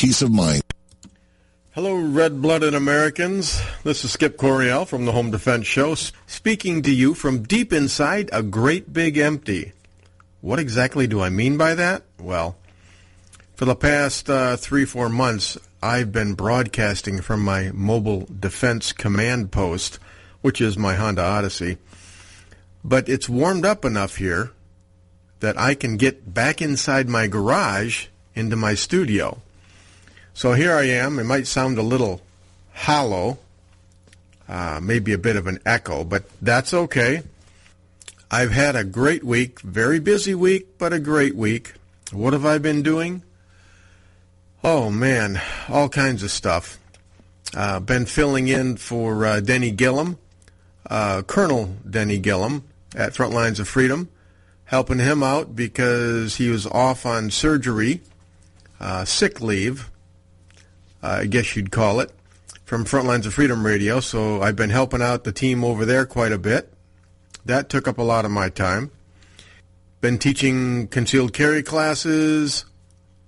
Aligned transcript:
peace 0.00 0.22
of 0.22 0.32
mind. 0.32 0.62
Hello, 1.72 1.94
red-blooded 1.94 2.72
Americans. 2.72 3.60
This 3.84 4.02
is 4.02 4.12
Skip 4.12 4.38
Coryell 4.38 4.86
from 4.86 5.04
the 5.04 5.12
Home 5.12 5.30
Defense 5.30 5.66
Show, 5.66 5.94
speaking 6.26 6.80
to 6.80 6.90
you 6.90 7.12
from 7.12 7.42
deep 7.42 7.70
inside 7.70 8.30
a 8.32 8.42
great 8.42 8.94
big 8.94 9.18
empty. 9.18 9.74
What 10.40 10.58
exactly 10.58 11.06
do 11.06 11.20
I 11.20 11.28
mean 11.28 11.58
by 11.58 11.74
that? 11.74 12.04
Well, 12.18 12.56
for 13.56 13.66
the 13.66 13.76
past 13.76 14.30
uh, 14.30 14.56
three, 14.56 14.86
four 14.86 15.10
months, 15.10 15.58
I've 15.82 16.12
been 16.12 16.32
broadcasting 16.32 17.20
from 17.20 17.44
my 17.44 17.70
mobile 17.74 18.26
defense 18.40 18.94
command 18.94 19.52
post, 19.52 19.98
which 20.40 20.62
is 20.62 20.78
my 20.78 20.94
Honda 20.94 21.22
Odyssey. 21.22 21.76
But 22.82 23.10
it's 23.10 23.28
warmed 23.28 23.66
up 23.66 23.84
enough 23.84 24.16
here 24.16 24.52
that 25.40 25.58
I 25.58 25.74
can 25.74 25.98
get 25.98 26.32
back 26.32 26.62
inside 26.62 27.06
my 27.06 27.26
garage 27.26 28.06
into 28.34 28.56
my 28.56 28.72
studio. 28.72 29.42
So 30.40 30.54
here 30.54 30.72
I 30.72 30.84
am. 30.84 31.18
It 31.18 31.24
might 31.24 31.46
sound 31.46 31.76
a 31.76 31.82
little 31.82 32.22
hollow, 32.72 33.40
uh, 34.48 34.80
maybe 34.82 35.12
a 35.12 35.18
bit 35.18 35.36
of 35.36 35.46
an 35.46 35.58
echo, 35.66 36.02
but 36.02 36.24
that's 36.40 36.72
okay. 36.72 37.24
I've 38.30 38.50
had 38.50 38.74
a 38.74 38.82
great 38.82 39.22
week, 39.22 39.60
very 39.60 39.98
busy 39.98 40.34
week, 40.34 40.78
but 40.78 40.94
a 40.94 40.98
great 40.98 41.36
week. 41.36 41.74
What 42.10 42.32
have 42.32 42.46
I 42.46 42.56
been 42.56 42.82
doing? 42.82 43.22
Oh 44.64 44.90
man, 44.90 45.42
all 45.68 45.90
kinds 45.90 46.22
of 46.22 46.30
stuff. 46.30 46.78
Uh, 47.54 47.78
been 47.78 48.06
filling 48.06 48.48
in 48.48 48.78
for 48.78 49.26
uh, 49.26 49.40
Denny 49.40 49.70
Gillem, 49.70 50.16
uh, 50.88 51.20
Colonel 51.20 51.76
Denny 51.86 52.18
Gillem 52.18 52.62
at 52.96 53.14
Front 53.14 53.34
Lines 53.34 53.60
of 53.60 53.68
Freedom, 53.68 54.08
helping 54.64 55.00
him 55.00 55.22
out 55.22 55.54
because 55.54 56.36
he 56.36 56.48
was 56.48 56.66
off 56.66 57.04
on 57.04 57.28
surgery, 57.28 58.00
uh, 58.80 59.04
sick 59.04 59.42
leave, 59.42 59.90
I 61.02 61.26
guess 61.26 61.56
you'd 61.56 61.70
call 61.70 62.00
it, 62.00 62.10
from 62.64 62.84
Frontlines 62.84 63.26
of 63.26 63.34
Freedom 63.34 63.64
Radio. 63.64 64.00
So 64.00 64.42
I've 64.42 64.56
been 64.56 64.70
helping 64.70 65.02
out 65.02 65.24
the 65.24 65.32
team 65.32 65.64
over 65.64 65.84
there 65.84 66.06
quite 66.06 66.32
a 66.32 66.38
bit. 66.38 66.72
That 67.44 67.68
took 67.68 67.88
up 67.88 67.98
a 67.98 68.02
lot 68.02 68.24
of 68.24 68.30
my 68.30 68.48
time. 68.48 68.90
Been 70.00 70.18
teaching 70.18 70.88
concealed 70.88 71.32
carry 71.32 71.62
classes. 71.62 72.64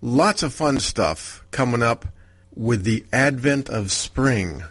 Lots 0.01 0.43
of 0.43 0.53
fun 0.53 0.81
stuff 0.81 1.45
coming 1.51 1.83
up 1.83 2.07
with 2.55 2.85
the 2.85 3.05
advent 3.13 3.69
of 3.69 3.93
spring. 3.93 4.65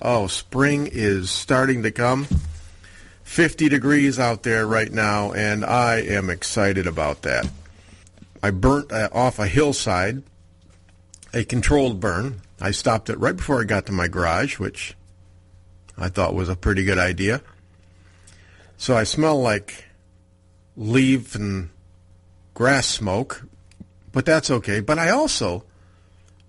Oh, 0.00 0.26
spring 0.26 0.88
is 0.90 1.30
starting 1.30 1.82
to 1.82 1.90
come. 1.90 2.26
50 3.24 3.68
degrees 3.68 4.18
out 4.18 4.42
there 4.42 4.66
right 4.66 4.90
now, 4.90 5.32
and 5.32 5.64
I 5.64 5.96
am 5.96 6.30
excited 6.30 6.86
about 6.86 7.22
that. 7.22 7.48
I 8.42 8.50
burnt 8.50 8.90
uh, 8.92 9.08
off 9.12 9.38
a 9.38 9.46
hillside, 9.46 10.22
a 11.34 11.44
controlled 11.44 12.00
burn. 12.00 12.40
I 12.60 12.72
stopped 12.72 13.08
it 13.10 13.18
right 13.18 13.36
before 13.36 13.60
I 13.60 13.64
got 13.64 13.86
to 13.86 13.92
my 13.92 14.08
garage, 14.08 14.58
which 14.58 14.96
I 15.96 16.08
thought 16.08 16.34
was 16.34 16.48
a 16.48 16.56
pretty 16.56 16.84
good 16.84 16.98
idea. 16.98 17.42
So 18.76 18.96
I 18.96 19.04
smell 19.04 19.40
like 19.40 19.84
leaf 20.76 21.34
and 21.34 21.70
grass 22.54 22.86
smoke, 22.86 23.44
but 24.12 24.24
that's 24.24 24.50
okay. 24.50 24.80
But 24.80 24.98
I 24.98 25.10
also 25.10 25.64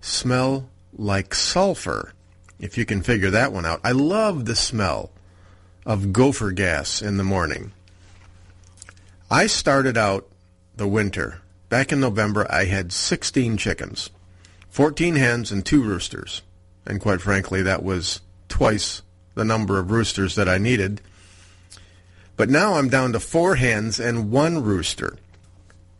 smell 0.00 0.68
like 0.96 1.34
sulfur, 1.34 2.12
if 2.58 2.76
you 2.76 2.84
can 2.84 3.02
figure 3.02 3.30
that 3.30 3.52
one 3.52 3.66
out. 3.66 3.80
I 3.84 3.92
love 3.92 4.44
the 4.44 4.56
smell 4.56 5.10
of 5.86 6.12
gopher 6.12 6.52
gas 6.52 7.02
in 7.02 7.16
the 7.16 7.24
morning. 7.24 7.72
I 9.30 9.46
started 9.46 9.96
out 9.96 10.28
the 10.76 10.88
winter. 10.88 11.40
Back 11.68 11.92
in 11.92 12.00
November, 12.00 12.46
I 12.50 12.64
had 12.64 12.92
16 12.92 13.56
chickens. 13.56 14.10
14 14.70 15.16
hens 15.16 15.52
and 15.52 15.64
two 15.64 15.82
roosters. 15.82 16.42
And 16.86 17.00
quite 17.00 17.20
frankly, 17.20 17.62
that 17.62 17.82
was 17.82 18.20
twice 18.48 19.02
the 19.34 19.44
number 19.44 19.78
of 19.78 19.90
roosters 19.90 20.34
that 20.36 20.48
I 20.48 20.58
needed. 20.58 21.00
But 22.36 22.48
now 22.48 22.74
I'm 22.74 22.88
down 22.88 23.12
to 23.12 23.20
four 23.20 23.56
hens 23.56 24.00
and 24.00 24.30
one 24.30 24.62
rooster. 24.62 25.16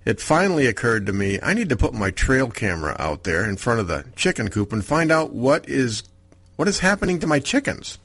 It 0.04 0.20
finally 0.20 0.66
occurred 0.66 1.06
to 1.06 1.12
me 1.12 1.38
I 1.42 1.52
need 1.52 1.68
to 1.68 1.76
put 1.76 1.92
my 1.92 2.10
trail 2.10 2.50
camera 2.50 2.96
out 2.98 3.24
there 3.24 3.48
in 3.48 3.56
front 3.56 3.80
of 3.80 3.88
the 3.88 4.06
chicken 4.16 4.48
coop 4.48 4.72
and 4.72 4.84
find 4.84 5.12
out 5.12 5.32
what 5.32 5.68
is 5.68 6.02
what 6.56 6.68
is 6.68 6.78
happening 6.78 7.18
to 7.20 7.26
my 7.26 7.38
chickens. 7.38 7.98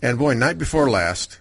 And 0.00 0.18
boy, 0.18 0.34
night 0.34 0.58
before 0.58 0.88
last, 0.90 1.40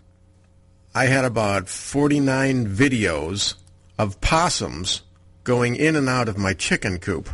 I 0.95 1.05
had 1.05 1.25
about 1.25 1.67
49 1.67 2.67
videos 2.67 3.55
of 3.97 4.21
possums 4.21 5.01
going 5.43 5.75
in 5.75 5.95
and 5.95 6.07
out 6.07 6.29
of 6.29 6.37
my 6.37 6.53
chicken 6.53 6.97
coop. 6.97 7.29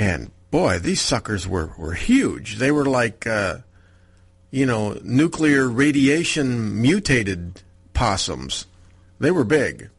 And 0.00 0.30
boy, 0.50 0.78
these 0.78 1.02
suckers 1.02 1.46
were, 1.46 1.74
were 1.76 1.92
huge. 1.92 2.56
They 2.56 2.72
were 2.72 2.86
like, 2.86 3.26
uh, 3.26 3.58
you 4.50 4.64
know, 4.64 4.98
nuclear 5.04 5.68
radiation 5.68 6.80
mutated 6.80 7.60
possums. 7.92 8.66
They 9.18 9.30
were 9.30 9.44
big. 9.44 9.90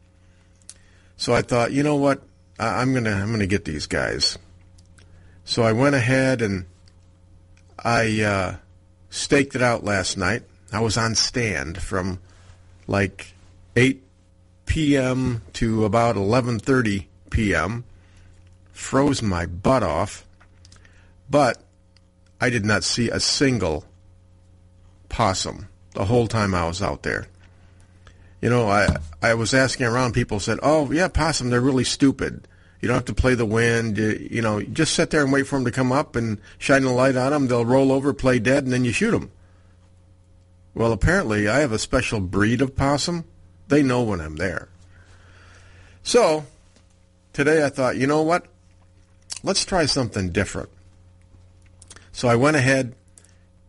So 1.16 1.32
I 1.32 1.42
thought, 1.42 1.70
you 1.70 1.84
know 1.84 1.94
what? 1.94 2.20
I, 2.58 2.82
am 2.82 2.92
gonna 2.92 3.12
I'm 3.12 3.30
gonna 3.30 3.46
get 3.46 3.64
these 3.64 3.86
guys. 3.86 4.38
So 5.44 5.62
I 5.62 5.70
went 5.70 5.94
ahead 5.94 6.42
and 6.42 6.66
I 7.78 8.22
uh, 8.22 8.56
staked 9.08 9.54
it 9.54 9.62
out 9.62 9.84
last 9.84 10.18
night. 10.18 10.42
I 10.72 10.80
was 10.80 10.96
on 10.96 11.14
stand 11.14 11.80
from 11.80 12.18
like 12.88 13.34
8 13.76 14.02
p.m. 14.66 15.42
to 15.54 15.84
about 15.84 16.16
11:30 16.16 17.06
p.m 17.30 17.84
froze 18.72 19.22
my 19.22 19.46
butt 19.46 19.82
off, 19.82 20.26
but 21.30 21.62
I 22.40 22.50
did 22.50 22.64
not 22.64 22.84
see 22.84 23.08
a 23.08 23.20
single 23.20 23.84
possum 25.08 25.68
the 25.94 26.06
whole 26.06 26.26
time 26.26 26.54
I 26.54 26.66
was 26.66 26.82
out 26.82 27.02
there. 27.02 27.28
You 28.40 28.50
know, 28.50 28.68
I 28.68 28.96
I 29.22 29.34
was 29.34 29.54
asking 29.54 29.86
around. 29.86 30.12
People 30.12 30.40
said, 30.40 30.58
"Oh, 30.62 30.90
yeah, 30.90 31.08
possum. 31.08 31.50
They're 31.50 31.60
really 31.60 31.84
stupid. 31.84 32.48
You 32.80 32.88
don't 32.88 32.96
have 32.96 33.04
to 33.04 33.14
play 33.14 33.36
the 33.36 33.46
wind. 33.46 33.96
You, 33.96 34.28
you 34.30 34.42
know, 34.42 34.60
just 34.60 34.94
sit 34.94 35.10
there 35.10 35.22
and 35.22 35.32
wait 35.32 35.46
for 35.46 35.56
them 35.56 35.64
to 35.64 35.70
come 35.70 35.92
up 35.92 36.16
and 36.16 36.38
shine 36.58 36.82
the 36.82 36.90
light 36.90 37.14
on 37.14 37.30
them. 37.30 37.46
They'll 37.46 37.64
roll 37.64 37.92
over, 37.92 38.12
play 38.12 38.40
dead, 38.40 38.64
and 38.64 38.72
then 38.72 38.84
you 38.84 38.92
shoot 38.92 39.12
them." 39.12 39.30
Well, 40.74 40.90
apparently, 40.90 41.48
I 41.48 41.60
have 41.60 41.72
a 41.72 41.78
special 41.78 42.18
breed 42.20 42.60
of 42.60 42.74
possum. 42.74 43.24
They 43.68 43.82
know 43.82 44.02
when 44.02 44.20
I'm 44.20 44.36
there. 44.36 44.68
So 46.02 46.44
today 47.32 47.64
I 47.64 47.68
thought, 47.68 47.96
you 47.96 48.06
know 48.06 48.22
what? 48.22 48.46
Let's 49.42 49.64
try 49.64 49.86
something 49.86 50.30
different. 50.30 50.68
So 52.12 52.28
I 52.28 52.36
went 52.36 52.56
ahead 52.56 52.94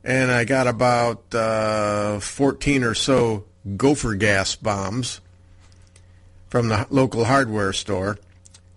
and 0.04 0.32
I 0.32 0.44
got 0.44 0.68
about 0.68 1.34
uh, 1.34 2.20
14 2.20 2.84
or 2.84 2.94
so 2.94 3.46
gopher 3.78 4.16
gas 4.16 4.56
bombs 4.56 5.22
from 6.50 6.68
the 6.68 6.86
local 6.90 7.26
hardware 7.26 7.74
store. 7.74 8.20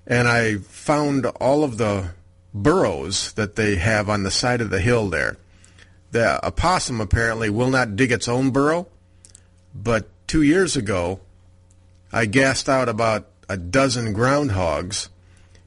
And 0.07 0.29
I 0.29 0.57
found 0.59 1.27
all 1.27 1.65
of 1.65 1.79
the 1.79 2.11
burrows 2.55 3.33
that 3.33 3.57
they 3.57 3.77
have 3.77 4.09
on 4.09 4.23
the 4.23 4.31
side 4.31 4.61
of 4.61 4.71
the 4.71 4.81
hill 4.81 5.11
there. 5.11 5.37
The 6.13 6.45
opossum 6.47 7.01
apparently 7.01 7.51
will 7.51 7.71
not 7.71 7.97
dig 7.97 8.13
its 8.13 8.29
own 8.29 8.51
burrow, 8.51 8.87
but 9.75 10.09
two 10.27 10.43
years 10.43 10.77
ago, 10.77 11.21
I 12.13 12.27
gassed 12.27 12.69
out 12.69 12.89
about 12.89 13.29
a 13.49 13.57
dozen 13.57 14.15
groundhogs 14.15 15.09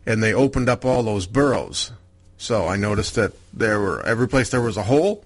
and 0.05 0.23
they 0.23 0.33
opened 0.33 0.69
up 0.69 0.85
all 0.85 1.03
those 1.03 1.27
burrows. 1.27 1.91
So 2.37 2.67
I 2.67 2.77
noticed 2.77 3.15
that 3.15 3.33
there 3.53 3.79
were 3.79 4.05
every 4.05 4.27
place 4.27 4.49
there 4.49 4.61
was 4.61 4.77
a 4.77 4.83
hole, 4.83 5.25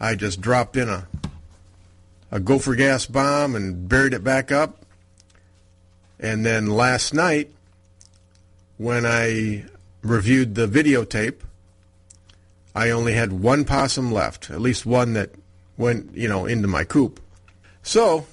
I 0.00 0.14
just 0.14 0.40
dropped 0.40 0.76
in 0.76 0.88
a 0.88 1.06
a 2.30 2.40
gopher 2.40 2.74
gas 2.74 3.06
bomb 3.06 3.54
and 3.54 3.88
buried 3.88 4.12
it 4.12 4.24
back 4.24 4.50
up. 4.50 4.84
And 6.18 6.44
then 6.44 6.66
last 6.66 7.14
night, 7.14 7.52
when 8.76 9.06
I 9.06 9.66
reviewed 10.02 10.56
the 10.56 10.66
videotape, 10.66 11.36
I 12.74 12.90
only 12.90 13.12
had 13.12 13.32
one 13.32 13.64
possum 13.64 14.10
left, 14.10 14.50
at 14.50 14.60
least 14.60 14.84
one 14.84 15.12
that 15.12 15.30
went, 15.76 16.16
you 16.16 16.28
know, 16.28 16.44
into 16.44 16.66
my 16.66 16.82
coop. 16.82 17.20
So 17.84 18.26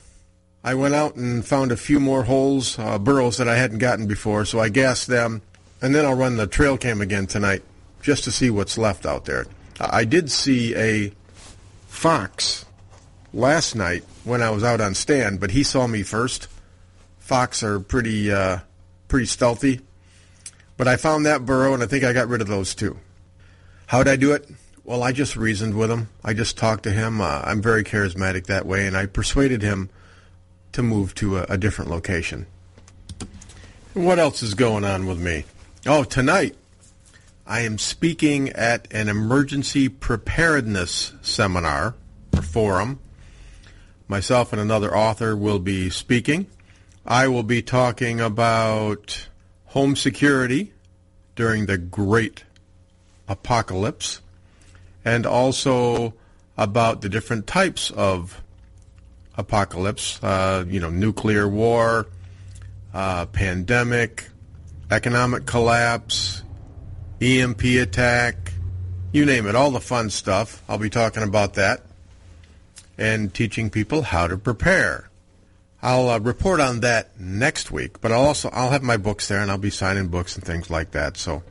I 0.64 0.76
went 0.76 0.94
out 0.94 1.16
and 1.16 1.46
found 1.46 1.72
a 1.72 1.78
few 1.78 2.00
more 2.00 2.24
holes, 2.24 2.78
uh, 2.78 3.00
burrows 3.00 3.38
that 3.38 3.48
I 3.48 3.56
hadn't 3.56 3.80
gotten 3.80 4.06
before. 4.06 4.46
So 4.46 4.60
I 4.60 4.70
gassed 4.70 5.08
them 5.08 5.42
and 5.82 5.96
then 5.96 6.06
I'll 6.06 6.16
run 6.16 6.38
the 6.38 6.48
trail 6.48 6.78
cam 6.78 7.02
again 7.02 7.26
tonight 7.26 7.64
just 8.02 8.24
to 8.26 8.32
see 8.32 8.50
what's 8.50 8.78
left 8.78 9.06
out 9.06 9.26
there. 9.26 9.48
I 9.80 10.06
did 10.06 10.30
see 10.30 10.76
a 10.76 11.12
fox 11.88 12.66
last 13.34 13.76
night 13.76 14.04
when 14.24 14.44
I 14.44 14.52
was 14.52 14.64
out 14.64 14.82
on 14.82 14.94
stand, 14.94 15.40
but 15.40 15.52
he 15.52 15.64
saw 15.64 15.88
me 15.88 16.04
first. 16.04 16.48
Fox 17.20 17.64
are 17.64 17.80
pretty 17.80 18.32
uh, 18.32 18.60
pretty 19.08 19.26
stealthy, 19.26 19.82
but 20.78 20.88
I 20.88 20.98
found 20.98 21.26
that 21.26 21.46
burrow 21.46 21.74
and 21.74 21.82
I 21.82 21.88
think 21.88 22.04
I 22.04 22.14
got 22.14 22.28
rid 22.28 22.42
of 22.42 22.48
those 22.48 22.76
two. 22.76 22.98
How'd 23.88 24.08
I 24.08 24.16
do 24.16 24.34
it? 24.34 24.48
Well, 24.84 25.04
I 25.04 25.12
just 25.12 25.36
reasoned 25.36 25.76
with 25.76 25.90
him. 25.90 26.10
I 26.24 26.34
just 26.34 26.58
talked 26.58 26.84
to 26.84 26.92
him. 26.92 27.22
Uh, 27.22 27.42
I'm 27.44 27.62
very 27.62 27.84
charismatic 27.84 28.48
that 28.48 28.66
way, 28.66 28.88
and 28.88 28.96
I 28.96 29.06
persuaded 29.06 29.62
him 29.62 29.90
to 30.74 30.84
move 30.84 31.14
to 31.16 31.38
a, 31.38 31.44
a 31.50 31.58
different 31.58 31.92
location. 31.92 32.46
What 33.94 34.20
else 34.20 34.42
is 34.42 34.54
going 34.54 34.86
on 34.86 35.06
with 35.06 35.20
me? 35.20 35.46
Oh, 35.86 36.04
tonight 36.04 36.56
I 37.46 37.62
am 37.62 37.78
speaking 37.78 38.50
at 38.50 38.88
an 38.92 39.10
emergency 39.10 39.90
preparedness 39.90 41.14
seminar 41.22 41.96
or 42.34 42.42
forum. 42.42 43.00
Myself 44.08 44.54
and 44.54 44.62
another 44.62 44.96
author 44.96 45.36
will 45.36 45.60
be 45.60 45.90
speaking. 45.90 46.48
I 47.06 47.28
will 47.28 47.44
be 47.44 47.62
talking 47.62 48.22
about 48.22 49.28
home 49.66 49.96
security 49.96 50.74
during 51.36 51.66
the 51.66 51.78
great 51.78 52.44
apocalypse 53.28 54.22
and 55.04 55.26
also 55.26 56.14
about 56.58 57.02
the 57.02 57.10
different 57.10 57.48
types 57.48 57.90
of 57.92 58.41
apocalypse, 59.38 60.22
uh, 60.24 60.66
you 60.68 60.80
know, 60.80 60.90
nuclear 60.90 61.48
war, 61.48 62.08
uh, 62.94 63.26
pandemic, 63.28 64.28
economic 64.90 65.46
collapse, 65.46 66.44
EMP 67.22 67.64
attack, 67.64 68.54
you 69.12 69.26
name 69.26 69.48
it, 69.48 69.56
all 69.56 69.72
the 69.72 69.82
fun 69.82 70.10
stuff. 70.10 70.64
I'll 70.68 70.78
be 70.78 70.90
talking 70.90 71.24
about 71.24 71.56
that 71.56 71.84
and 72.98 73.34
teaching 73.34 73.70
people 73.70 74.04
how 74.04 74.28
to 74.28 74.38
prepare. 74.38 75.10
I'll 75.82 76.10
uh, 76.10 76.20
report 76.20 76.60
on 76.60 76.82
that 76.82 77.20
next 77.20 77.72
week, 77.72 78.02
but 78.02 78.12
I'll 78.12 78.26
also 78.26 78.50
I'll 78.54 78.70
have 78.70 78.84
my 78.84 78.98
books 78.98 79.28
there 79.28 79.40
and 79.40 79.50
I'll 79.50 79.58
be 79.58 79.72
signing 79.72 80.10
books 80.10 80.36
and 80.36 80.46
things 80.46 80.70
like 80.70 80.92
that. 80.92 81.18
So 81.18 81.42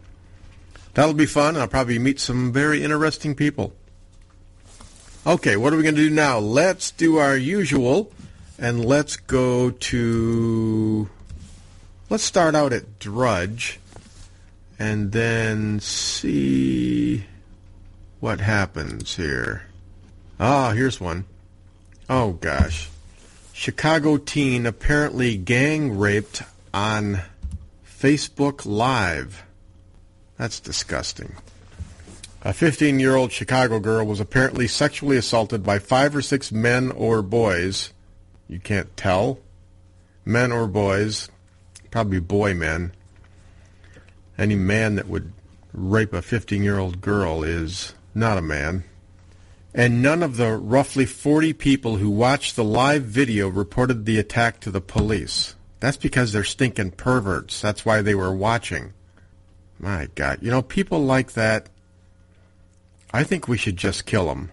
that'll 0.94 1.14
be 1.14 1.26
fun. 1.26 1.56
I'll 1.56 1.66
probably 1.66 1.98
meet 1.98 2.20
some 2.20 2.52
very 2.52 2.84
interesting 2.84 3.34
people. 3.34 3.72
Okay, 5.26 5.58
what 5.58 5.74
are 5.74 5.76
we 5.76 5.82
going 5.82 5.96
to 5.96 6.08
do 6.08 6.14
now? 6.14 6.38
Let's 6.38 6.92
do 6.92 7.18
our 7.18 7.36
usual 7.36 8.10
and 8.58 8.82
let's 8.82 9.16
go 9.16 9.70
to 9.70 11.10
let's 12.08 12.24
start 12.24 12.54
out 12.54 12.72
at 12.72 12.98
Drudge 12.98 13.78
and 14.78 15.12
then 15.12 15.78
see 15.80 17.24
what 18.20 18.40
happens 18.40 19.16
here. 19.16 19.64
Ah, 20.38 20.72
here's 20.72 20.98
one. 20.98 21.26
Oh 22.08 22.32
gosh. 22.32 22.88
Chicago 23.52 24.16
teen 24.16 24.64
apparently 24.64 25.36
gang 25.36 25.98
raped 25.98 26.42
on 26.72 27.20
Facebook 27.86 28.64
Live. 28.64 29.42
That's 30.38 30.60
disgusting. 30.60 31.34
A 32.42 32.52
15 32.52 32.98
year 32.98 33.16
old 33.16 33.32
Chicago 33.32 33.78
girl 33.80 34.06
was 34.06 34.20
apparently 34.20 34.66
sexually 34.66 35.16
assaulted 35.16 35.62
by 35.62 35.78
five 35.78 36.16
or 36.16 36.22
six 36.22 36.50
men 36.50 36.90
or 36.90 37.22
boys. 37.22 37.92
You 38.48 38.58
can't 38.58 38.96
tell. 38.96 39.38
Men 40.24 40.52
or 40.52 40.66
boys 40.66 41.28
probably 41.90 42.20
boy 42.20 42.54
men. 42.54 42.92
Any 44.38 44.54
man 44.54 44.94
that 44.94 45.08
would 45.08 45.32
rape 45.72 46.12
a 46.12 46.22
15 46.22 46.62
year 46.62 46.78
old 46.78 47.00
girl 47.00 47.42
is 47.42 47.94
not 48.14 48.38
a 48.38 48.42
man. 48.42 48.84
And 49.72 50.02
none 50.02 50.22
of 50.22 50.36
the 50.36 50.52
roughly 50.56 51.06
40 51.06 51.52
people 51.52 51.96
who 51.96 52.10
watched 52.10 52.56
the 52.56 52.64
live 52.64 53.04
video 53.04 53.48
reported 53.48 54.04
the 54.04 54.18
attack 54.18 54.60
to 54.60 54.70
the 54.70 54.80
police. 54.80 55.54
That's 55.78 55.96
because 55.96 56.32
they're 56.32 56.44
stinking 56.44 56.92
perverts. 56.92 57.60
That's 57.60 57.84
why 57.84 58.02
they 58.02 58.14
were 58.14 58.34
watching. 58.34 58.92
My 59.78 60.08
God. 60.14 60.38
You 60.42 60.50
know, 60.50 60.62
people 60.62 61.04
like 61.04 61.32
that, 61.32 61.68
I 63.12 63.24
think 63.24 63.48
we 63.48 63.58
should 63.58 63.76
just 63.76 64.06
kill 64.06 64.26
them. 64.26 64.50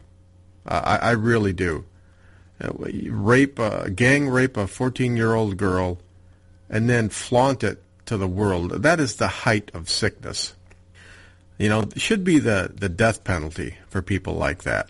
I, 0.65 0.98
I 0.98 1.12
really 1.12 1.54
do. 1.54 1.86
Uh, 2.62 2.71
rape, 3.09 3.59
a, 3.59 3.89
gang 3.89 4.27
rape 4.30 4.57
a 4.57 4.68
14 4.68 5.15
year 5.15 5.36
old 5.36 5.57
girl 5.57 6.00
and 6.69 6.89
then 6.89 7.09
flaunt 7.09 7.63
it 7.63 7.81
to 8.06 8.18
the 8.18 8.27
world. 8.27 8.71
That 8.71 9.00
is 9.00 9.15
the 9.15 9.27
height 9.27 9.71
of 9.74 9.89
sickness. 9.89 10.54
You 11.57 11.69
know, 11.69 11.88
should 11.95 12.24
be 12.24 12.39
the, 12.39 12.71
the 12.74 12.89
death 12.89 13.24
penalty 13.24 13.77
for 13.89 14.01
people 14.01 14.33
like 14.33 14.63
that. 14.63 14.89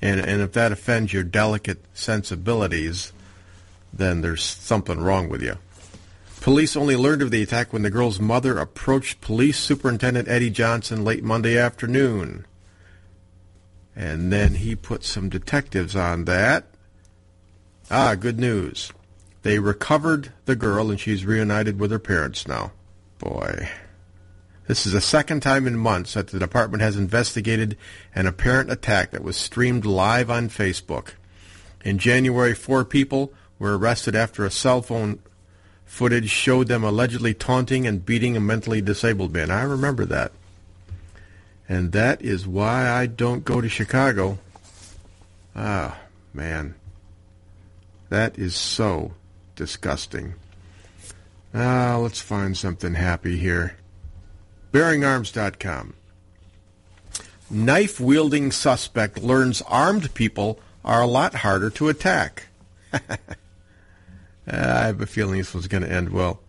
And, 0.00 0.20
and 0.20 0.40
if 0.40 0.52
that 0.52 0.72
offends 0.72 1.12
your 1.12 1.24
delicate 1.24 1.84
sensibilities, 1.92 3.12
then 3.92 4.20
there's 4.20 4.42
something 4.42 5.00
wrong 5.00 5.28
with 5.28 5.42
you. 5.42 5.58
Police 6.40 6.76
only 6.76 6.96
learned 6.96 7.22
of 7.22 7.30
the 7.30 7.42
attack 7.42 7.72
when 7.72 7.82
the 7.82 7.90
girl's 7.90 8.20
mother 8.20 8.58
approached 8.58 9.20
Police 9.20 9.58
Superintendent 9.58 10.28
Eddie 10.28 10.50
Johnson 10.50 11.04
late 11.04 11.24
Monday 11.24 11.58
afternoon. 11.58 12.46
And 13.98 14.32
then 14.32 14.54
he 14.54 14.76
put 14.76 15.02
some 15.02 15.28
detectives 15.28 15.96
on 15.96 16.24
that. 16.26 16.66
Ah, 17.90 18.14
good 18.14 18.38
news. 18.38 18.92
They 19.42 19.58
recovered 19.58 20.32
the 20.44 20.54
girl, 20.54 20.88
and 20.88 21.00
she's 21.00 21.26
reunited 21.26 21.80
with 21.80 21.90
her 21.90 21.98
parents 21.98 22.46
now. 22.46 22.70
Boy. 23.18 23.68
This 24.68 24.86
is 24.86 24.92
the 24.92 25.00
second 25.00 25.40
time 25.40 25.66
in 25.66 25.76
months 25.76 26.14
that 26.14 26.28
the 26.28 26.38
department 26.38 26.80
has 26.80 26.96
investigated 26.96 27.76
an 28.14 28.28
apparent 28.28 28.70
attack 28.70 29.10
that 29.10 29.24
was 29.24 29.36
streamed 29.36 29.84
live 29.84 30.30
on 30.30 30.48
Facebook. 30.48 31.14
In 31.84 31.98
January, 31.98 32.54
four 32.54 32.84
people 32.84 33.32
were 33.58 33.76
arrested 33.76 34.14
after 34.14 34.46
a 34.46 34.50
cell 34.50 34.80
phone 34.80 35.18
footage 35.84 36.30
showed 36.30 36.68
them 36.68 36.84
allegedly 36.84 37.34
taunting 37.34 37.84
and 37.84 38.06
beating 38.06 38.36
a 38.36 38.40
mentally 38.40 38.80
disabled 38.80 39.32
man. 39.32 39.50
I 39.50 39.62
remember 39.62 40.04
that. 40.04 40.30
And 41.68 41.92
that 41.92 42.22
is 42.22 42.46
why 42.46 42.88
I 42.88 43.06
don't 43.06 43.44
go 43.44 43.60
to 43.60 43.68
Chicago. 43.68 44.38
Ah, 45.54 45.98
man. 46.32 46.74
That 48.08 48.38
is 48.38 48.54
so 48.54 49.12
disgusting. 49.54 50.34
Ah, 51.54 51.98
let's 52.00 52.20
find 52.20 52.56
something 52.56 52.94
happy 52.94 53.36
here. 53.36 53.76
BearingArms.com. 54.72 55.94
Knife-wielding 57.50 58.52
suspect 58.52 59.22
learns 59.22 59.62
armed 59.62 60.12
people 60.14 60.60
are 60.84 61.02
a 61.02 61.06
lot 61.06 61.34
harder 61.36 61.70
to 61.70 61.88
attack. 61.88 62.46
I 62.92 63.18
have 64.46 65.00
a 65.00 65.06
feeling 65.06 65.38
this 65.38 65.54
was 65.54 65.66
going 65.66 65.82
to 65.82 65.92
end 65.92 66.10
well. 66.10 66.40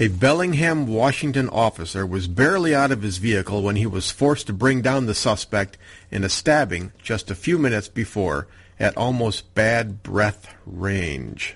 A 0.00 0.08
Bellingham, 0.08 0.88
Washington 0.88 1.48
officer 1.50 2.04
was 2.04 2.26
barely 2.26 2.74
out 2.74 2.90
of 2.90 3.02
his 3.02 3.18
vehicle 3.18 3.62
when 3.62 3.76
he 3.76 3.86
was 3.86 4.10
forced 4.10 4.48
to 4.48 4.52
bring 4.52 4.82
down 4.82 5.06
the 5.06 5.14
suspect 5.14 5.78
in 6.10 6.24
a 6.24 6.28
stabbing 6.28 6.90
just 7.00 7.30
a 7.30 7.36
few 7.36 7.58
minutes 7.58 7.86
before 7.86 8.48
at 8.80 8.96
almost 8.96 9.54
bad 9.54 10.02
breath 10.02 10.52
range. 10.66 11.54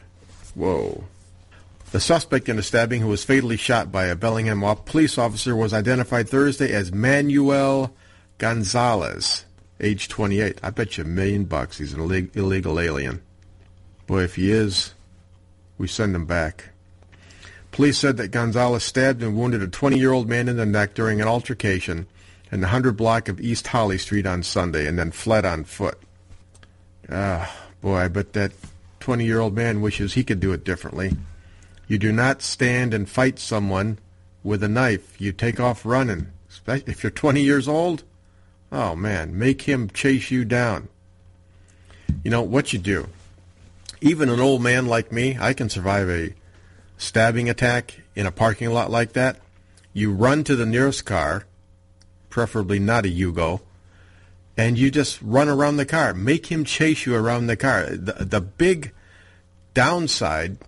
Whoa. 0.55 1.03
The 1.91 1.99
suspect 1.99 2.49
in 2.49 2.55
the 2.55 2.63
stabbing, 2.63 3.01
who 3.01 3.09
was 3.09 3.25
fatally 3.25 3.57
shot 3.57 3.91
by 3.91 4.05
a 4.05 4.15
Bellingham 4.15 4.63
police 4.85 5.19
officer, 5.19 5.57
was 5.57 5.73
identified 5.73 6.29
Thursday 6.29 6.73
as 6.73 6.93
Manuel 6.93 7.93
Gonzalez, 8.39 9.47
age 9.81 10.07
28. 10.07 10.61
I 10.63 10.71
bet 10.71 10.97
you 10.97 11.03
a 11.03 11.09
million 11.09 11.45
bucks 11.45 11.79
he's 11.79 11.93
an 11.93 12.31
illegal 12.35 12.79
alien. 12.79 13.21
Boy, 14.07 14.23
if 14.23 14.37
he 14.37 14.53
is, 14.53 14.95
we 15.77 15.89
send 15.89 16.15
him 16.15 16.25
back. 16.25 16.67
Police 17.73 17.99
said 17.99 18.17
that 18.17 18.33
Gonzalez 18.33 18.83
stabbed 18.83 19.23
and 19.23 19.37
wounded 19.37 19.63
a 19.63 19.69
20-year-old 19.69 20.29
man 20.29 20.49
in 20.49 20.57
the 20.57 20.67
neck 20.67 20.95
during 20.95 21.21
an 21.21 21.29
altercation 21.29 22.07
in 22.51 22.61
the 22.61 22.67
100 22.67 22.97
block 22.97 23.29
of 23.29 23.41
East 23.41 23.67
Holly 23.69 23.99
Street 23.99 24.27
on 24.27 24.43
Sunday 24.43 24.87
and 24.87 24.99
then 24.99 25.11
fled 25.11 25.45
on 25.45 25.65
foot. 25.65 25.99
Ah, 27.11 27.55
boy, 27.81 27.97
I 27.97 28.09
bet 28.09 28.33
that 28.33 28.53
20 29.01 29.25
year 29.25 29.41
old 29.41 29.55
man 29.55 29.81
wishes 29.81 30.15
he 30.15 30.25
could 30.25 30.41
do 30.41 30.53
it 30.53 30.65
differently. 30.65 31.17
You 31.87 31.99
do 31.99 32.13
not 32.13 32.43
stand 32.43 32.93
and 32.93 33.09
fight 33.09 33.39
someone 33.39 33.99
with 34.43 34.63
a 34.63 34.69
knife. 34.69 35.21
You 35.21 35.33
take 35.33 35.61
off 35.61 35.87
running. 35.87 36.29
If 36.67 37.03
you're 37.03 37.11
20 37.11 37.43
years 37.43 37.69
old, 37.69 38.03
oh 38.71 38.95
man, 38.95 39.39
make 39.39 39.63
him 39.63 39.89
chase 39.89 40.31
you 40.31 40.45
down. 40.45 40.89
You 42.23 42.31
know 42.31 42.43
what 42.43 42.73
you 42.73 42.79
do. 42.79 43.09
Even 44.01 44.29
an 44.29 44.41
old 44.41 44.63
man 44.63 44.87
like 44.87 45.13
me, 45.13 45.37
I 45.41 45.55
can 45.55 45.69
survive 45.69 46.09
a 46.09 46.35
stabbing 46.99 47.49
attack 47.49 48.01
in 48.15 48.27
a 48.27 48.33
parking 48.33 48.71
lot 48.71 48.91
like 48.91 49.15
that. 49.15 49.39
You 49.95 50.13
run 50.13 50.45
to 50.45 50.55
the 50.55 50.67
nearest 50.67 51.07
car, 51.07 51.45
preferably 52.29 52.79
not 52.79 53.07
a 53.07 53.09
Yugo, 53.09 53.63
and 54.57 54.77
you 54.77 54.91
just 54.91 55.23
run 55.23 55.49
around 55.49 55.77
the 55.77 55.87
car. 55.87 56.13
Make 56.13 56.47
him 56.47 56.65
chase 56.65 57.07
you 57.07 57.15
around 57.15 57.47
the 57.47 57.57
car. 57.57 57.87
The, 57.87 58.25
the 58.25 58.41
big 58.41 58.93
downside 59.73 60.59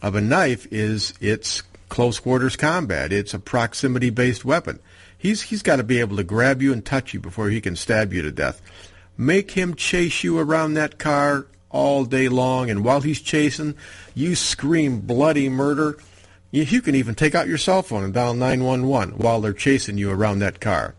of 0.00 0.14
a 0.14 0.20
knife 0.20 0.66
is 0.72 1.12
it's 1.20 1.62
close 1.88 2.18
quarters 2.20 2.56
combat. 2.56 3.12
It's 3.12 3.34
a 3.34 3.38
proximity 3.38 4.10
based 4.10 4.44
weapon. 4.44 4.78
He's 5.18 5.42
he's 5.42 5.62
got 5.62 5.76
to 5.76 5.82
be 5.82 6.00
able 6.00 6.16
to 6.16 6.24
grab 6.24 6.62
you 6.62 6.72
and 6.72 6.84
touch 6.84 7.12
you 7.12 7.20
before 7.20 7.48
he 7.48 7.60
can 7.60 7.74
stab 7.76 8.12
you 8.12 8.22
to 8.22 8.30
death. 8.30 8.62
Make 9.16 9.52
him 9.52 9.74
chase 9.74 10.22
you 10.22 10.38
around 10.38 10.74
that 10.74 10.98
car 10.98 11.46
all 11.76 12.04
day 12.04 12.28
long, 12.28 12.70
and 12.70 12.82
while 12.84 13.02
he's 13.02 13.20
chasing, 13.20 13.74
you 14.14 14.34
scream 14.34 15.00
bloody 15.00 15.48
murder. 15.48 15.98
You, 16.50 16.80
can 16.80 16.94
even 16.94 17.14
take 17.14 17.34
out 17.34 17.48
your 17.48 17.58
cell 17.58 17.82
phone 17.82 18.02
and 18.02 18.14
dial 18.14 18.32
911 18.32 19.18
while 19.18 19.42
they're 19.42 19.52
chasing 19.52 19.98
you 19.98 20.10
around 20.10 20.38
that 20.38 20.58
car. 20.58 20.94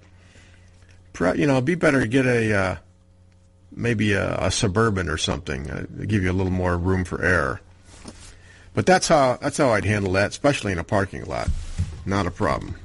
You 1.19 1.48
know, 1.48 1.53
it'd 1.53 1.65
be 1.65 1.74
better 1.74 2.01
to 2.01 2.07
get 2.07 2.27
a 2.27 2.53
uh, 2.53 2.75
maybe 3.72 4.13
a, 4.13 4.38
a 4.38 4.51
suburban 4.51 5.10
or 5.10 5.17
something. 5.17 5.67
Uh, 5.67 5.86
give 6.05 6.22
you 6.22 6.31
a 6.31 6.34
little 6.34 6.51
more 6.51 6.77
room 6.77 7.03
for 7.05 7.24
error. 7.24 7.60
But 8.75 8.86
that's 8.86 9.07
how 9.07 9.39
that's 9.41 9.57
how 9.57 9.69
I'd 9.69 9.86
handle 9.86 10.13
that, 10.13 10.29
especially 10.29 10.74
in 10.74 10.77
a 10.77 10.84
parking 10.84 11.25
lot. 11.25 11.50
Not 12.05 12.27
a 12.27 12.31
problem. 12.31 12.75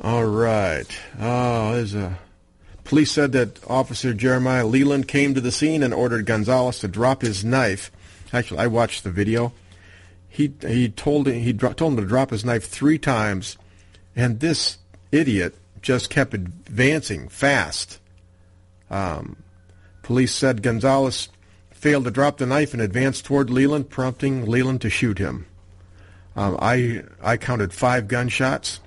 All 0.00 0.24
right. 0.24 0.86
Oh, 1.18 1.72
there's 1.72 1.94
a. 1.94 2.16
Police 2.90 3.12
said 3.12 3.30
that 3.30 3.60
Officer 3.68 4.12
Jeremiah 4.12 4.66
Leland 4.66 5.06
came 5.06 5.32
to 5.34 5.40
the 5.40 5.52
scene 5.52 5.84
and 5.84 5.94
ordered 5.94 6.26
Gonzalez 6.26 6.80
to 6.80 6.88
drop 6.88 7.22
his 7.22 7.44
knife. 7.44 7.88
Actually, 8.32 8.58
I 8.58 8.66
watched 8.66 9.04
the 9.04 9.12
video. 9.12 9.52
He 10.28 10.54
he 10.60 10.88
told 10.88 11.28
him 11.28 11.40
he 11.40 11.52
dro- 11.52 11.72
told 11.72 11.92
him 11.92 12.00
to 12.00 12.08
drop 12.08 12.30
his 12.30 12.44
knife 12.44 12.64
three 12.64 12.98
times, 12.98 13.56
and 14.16 14.40
this 14.40 14.78
idiot 15.12 15.54
just 15.80 16.10
kept 16.10 16.34
advancing 16.34 17.28
fast. 17.28 18.00
Um, 18.90 19.36
police 20.02 20.34
said 20.34 20.60
Gonzalez 20.60 21.28
failed 21.70 22.06
to 22.06 22.10
drop 22.10 22.38
the 22.38 22.46
knife 22.46 22.72
and 22.72 22.82
advanced 22.82 23.24
toward 23.24 23.50
Leland, 23.50 23.88
prompting 23.88 24.46
Leland 24.46 24.80
to 24.80 24.90
shoot 24.90 25.18
him. 25.18 25.46
Um, 26.34 26.58
I 26.60 27.04
I 27.22 27.36
counted 27.36 27.72
five 27.72 28.08
gunshots. 28.08 28.80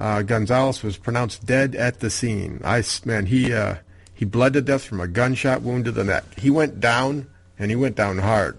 Uh, 0.00 0.22
Gonzalez 0.22 0.82
was 0.82 0.96
pronounced 0.96 1.44
dead 1.44 1.74
at 1.74 2.00
the 2.00 2.08
scene. 2.08 2.62
I 2.64 2.82
man, 3.04 3.26
he 3.26 3.52
uh, 3.52 3.76
he 4.14 4.24
bled 4.24 4.54
to 4.54 4.62
death 4.62 4.82
from 4.82 4.98
a 4.98 5.06
gunshot 5.06 5.60
wound 5.60 5.84
to 5.84 5.92
the 5.92 6.04
neck. 6.04 6.24
He 6.38 6.48
went 6.48 6.80
down, 6.80 7.28
and 7.58 7.70
he 7.70 7.76
went 7.76 7.96
down 7.96 8.16
hard. 8.16 8.56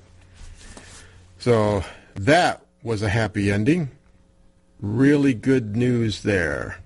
So 1.39 1.83
that 2.13 2.63
was 2.83 3.01
a 3.01 3.09
happy 3.09 3.51
ending. 3.51 3.89
Really 4.79 5.33
good 5.33 5.75
news 5.75 6.21
there. 6.21 6.77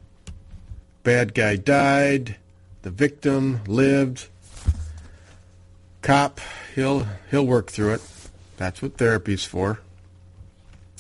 Bad 1.04 1.34
guy 1.34 1.58
died. 1.58 2.38
The 2.84 2.92
victim 2.92 3.60
lived. 3.68 4.30
Cop, 6.02 6.40
he'll 6.76 7.06
he'll 7.30 7.46
work 7.46 7.72
through 7.72 7.96
it. 7.96 8.02
That's 8.56 8.82
what 8.82 8.98
therapy's 8.98 9.44
for. 9.44 9.82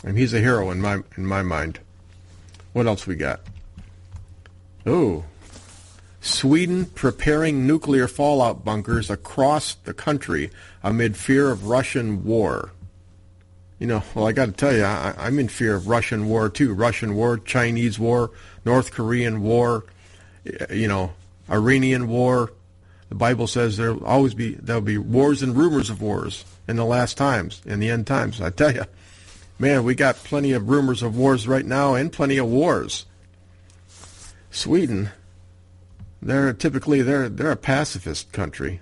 And 0.03 0.17
he's 0.17 0.33
a 0.33 0.41
hero 0.41 0.71
in 0.71 0.81
my 0.81 1.03
in 1.15 1.25
my 1.25 1.41
mind. 1.41 1.79
What 2.75 2.87
else 2.87 3.07
we 3.07 3.15
got? 3.15 3.39
Oh, 4.85 5.23
Sweden 6.19 6.87
preparing 6.87 7.65
nuclear 7.65 8.05
fallout 8.05 8.65
bunkers 8.65 9.09
across 9.09 9.75
the 9.75 9.93
country 9.93 10.51
amid 10.83 11.15
fear 11.15 11.51
of 11.51 11.67
Russian 11.67 12.25
war. 12.25 12.71
You 13.79 13.87
know, 13.87 14.03
well, 14.13 14.27
I 14.27 14.33
got 14.33 14.47
to 14.47 14.51
tell 14.51 14.75
you, 14.75 14.83
I, 14.83 15.15
I'm 15.17 15.39
in 15.39 15.47
fear 15.47 15.73
of 15.73 15.87
Russian 15.87 16.27
war 16.27 16.49
too. 16.49 16.73
Russian 16.73 17.15
war, 17.15 17.37
Chinese 17.37 17.97
war, 17.97 18.31
North 18.65 18.91
Korean 18.91 19.41
war, 19.41 19.85
you 20.69 20.89
know, 20.89 21.13
Iranian 21.49 22.09
war. 22.09 22.51
The 23.07 23.15
Bible 23.15 23.47
says 23.47 23.77
there'll 23.77 24.03
always 24.03 24.33
be 24.33 24.55
there'll 24.55 24.81
be 24.81 24.97
wars 24.97 25.41
and 25.41 25.55
rumors 25.55 25.89
of 25.89 26.01
wars 26.01 26.43
in 26.67 26.75
the 26.75 26.83
last 26.83 27.15
times, 27.15 27.61
in 27.65 27.79
the 27.79 27.89
end 27.89 28.05
times. 28.05 28.41
I 28.41 28.49
tell 28.49 28.73
you, 28.75 28.83
man, 29.57 29.83
we 29.83 29.95
got 29.95 30.15
plenty 30.15 30.51
of 30.51 30.69
rumors 30.69 31.01
of 31.01 31.17
wars 31.17 31.47
right 31.47 31.65
now 31.65 31.95
and 31.95 32.11
plenty 32.11 32.37
of 32.37 32.47
wars. 32.47 33.05
Sweden, 34.51 35.09
they're 36.21 36.53
typically 36.53 37.01
they're 37.01 37.29
they're 37.29 37.51
a 37.51 37.57
pacifist 37.57 38.31
country. 38.31 38.81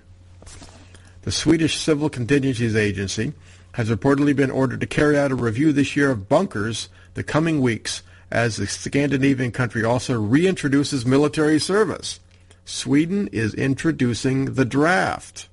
The 1.22 1.32
Swedish 1.32 1.78
Civil 1.78 2.10
Contingencies 2.10 2.76
Agency 2.76 3.32
has 3.72 3.90
reportedly 3.90 4.36
been 4.36 4.50
ordered 4.50 4.80
to 4.80 4.86
carry 4.86 5.18
out 5.18 5.32
a 5.32 5.34
review 5.34 5.72
this 5.72 5.96
year 5.96 6.10
of 6.10 6.28
bunkers 6.28 6.88
the 7.14 7.22
coming 7.22 7.60
weeks 7.60 8.02
as 8.30 8.56
the 8.56 8.66
Scandinavian 8.66 9.50
country 9.50 9.84
also 9.84 10.20
reintroduces 10.20 11.04
military 11.04 11.58
service. 11.58 12.20
Sweden 12.64 13.28
is 13.32 13.54
introducing 13.54 14.54
the 14.54 14.64
draft. 14.64 15.48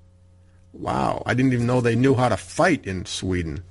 Wow, 0.73 1.23
I 1.25 1.33
didn't 1.33 1.53
even 1.53 1.67
know 1.67 1.81
they 1.81 1.95
knew 1.95 2.15
how 2.15 2.29
to 2.29 2.37
fight 2.37 2.85
in 2.85 3.05
Sweden. 3.05 3.63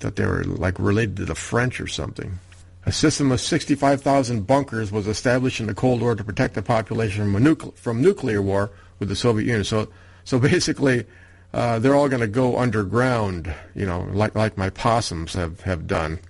Thought 0.00 0.16
they 0.16 0.26
were 0.26 0.44
like 0.44 0.78
related 0.78 1.16
to 1.18 1.24
the 1.26 1.34
French 1.34 1.80
or 1.80 1.86
something. 1.86 2.38
A 2.86 2.92
system 2.92 3.30
of 3.30 3.40
65,000 3.40 4.46
bunkers 4.46 4.90
was 4.90 5.06
established 5.06 5.60
in 5.60 5.66
the 5.66 5.74
Cold 5.74 6.00
War 6.00 6.14
to 6.14 6.24
protect 6.24 6.54
the 6.54 6.62
population 6.62 7.30
from, 7.30 7.44
nucle- 7.44 7.76
from 7.76 8.00
nuclear 8.00 8.40
war 8.40 8.70
with 8.98 9.10
the 9.10 9.16
Soviet 9.16 9.46
Union. 9.46 9.64
So, 9.64 9.88
so 10.24 10.38
basically, 10.38 11.04
uh, 11.52 11.78
they're 11.78 11.94
all 11.94 12.08
going 12.08 12.20
to 12.20 12.26
go 12.26 12.58
underground, 12.58 13.54
you 13.74 13.84
know, 13.84 14.08
like 14.12 14.34
like 14.34 14.56
my 14.56 14.70
possums 14.70 15.34
have, 15.34 15.60
have 15.62 15.86
done. 15.86 16.20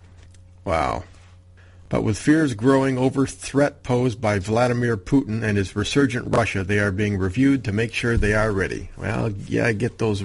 Wow. 0.65 1.05
But 1.89 2.05
with 2.05 2.17
fears 2.17 2.55
growing 2.55 2.99
over 2.99 3.27
threat 3.27 3.83
posed 3.83 4.21
by 4.21 4.39
Vladimir 4.39 4.97
Putin 4.97 5.43
and 5.43 5.59
his 5.59 5.75
resurgent 5.75 6.35
Russia, 6.35 6.63
they 6.63 6.79
are 6.79 6.93
being 6.93 7.19
reviewed 7.19 7.65
to 7.65 7.73
make 7.73 7.93
sure 7.93 8.17
they 8.17 8.33
are 8.33 8.53
ready. 8.53 8.91
Well, 8.97 9.31
yeah, 9.31 9.67
I 9.67 9.73
get 9.73 9.99
those. 9.99 10.25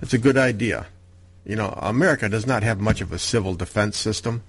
It's 0.00 0.14
a 0.14 0.18
good 0.18 0.38
idea. 0.38 0.86
You 1.44 1.56
know, 1.56 1.68
America 1.76 2.28
does 2.28 2.46
not 2.46 2.62
have 2.62 2.80
much 2.80 3.00
of 3.00 3.12
a 3.12 3.18
civil 3.18 3.54
defense 3.54 3.96
system. 3.96 4.42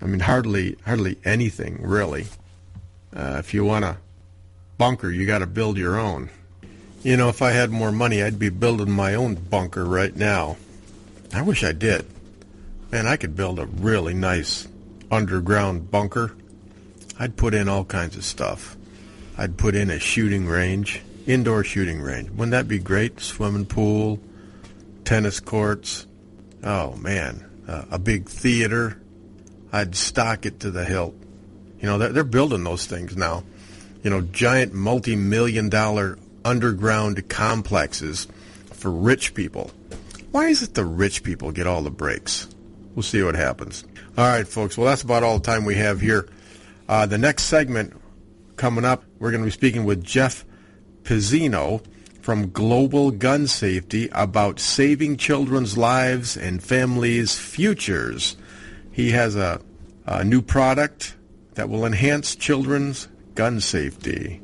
I 0.00 0.06
mean, 0.06 0.20
hardly 0.20 0.76
hardly 0.84 1.18
anything 1.24 1.80
really. 1.82 2.26
Uh, 3.14 3.36
if 3.38 3.54
you 3.54 3.64
want 3.64 3.84
a 3.84 3.96
bunker, 4.78 5.10
you 5.10 5.26
got 5.26 5.38
to 5.38 5.46
build 5.46 5.76
your 5.78 5.98
own. 5.98 6.30
You 7.02 7.16
know, 7.16 7.28
if 7.28 7.42
I 7.42 7.50
had 7.50 7.70
more 7.70 7.92
money, 7.92 8.22
I'd 8.22 8.38
be 8.38 8.48
building 8.48 8.90
my 8.90 9.14
own 9.14 9.34
bunker 9.34 9.84
right 9.84 10.14
now. 10.14 10.56
I 11.32 11.42
wish 11.42 11.62
I 11.62 11.72
did. 11.72 12.06
Man, 12.90 13.06
I 13.06 13.16
could 13.16 13.36
build 13.36 13.58
a 13.58 13.66
really 13.66 14.14
nice 14.14 14.66
underground 15.10 15.90
bunker. 15.90 16.34
I'd 17.18 17.36
put 17.36 17.54
in 17.54 17.68
all 17.68 17.84
kinds 17.84 18.16
of 18.16 18.24
stuff. 18.24 18.76
I'd 19.36 19.56
put 19.56 19.74
in 19.74 19.90
a 19.90 19.98
shooting 19.98 20.46
range, 20.46 21.02
indoor 21.26 21.64
shooting 21.64 22.00
range. 22.00 22.30
Wouldn't 22.30 22.52
that 22.52 22.68
be 22.68 22.78
great? 22.78 23.20
Swimming 23.20 23.66
pool, 23.66 24.20
tennis 25.04 25.40
courts. 25.40 26.06
Oh 26.62 26.96
man, 26.96 27.44
uh, 27.68 27.84
a 27.90 27.98
big 27.98 28.28
theater. 28.28 29.00
I'd 29.72 29.94
stock 29.94 30.46
it 30.46 30.60
to 30.60 30.70
the 30.70 30.84
hilt. 30.84 31.14
You 31.80 31.86
know, 31.86 31.98
they're, 31.98 32.10
they're 32.10 32.24
building 32.24 32.64
those 32.64 32.86
things 32.86 33.16
now. 33.16 33.44
You 34.02 34.10
know, 34.10 34.20
giant 34.20 34.72
multi-million 34.72 35.68
dollar 35.68 36.18
underground 36.44 37.28
complexes 37.28 38.28
for 38.72 38.90
rich 38.90 39.34
people. 39.34 39.70
Why 40.30 40.48
is 40.48 40.62
it 40.62 40.74
the 40.74 40.84
rich 40.84 41.22
people 41.22 41.52
get 41.52 41.66
all 41.66 41.82
the 41.82 41.90
breaks? 41.90 42.48
We'll 42.94 43.02
see 43.02 43.22
what 43.22 43.34
happens. 43.34 43.84
All 44.16 44.26
right, 44.26 44.46
folks. 44.46 44.78
Well, 44.78 44.86
that's 44.86 45.02
about 45.02 45.22
all 45.22 45.38
the 45.38 45.44
time 45.44 45.64
we 45.64 45.76
have 45.76 46.00
here. 46.00 46.28
Uh, 46.88 47.06
the 47.06 47.18
next 47.18 47.44
segment 47.44 47.94
coming 48.56 48.84
up, 48.84 49.04
we're 49.18 49.30
going 49.30 49.42
to 49.42 49.46
be 49.46 49.50
speaking 49.50 49.84
with 49.84 50.04
Jeff 50.04 50.44
Pizzino 51.02 51.84
from 52.24 52.52
Global 52.52 53.10
Gun 53.10 53.46
Safety 53.46 54.08
about 54.12 54.58
saving 54.58 55.18
children's 55.18 55.76
lives 55.76 56.38
and 56.38 56.62
families' 56.62 57.38
futures. 57.38 58.38
He 58.90 59.10
has 59.10 59.36
a, 59.36 59.60
a 60.06 60.24
new 60.24 60.40
product 60.40 61.16
that 61.52 61.68
will 61.68 61.84
enhance 61.84 62.34
children's 62.34 63.08
gun 63.34 63.60
safety. 63.60 64.40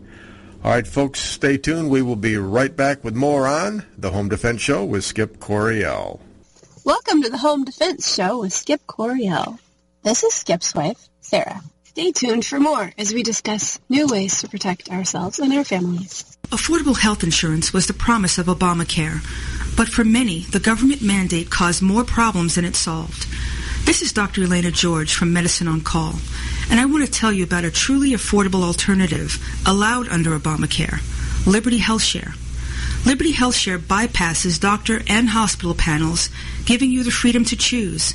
All 0.62 0.72
right, 0.72 0.86
folks, 0.86 1.20
stay 1.20 1.56
tuned. 1.56 1.88
We 1.88 2.02
will 2.02 2.16
be 2.16 2.36
right 2.36 2.76
back 2.76 3.02
with 3.02 3.14
more 3.14 3.46
on 3.46 3.86
the 3.96 4.10
Home 4.10 4.28
Defense 4.28 4.60
Show 4.60 4.84
with 4.84 5.02
Skip 5.02 5.40
Coryell. 5.40 6.20
Welcome 6.84 7.22
to 7.22 7.30
the 7.30 7.38
Home 7.38 7.64
Defense 7.64 8.14
Show 8.14 8.40
with 8.40 8.52
Skip 8.52 8.86
Coryell. 8.86 9.58
This 10.02 10.22
is 10.22 10.34
Skip's 10.34 10.74
wife, 10.74 11.08
Sarah. 11.22 11.62
Stay 11.90 12.12
tuned 12.12 12.46
for 12.46 12.60
more 12.60 12.92
as 12.96 13.12
we 13.12 13.24
discuss 13.24 13.80
new 13.88 14.06
ways 14.06 14.40
to 14.40 14.48
protect 14.48 14.92
ourselves 14.92 15.40
and 15.40 15.52
our 15.52 15.64
families. 15.64 16.38
Affordable 16.50 16.96
health 16.96 17.24
insurance 17.24 17.72
was 17.72 17.88
the 17.88 17.92
promise 17.92 18.38
of 18.38 18.46
Obamacare, 18.46 19.18
but 19.76 19.88
for 19.88 20.04
many, 20.04 20.42
the 20.52 20.60
government 20.60 21.02
mandate 21.02 21.50
caused 21.50 21.82
more 21.82 22.04
problems 22.04 22.54
than 22.54 22.64
it 22.64 22.76
solved. 22.76 23.26
This 23.86 24.02
is 24.02 24.12
Dr. 24.12 24.44
Elena 24.44 24.70
George 24.70 25.12
from 25.14 25.32
Medicine 25.32 25.66
on 25.66 25.80
Call, 25.80 26.14
and 26.70 26.78
I 26.78 26.84
want 26.84 27.04
to 27.04 27.10
tell 27.10 27.32
you 27.32 27.42
about 27.42 27.64
a 27.64 27.72
truly 27.72 28.12
affordable 28.12 28.62
alternative 28.62 29.44
allowed 29.66 30.08
under 30.10 30.38
Obamacare, 30.38 31.00
Liberty 31.44 31.78
Health 31.78 32.02
Share. 32.02 32.34
Liberty 33.04 33.32
Health 33.32 33.56
Share 33.56 33.80
bypasses 33.80 34.60
doctor 34.60 35.00
and 35.08 35.30
hospital 35.30 35.74
panels, 35.74 36.30
giving 36.66 36.92
you 36.92 37.02
the 37.02 37.10
freedom 37.10 37.44
to 37.46 37.56
choose. 37.56 38.14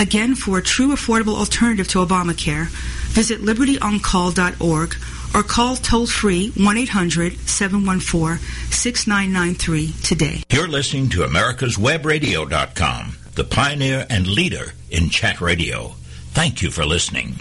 Again, 0.00 0.34
for 0.34 0.58
a 0.58 0.62
true 0.62 0.88
affordable 0.88 1.36
alternative 1.36 1.88
to 1.88 2.04
Obamacare, 2.04 2.66
visit 3.12 3.40
libertyoncall.org 3.40 4.96
or 5.34 5.42
call 5.42 5.76
toll 5.76 6.06
free 6.06 6.50
1 6.50 6.76
800 6.76 7.38
714 7.48 8.38
6993 8.70 9.92
today. 10.02 10.42
You're 10.50 10.68
listening 10.68 11.08
to 11.10 11.20
America'sWebRadio.com, 11.20 13.16
the 13.34 13.44
pioneer 13.44 14.06
and 14.10 14.26
leader 14.26 14.72
in 14.90 15.10
chat 15.10 15.40
radio. 15.40 15.94
Thank 16.32 16.62
you 16.62 16.70
for 16.70 16.84
listening. 16.84 17.36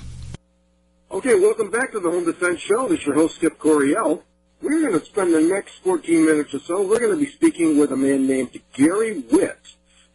Okay, 1.09 1.35
welcome 1.35 1.69
back 1.69 1.91
to 1.91 1.99
the 1.99 2.09
Home 2.09 2.25
Defense 2.25 2.59
Show. 2.61 2.87
This 2.87 2.99
is 2.99 3.05
your 3.05 3.15
host, 3.15 3.35
Skip 3.35 3.57
Coryell. 3.59 4.23
We're 4.61 4.87
going 4.87 4.99
to 4.99 5.05
spend 5.05 5.33
the 5.33 5.41
next 5.41 5.73
14 5.83 6.25
minutes 6.25 6.53
or 6.53 6.59
so. 6.59 6.87
We're 6.87 6.99
going 6.99 7.11
to 7.11 7.25
be 7.25 7.31
speaking 7.31 7.77
with 7.79 7.91
a 7.91 7.97
man 7.97 8.27
named 8.27 8.59
Gary 8.73 9.19
Witt 9.31 9.57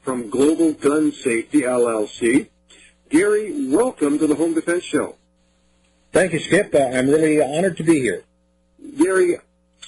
from 0.07 0.31
Global 0.31 0.73
Gun 0.73 1.11
Safety, 1.11 1.63
LLC. 1.63 2.47
Gary, 3.11 3.67
welcome 3.69 4.21
to 4.21 4.29
the 4.29 4.37
Home 4.37 4.55
Defense 4.55 4.85
Show. 4.85 5.17
Thank 6.13 6.33
you, 6.33 6.39
Skip. 6.39 6.73
Uh, 6.73 6.79
I'm 6.79 7.09
really 7.09 7.43
honored 7.43 7.77
to 7.79 7.83
be 7.83 7.99
here. 7.99 8.23
Gary, 8.97 9.37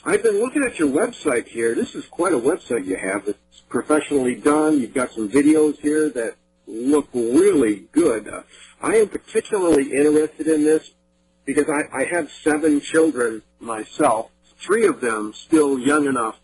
I've 0.04 0.24
been 0.24 0.40
looking 0.40 0.64
at 0.64 0.76
your 0.76 0.88
website 0.88 1.46
here. 1.46 1.72
This 1.76 1.94
is 1.94 2.04
quite 2.06 2.32
a 2.32 2.36
website 2.36 2.84
you 2.84 2.96
have. 2.96 3.28
It's 3.28 3.60
professionally 3.68 4.34
done. 4.34 4.80
You've 4.80 4.92
got 4.92 5.12
some 5.12 5.28
videos 5.28 5.78
here 5.78 6.10
that 6.10 6.34
look 6.66 7.08
really 7.14 7.84
good. 7.92 8.26
Uh, 8.26 8.42
I 8.82 8.96
am 8.96 9.08
particularly 9.10 9.92
interested 9.92 10.48
in 10.48 10.64
this 10.64 10.90
because 11.44 11.68
I, 11.68 11.96
I 11.96 12.04
have 12.06 12.28
seven 12.42 12.80
children 12.80 13.42
myself, 13.60 14.32
three 14.58 14.84
of 14.84 15.00
them 15.00 15.32
still 15.32 15.78
young 15.78 16.06
enough, 16.06 16.40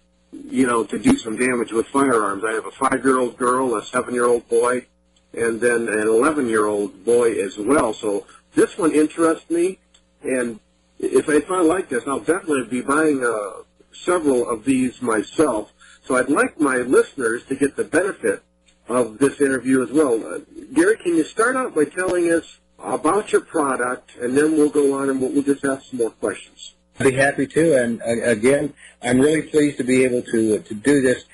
you 0.50 0.66
know, 0.66 0.84
to 0.84 0.98
do 0.98 1.16
some 1.16 1.36
damage 1.36 1.72
with 1.72 1.86
firearms. 1.86 2.44
I 2.44 2.52
have 2.52 2.66
a 2.66 2.70
five-year-old 2.70 3.36
girl, 3.36 3.76
a 3.76 3.84
seven-year-old 3.84 4.48
boy, 4.48 4.86
and 5.32 5.60
then 5.60 5.88
an 5.88 6.06
11-year-old 6.06 7.04
boy 7.04 7.32
as 7.42 7.58
well. 7.58 7.92
So 7.92 8.26
this 8.54 8.78
one 8.78 8.92
interests 8.92 9.50
me, 9.50 9.78
and 10.22 10.60
if, 10.98 11.28
if 11.28 11.50
I 11.50 11.60
like 11.60 11.88
this, 11.88 12.04
I'll 12.06 12.20
definitely 12.20 12.64
be 12.64 12.80
buying 12.80 13.24
uh, 13.24 13.62
several 13.92 14.48
of 14.48 14.64
these 14.64 15.02
myself. 15.02 15.72
So 16.04 16.16
I'd 16.16 16.28
like 16.28 16.60
my 16.60 16.76
listeners 16.76 17.44
to 17.46 17.56
get 17.56 17.76
the 17.76 17.84
benefit 17.84 18.42
of 18.88 19.18
this 19.18 19.40
interview 19.40 19.82
as 19.82 19.90
well. 19.90 20.22
Uh, 20.24 20.40
Gary, 20.74 20.96
can 20.98 21.16
you 21.16 21.24
start 21.24 21.56
out 21.56 21.74
by 21.74 21.84
telling 21.84 22.30
us 22.30 22.58
about 22.78 23.32
your 23.32 23.40
product, 23.40 24.16
and 24.20 24.36
then 24.36 24.52
we'll 24.52 24.68
go 24.68 24.94
on 24.94 25.08
and 25.08 25.20
we'll, 25.20 25.32
we'll 25.32 25.42
just 25.42 25.64
ask 25.64 25.90
some 25.90 26.00
more 26.00 26.10
questions. 26.10 26.73
I'd 26.98 27.10
be 27.10 27.12
happy 27.12 27.46
to, 27.48 27.82
and 27.82 28.00
uh, 28.02 28.30
again, 28.30 28.72
I'm 29.02 29.20
really 29.20 29.42
pleased 29.42 29.78
to 29.78 29.84
be 29.84 30.04
able 30.04 30.22
to 30.22 30.56
uh, 30.56 30.62
to 30.62 30.74
do 30.74 31.02
this. 31.02 31.24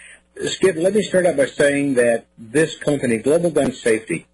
Skip, 0.53 0.77
let 0.77 0.95
me 0.95 1.03
start 1.03 1.27
out 1.27 1.37
by 1.37 1.47
saying 1.47 1.95
that 1.95 2.27
this 2.39 2.79
company, 2.79 3.19
Global 3.19 3.51
Gun 3.51 3.73
Safety, 3.73 4.27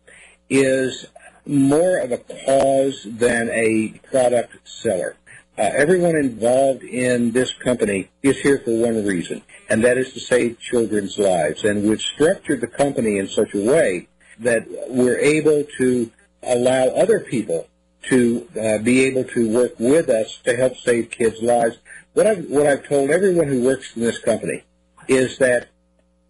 is 0.49 1.07
more 1.45 1.99
of 1.99 2.13
a 2.13 2.19
cause 2.19 3.05
than 3.05 3.51
a 3.51 4.01
product 4.09 4.57
seller. 4.69 5.17
Uh, 5.59 5.63
everyone 5.63 6.15
involved 6.15 6.85
in 6.85 7.33
this 7.33 7.53
company 7.55 8.09
is 8.23 8.39
here 8.39 8.59
for 8.59 8.79
one 8.79 9.05
reason, 9.05 9.43
and 9.69 9.83
that 9.83 9.99
is 9.99 10.13
to 10.13 10.21
save 10.21 10.61
children's 10.61 11.19
lives. 11.19 11.65
And 11.65 11.89
we've 11.89 12.01
structured 12.01 12.61
the 12.61 12.69
company 12.69 13.19
in 13.19 13.27
such 13.27 13.53
a 13.55 13.65
way 13.65 14.07
that 14.41 14.67
we're 14.89 15.19
able 15.19 15.65
to 15.79 16.11
allow 16.43 16.87
other 16.89 17.19
people 17.19 17.67
to 18.07 18.49
uh, 18.61 18.79
be 18.79 19.05
able 19.05 19.25
to 19.25 19.49
work 19.49 19.79
with 19.79 20.09
us 20.09 20.39
to 20.45 20.57
help 20.57 20.77
save 20.77 21.11
kids' 21.11 21.43
lives. 21.43 21.79
What 22.15 22.27
I've, 22.27 22.47
what 22.47 22.67
I've 22.67 22.87
told 22.89 23.11
everyone 23.11 23.49
who 23.49 23.65
works 23.65 23.97
in 23.97 24.03
this 24.03 24.19
company 24.19 24.63
is 25.09 25.39
that 25.39 25.69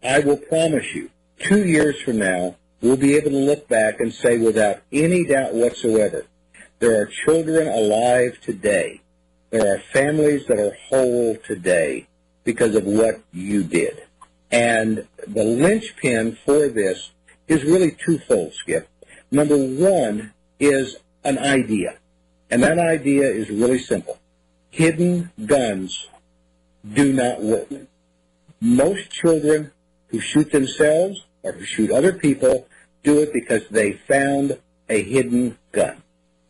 I 0.03 0.21
will 0.21 0.37
promise 0.37 0.95
you, 0.95 1.11
two 1.39 1.65
years 1.65 2.01
from 2.01 2.19
now, 2.19 2.57
we'll 2.81 2.97
be 2.97 3.17
able 3.17 3.31
to 3.31 3.37
look 3.37 3.69
back 3.69 4.01
and 4.01 4.13
say 4.13 4.39
without 4.39 4.81
any 4.93 5.25
doubt 5.25 5.55
whatsoever, 5.55 6.27
there 6.79 7.01
are 7.01 7.07
children 7.07 7.67
alive 7.69 8.39
today. 8.43 9.01
There 9.51 9.75
are 9.75 9.79
families 9.79 10.47
that 10.47 10.59
are 10.59 10.77
whole 10.89 11.37
today 11.37 12.07
because 12.45 12.75
of 12.75 12.85
what 12.85 13.21
you 13.33 13.63
did. 13.63 14.03
And 14.51 15.07
the 15.27 15.45
linchpin 15.45 16.39
for 16.45 16.69
this 16.69 17.11
is 17.49 17.65
really 17.65 17.93
twofold, 17.93 18.55
Skip. 18.55 18.89
Number 19.31 19.57
one 19.57 20.33
is 20.61 20.97
an 21.27 21.39
idea. 21.39 21.99
And 22.51 22.63
that 22.63 22.79
idea 22.79 23.29
is 23.29 23.51
really 23.51 23.79
simple. 23.81 24.19
Hidden 24.71 25.31
guns 25.45 26.09
do 26.95 27.13
not 27.13 27.43
work. 27.43 27.69
Most 28.61 29.11
children 29.11 29.73
who 30.09 30.21
shoot 30.21 30.53
themselves 30.53 31.25
or 31.43 31.53
who 31.53 31.65
shoot 31.65 31.91
other 31.91 32.13
people 32.13 32.69
do 33.03 33.21
it 33.21 33.33
because 33.33 33.63
they 33.71 33.93
found 33.93 34.59
a 34.89 35.03
hidden 35.03 35.59
gun. 35.73 36.03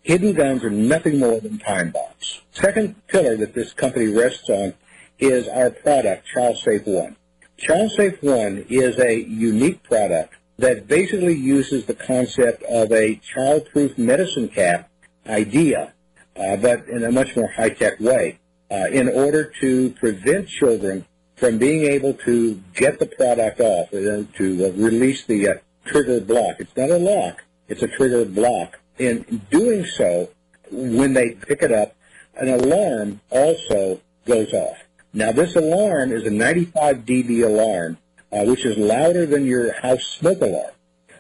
Hidden 0.03 0.35
guns 0.35 0.63
are 0.63 0.71
nothing 0.71 1.19
more 1.19 1.41
than 1.41 1.59
time 1.59 1.91
bombs. 1.91 2.43
Second 2.53 2.95
pillar 3.09 3.37
that 3.39 3.55
this 3.55 3.73
company 3.73 4.07
rests 4.07 4.49
on 4.49 4.75
is 5.19 5.49
our 5.49 5.71
product, 5.71 6.27
Child 6.27 6.59
Safe 6.59 6.87
One. 6.87 7.17
Child 7.57 7.91
Safe 7.93 8.23
One 8.23 8.67
is 8.69 8.99
a 8.99 9.19
unique 9.19 9.83
product 9.83 10.35
that 10.59 10.87
basically 10.87 11.35
uses 11.35 11.85
the 11.85 11.95
concept 11.95 12.63
of 12.65 12.91
a 12.93 13.17
child-proof 13.17 13.99
medicine 13.99 14.49
cap 14.49 14.91
idea, 15.27 15.93
uh, 16.37 16.57
but 16.57 16.89
in 16.89 17.05
a 17.05 17.13
much 17.13 17.37
more 17.37 17.49
high-tech 17.49 18.01
way, 18.01 18.39
uh, 18.71 18.87
in 18.91 19.09
order 19.09 19.53
to 19.61 19.91
prevent 19.91 20.49
children 20.49 21.05
from 21.37 21.59
being 21.59 21.85
able 21.85 22.15
to 22.15 22.61
get 22.75 22.99
the 22.99 23.07
product 23.07 23.61
off, 23.61 23.89
uh, 23.93 24.25
to 24.37 24.73
release 24.77 25.25
the 25.27 25.49
uh, 25.49 25.55
trigger 25.85 26.21
block. 26.21 26.57
It's 26.59 26.77
not 26.77 26.91
a 26.91 26.99
lock, 26.99 27.45
it's 27.69 27.83
a 27.83 27.89
trigger 27.89 28.25
block. 28.25 28.79
In 28.99 29.43
doing 29.51 29.85
so, 29.85 30.31
when 30.71 31.13
they 31.13 31.33
pick 31.33 31.63
it 31.63 31.73
up, 31.73 31.95
an 32.37 32.49
alarm 32.49 33.21
also 33.31 34.01
goes 34.25 34.53
off. 34.53 34.79
Now, 35.13 35.33
this 35.33 35.55
alarm 35.57 36.13
is 36.13 36.25
a 36.25 36.31
95 36.31 36.99
dB 36.99 37.45
alarm 37.45 37.99
uh, 38.33 38.45
which 38.45 38.65
is 38.65 38.77
louder 38.77 39.27
than 39.27 39.47
your 39.47 39.73
house 39.73 40.05
smoke 40.05 40.41
alarm. 40.41 40.73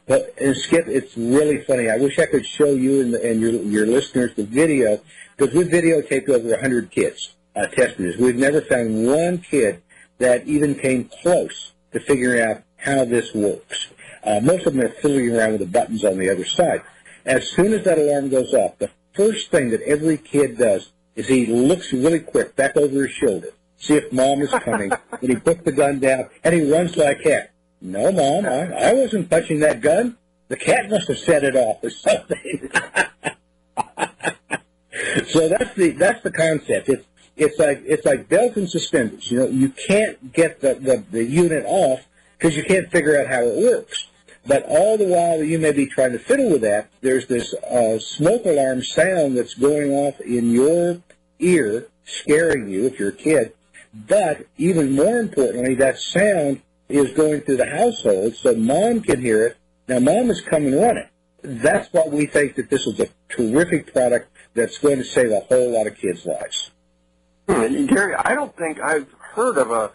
But 0.07 0.35
and 0.41 0.57
Skip, 0.57 0.87
it's 0.87 1.17
really 1.17 1.65
funny. 1.65 1.91
I 1.91 1.97
wish 1.97 2.19
I 2.19 2.27
could 2.27 2.47
show 2.47 2.71
you 2.71 3.01
and, 3.01 3.15
the, 3.15 3.29
and 3.29 3.41
your 3.41 3.53
your 3.53 3.87
listeners 3.87 4.35
the 4.37 4.45
video 4.45 5.01
because 5.37 5.55
we've 5.55 5.67
videotaped 5.67 6.29
over 6.29 6.49
100 6.51 6.91
kids 6.91 7.35
uh, 7.57 7.67
testing 7.67 8.07
this. 8.07 8.17
We've 8.17 8.37
never 8.37 8.61
found 8.61 9.07
one 9.07 9.39
kid 9.39 9.83
that 10.19 10.47
even 10.47 10.77
came 10.77 11.11
close 11.23 11.73
to 11.93 12.01
figuring 12.01 12.43
out 12.43 12.63
how 12.77 13.05
this 13.05 13.35
works. 13.35 13.89
Uh, 14.23 14.41
most 14.43 14.67
of 14.67 14.75
them 14.75 14.85
are 14.85 14.89
fiddling 14.89 15.37
around 15.37 15.53
with 15.53 15.61
the 15.61 15.67
buttons 15.67 16.05
on 16.05 16.19
the 16.19 16.31
other 16.31 16.45
side. 16.45 16.83
As 17.25 17.49
soon 17.51 17.73
as 17.73 17.85
that 17.85 17.99
alarm 17.99 18.29
goes 18.29 18.55
off, 18.55 18.79
the 18.79 18.91
first 19.13 19.51
thing 19.51 19.71
that 19.71 19.83
every 19.83 20.19
kid 20.19 20.59
does 20.59 20.91
is 21.17 21.27
he 21.27 21.47
looks 21.47 21.93
really 21.93 22.21
quick 22.21 22.55
back 22.55 22.77
over 22.77 23.07
his 23.07 23.11
shoulder 23.11 23.49
see 23.79 23.95
if 23.95 24.13
mom 24.13 24.43
is 24.43 24.51
coming. 24.51 24.93
and 25.13 25.31
he 25.31 25.37
puts 25.37 25.63
the 25.63 25.73
gun 25.73 25.99
down 25.99 26.29
and 26.45 26.55
he 26.55 26.71
runs 26.71 26.97
like 26.97 27.21
heck. 27.21 27.53
No, 27.81 28.11
mom, 28.11 28.47
I, 28.47 28.89
I 28.89 28.95
wasn't 28.95 29.31
touching 29.31 29.61
that 29.61 29.81
gun. 29.81 30.17
The 30.49 30.57
cat 30.57 30.91
must 30.91 31.09
have 31.09 31.19
set 31.19 31.45
it 31.45 31.57
off 31.57 31.83
or 31.83 31.91
something. 31.91 32.71
so 35.27 35.49
that's 35.49 35.75
the 35.75 35.91
that's 35.99 36.23
the 36.23 36.31
concept. 36.31 36.89
It's 36.89 37.05
it's 37.37 37.59
like 37.59 37.83
it's 37.85 38.07
like 38.07 38.29
belt 38.29 38.57
and 38.57 38.69
suspenders. 38.69 39.31
You 39.31 39.41
know, 39.41 39.47
you 39.49 39.71
can't 39.71 40.33
get 40.33 40.61
the 40.61 40.75
the, 40.75 41.05
the 41.11 41.25
unit 41.25 41.65
off 41.67 42.07
because 42.39 42.57
you 42.57 42.65
can't 42.65 42.91
figure 42.91 43.21
out 43.21 43.27
how 43.27 43.43
it 43.43 43.57
works. 43.57 44.07
But 44.47 44.65
all 44.69 44.97
the 44.97 45.07
while 45.07 45.39
that 45.39 45.47
you 45.47 45.59
may 45.59 45.73
be 45.73 45.87
trying 45.87 46.13
to 46.13 46.19
fiddle 46.19 46.51
with 46.51 46.61
that, 46.61 46.89
there's 47.01 47.27
this 47.27 47.53
uh, 47.55 47.99
smoke 47.99 48.45
alarm 48.45 48.83
sound 48.83 49.37
that's 49.37 49.55
going 49.55 49.91
off 49.91 50.21
in 50.21 50.53
your 50.53 51.01
ear, 51.41 51.89
scaring 52.05 52.69
you 52.69 52.87
if 52.87 52.99
you're 52.99 53.09
a 53.09 53.13
kid, 53.13 53.53
but 54.09 54.47
even 54.59 54.95
more 54.95 55.19
importantly, 55.19 55.77
that 55.77 55.99
sound 55.99 56.61
is 56.89 57.13
going 57.13 57.41
through 57.41 57.57
the 57.57 57.67
household 57.67 58.35
so 58.35 58.55
mom 58.55 59.01
can 59.01 59.21
hear 59.21 59.47
it. 59.47 59.57
Now 59.89 60.01
mom 60.01 60.31
is 60.31 60.41
coming 60.41 60.75
on 60.75 60.97
it. 60.99 61.09
That's 61.43 61.93
why 61.93 62.05
we 62.07 62.27
think 62.27 62.57
that 62.57 62.69
this 62.69 62.87
is 62.87 63.01
a 63.01 63.09
terrific 63.29 63.93
product 63.93 64.31
that's 64.55 64.79
going 64.79 64.99
to 64.99 65.05
save 65.05 65.31
a 65.31 65.41
whole 65.41 65.71
lot 65.71 65.87
of 65.87 65.97
kids' 65.97 66.27
lives. 66.27 66.71
Hmm, 67.49 67.87
Gary, 67.87 68.15
I 68.15 68.35
don't 68.35 68.55
think 68.57 68.81
I've 68.81 69.11
heard 69.13 69.59
of 69.59 69.71
a 69.71 69.93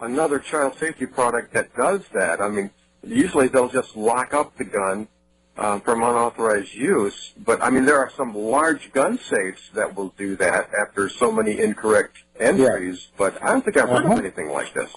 another 0.00 0.38
child 0.38 0.76
safety 0.78 1.06
product 1.06 1.52
that 1.54 1.74
does 1.74 2.02
that. 2.12 2.40
I 2.40 2.48
mean, 2.48 2.70
usually 3.04 3.48
they'll 3.48 3.68
just 3.68 3.96
lock 3.96 4.34
up 4.34 4.56
the 4.56 4.64
gun 4.64 5.08
um, 5.56 5.80
from 5.80 6.02
unauthorized 6.02 6.74
use. 6.74 7.32
But 7.36 7.62
I 7.62 7.70
mean, 7.70 7.84
there 7.84 7.98
are 7.98 8.10
some 8.16 8.34
large 8.34 8.92
gun 8.92 9.18
safes 9.18 9.62
that 9.74 9.94
will 9.94 10.14
do 10.16 10.36
that 10.36 10.70
after 10.78 11.08
so 11.08 11.30
many 11.30 11.58
incorrect 11.58 12.18
entries. 12.38 13.08
But 13.16 13.42
I 13.42 13.48
don't 13.48 13.64
think 13.64 13.76
I've 13.76 13.88
heard 13.88 14.04
uh-huh. 14.04 14.14
of 14.14 14.18
anything 14.18 14.50
like 14.50 14.72
this. 14.74 14.90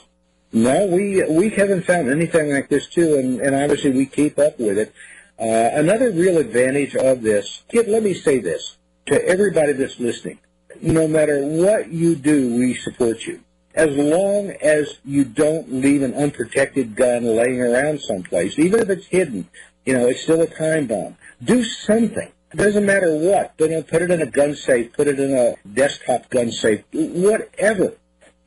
No, 0.54 0.88
we 0.88 1.22
we 1.30 1.50
haven't 1.50 1.84
found 1.84 2.10
anything 2.10 2.52
like 2.52 2.70
this 2.70 2.88
too, 2.88 3.16
and, 3.16 3.42
and 3.42 3.56
obviously 3.56 3.92
we 3.92 4.06
keep 4.06 4.40
up 4.40 4.58
with 4.60 4.78
it. 4.78 4.94
Uh, 5.38 5.44
another 5.44 6.12
real 6.12 6.38
advantage 6.38 6.96
of 6.96 7.22
this, 7.22 7.64
kid, 7.68 7.90
let 7.90 8.02
me 8.02 8.14
say 8.14 8.40
this 8.40 8.78
to 9.08 9.22
everybody 9.28 9.74
that's 9.74 10.00
listening. 10.00 10.40
No 10.82 11.10
matter 11.10 11.46
what 11.46 11.90
you 11.92 12.16
do, 12.16 12.56
we 12.58 12.74
support 12.74 13.26
you. 13.26 13.42
As 13.74 13.90
long 13.92 14.52
as 14.62 14.98
you 15.04 15.26
don't 15.26 15.70
leave 15.74 16.04
an 16.04 16.14
unprotected 16.14 16.96
gun 16.96 17.26
laying 17.26 17.62
around 17.62 18.00
someplace, 18.00 18.58
even 18.58 18.80
if 18.80 18.90
it's 18.90 19.08
hidden, 19.08 19.50
you 19.86 19.94
know, 19.94 20.08
it's 20.08 20.22
still 20.24 20.42
a 20.42 20.48
time 20.48 20.88
bomb. 20.88 21.18
Do 21.44 21.64
something. 21.64 22.32
It 22.54 22.58
doesn't 22.58 22.86
matter 22.86 23.14
what. 23.16 23.54
You 23.60 23.70
know, 23.70 23.84
put 23.84 24.02
it 24.02 24.12
in 24.12 24.22
a 24.22 24.26
gun 24.26 24.56
safe, 24.56 24.94
put 24.94 25.08
it 25.08 25.20
in 25.20 25.34
a 25.34 25.56
desktop 25.74 26.30
gun 26.30 26.52
safe, 26.52 26.84
whatever. 26.94 27.94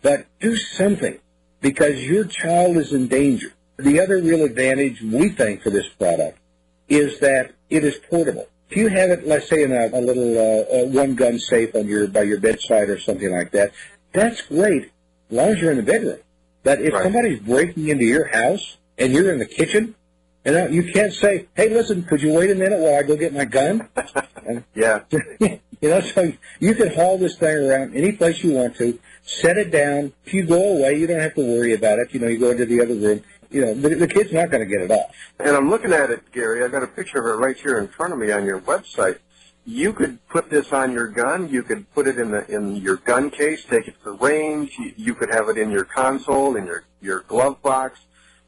But 0.02 0.26
do 0.40 0.56
something 0.56 1.18
because 1.60 1.96
your 2.04 2.24
child 2.24 2.76
is 2.76 2.92
in 2.92 3.08
danger. 3.08 3.52
The 3.76 4.00
other 4.00 4.18
real 4.20 4.44
advantage 4.44 5.00
we 5.02 5.28
think 5.28 5.62
for 5.62 5.70
this 5.70 5.88
product 5.88 6.38
is 6.88 7.20
that 7.20 7.52
it 7.70 7.84
is 7.84 7.96
portable. 8.10 8.48
if 8.70 8.76
you 8.76 8.88
have 8.88 9.10
it, 9.10 9.26
let's 9.26 9.48
say 9.48 9.62
in 9.62 9.72
a, 9.72 9.88
a 9.92 10.00
little 10.00 10.38
uh, 10.38 10.84
one 10.86 11.14
gun 11.14 11.38
safe 11.38 11.74
on 11.74 11.86
your 11.86 12.06
by 12.08 12.22
your 12.22 12.40
bedside 12.40 12.88
or 12.90 12.98
something 12.98 13.30
like 13.30 13.50
that, 13.52 13.72
that's 14.12 14.40
great 14.42 14.84
as 14.84 15.36
long 15.36 15.48
as 15.50 15.60
you're 15.60 15.70
in 15.70 15.76
the 15.76 15.82
bedroom. 15.82 16.18
But 16.62 16.80
if 16.80 16.92
Right. 16.94 17.02
somebody's 17.02 17.40
breaking 17.40 17.88
into 17.88 18.04
your 18.04 18.26
house 18.26 18.76
and 18.96 19.12
you're 19.12 19.30
in 19.32 19.38
the 19.38 19.46
kitchen, 19.46 19.94
you 20.44 20.52
know, 20.52 20.66
you 20.66 20.92
can't 20.92 21.12
say, 21.12 21.46
"Hey, 21.54 21.68
listen, 21.68 22.04
could 22.04 22.22
you 22.22 22.32
wait 22.32 22.50
a 22.50 22.54
minute 22.54 22.78
while 22.78 22.98
I 22.98 23.02
go 23.02 23.16
get 23.16 23.34
my 23.34 23.44
gun?" 23.44 23.88
Yeah. 24.74 25.02
you 25.10 25.60
know, 25.82 26.00
so 26.00 26.32
you 26.60 26.74
can 26.74 26.88
haul 26.94 27.18
this 27.18 27.36
thing 27.36 27.56
around 27.56 27.94
any 27.94 28.12
place 28.12 28.42
you 28.42 28.52
want 28.52 28.76
to, 28.76 28.98
set 29.24 29.58
it 29.58 29.70
down. 29.70 30.12
If 30.24 30.34
you 30.34 30.46
go 30.46 30.76
away, 30.78 30.98
you 30.98 31.06
don't 31.06 31.20
have 31.20 31.34
to 31.34 31.42
worry 31.42 31.74
about 31.74 31.98
it. 31.98 32.12
You 32.12 32.20
know, 32.20 32.28
you 32.28 32.38
go 32.38 32.50
into 32.50 32.66
the 32.66 32.80
other 32.80 32.94
room. 32.94 33.22
You 33.50 33.62
know, 33.62 33.74
the, 33.74 33.94
the 33.94 34.08
kid's 34.08 34.32
not 34.32 34.50
going 34.50 34.66
to 34.66 34.70
get 34.70 34.82
it 34.82 34.90
off. 34.90 35.10
And 35.38 35.56
I'm 35.56 35.70
looking 35.70 35.92
at 35.92 36.10
it, 36.10 36.32
Gary. 36.32 36.64
I've 36.64 36.72
got 36.72 36.82
a 36.82 36.86
picture 36.86 37.18
of 37.18 37.26
it 37.26 37.42
right 37.42 37.56
here 37.56 37.78
in 37.78 37.88
front 37.88 38.12
of 38.12 38.18
me 38.18 38.30
on 38.30 38.44
your 38.44 38.60
website. 38.60 39.18
You 39.64 39.92
could 39.92 40.26
put 40.28 40.48
this 40.48 40.72
on 40.72 40.92
your 40.92 41.08
gun. 41.08 41.48
You 41.48 41.62
could 41.62 41.92
put 41.94 42.06
it 42.06 42.18
in 42.18 42.30
the 42.30 42.46
in 42.50 42.76
your 42.76 42.96
gun 42.96 43.30
case, 43.30 43.64
take 43.64 43.86
it 43.86 43.98
to 43.98 44.04
the 44.04 44.12
range. 44.12 44.76
You, 44.78 44.94
you 44.96 45.14
could 45.14 45.30
have 45.30 45.48
it 45.50 45.58
in 45.58 45.70
your 45.70 45.84
console, 45.84 46.56
in 46.56 46.64
your 46.64 46.84
your 47.02 47.20
glove 47.20 47.60
box. 47.62 48.00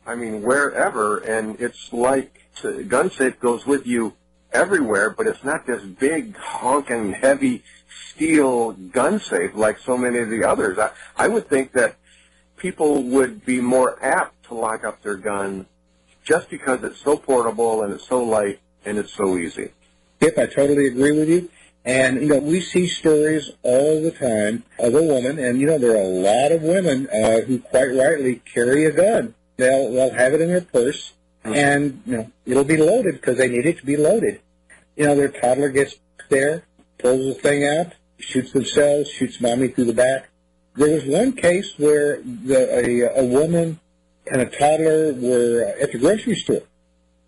I 0.06 0.14
mean, 0.14 0.42
wherever. 0.42 1.18
And 1.18 1.60
it's 1.60 1.92
like 1.92 2.40
gun 2.88 3.10
safe 3.10 3.38
goes 3.40 3.66
with 3.66 3.86
you 3.86 4.14
everywhere, 4.52 5.10
but 5.10 5.26
it's 5.26 5.44
not 5.44 5.66
this 5.66 5.82
big 5.82 6.36
honking 6.36 7.12
heavy 7.12 7.62
steel 8.10 8.72
gun 8.72 9.20
safe 9.20 9.54
like 9.54 9.78
so 9.78 9.96
many 9.96 10.18
of 10.18 10.30
the 10.30 10.44
others. 10.44 10.78
I, 10.78 10.90
I 11.16 11.28
would 11.28 11.48
think 11.48 11.72
that 11.72 11.96
people 12.56 13.02
would 13.02 13.44
be 13.44 13.60
more 13.60 14.02
apt 14.02 14.46
to 14.46 14.54
lock 14.54 14.84
up 14.84 15.02
their 15.02 15.16
gun 15.16 15.66
just 16.24 16.50
because 16.50 16.82
it's 16.84 16.98
so 16.98 17.16
portable 17.16 17.82
and 17.82 17.92
it's 17.92 18.06
so 18.06 18.22
light 18.22 18.60
and 18.84 18.98
it's 18.98 19.12
so 19.12 19.36
easy. 19.36 19.70
Yep, 20.20 20.38
I 20.38 20.46
totally 20.46 20.86
agree 20.86 21.12
with 21.12 21.28
you. 21.28 21.48
And, 21.84 22.20
you 22.20 22.28
know, 22.28 22.38
we 22.38 22.60
see 22.60 22.88
stories 22.88 23.50
all 23.62 24.02
the 24.02 24.10
time 24.10 24.64
of 24.78 24.94
a 24.94 25.02
woman, 25.02 25.38
and, 25.38 25.58
you 25.58 25.66
know, 25.66 25.78
there 25.78 25.92
are 25.92 26.02
a 26.02 26.04
lot 26.04 26.52
of 26.52 26.62
women 26.62 27.08
uh, 27.08 27.40
who 27.40 27.58
quite 27.58 27.86
rightly 27.86 28.42
carry 28.44 28.84
a 28.84 28.92
gun. 28.92 29.34
They'll, 29.60 29.92
they'll 29.92 30.12
have 30.14 30.34
it 30.34 30.40
in 30.40 30.48
their 30.48 30.60
purse, 30.60 31.12
and, 31.44 32.02
you 32.06 32.16
know, 32.16 32.32
it'll 32.44 32.64
be 32.64 32.76
loaded 32.76 33.14
because 33.14 33.38
they 33.38 33.48
need 33.48 33.66
it 33.66 33.78
to 33.78 33.86
be 33.86 33.96
loaded. 33.96 34.40
You 34.96 35.06
know, 35.06 35.14
their 35.14 35.28
toddler 35.28 35.68
gets 35.68 35.94
there, 36.28 36.64
pulls 36.98 37.34
the 37.34 37.40
thing 37.40 37.66
out, 37.66 37.92
shoots 38.18 38.52
themselves, 38.52 39.08
shoots 39.08 39.40
mommy 39.40 39.68
through 39.68 39.86
the 39.86 39.94
back. 39.94 40.28
There 40.76 40.94
was 40.94 41.04
one 41.04 41.32
case 41.32 41.74
where 41.78 42.20
the, 42.22 42.68
a, 42.86 43.20
a 43.22 43.24
woman 43.24 43.80
and 44.30 44.40
a 44.42 44.46
toddler 44.46 45.12
were 45.14 45.74
at 45.80 45.92
the 45.92 45.98
grocery 45.98 46.36
store. 46.36 46.62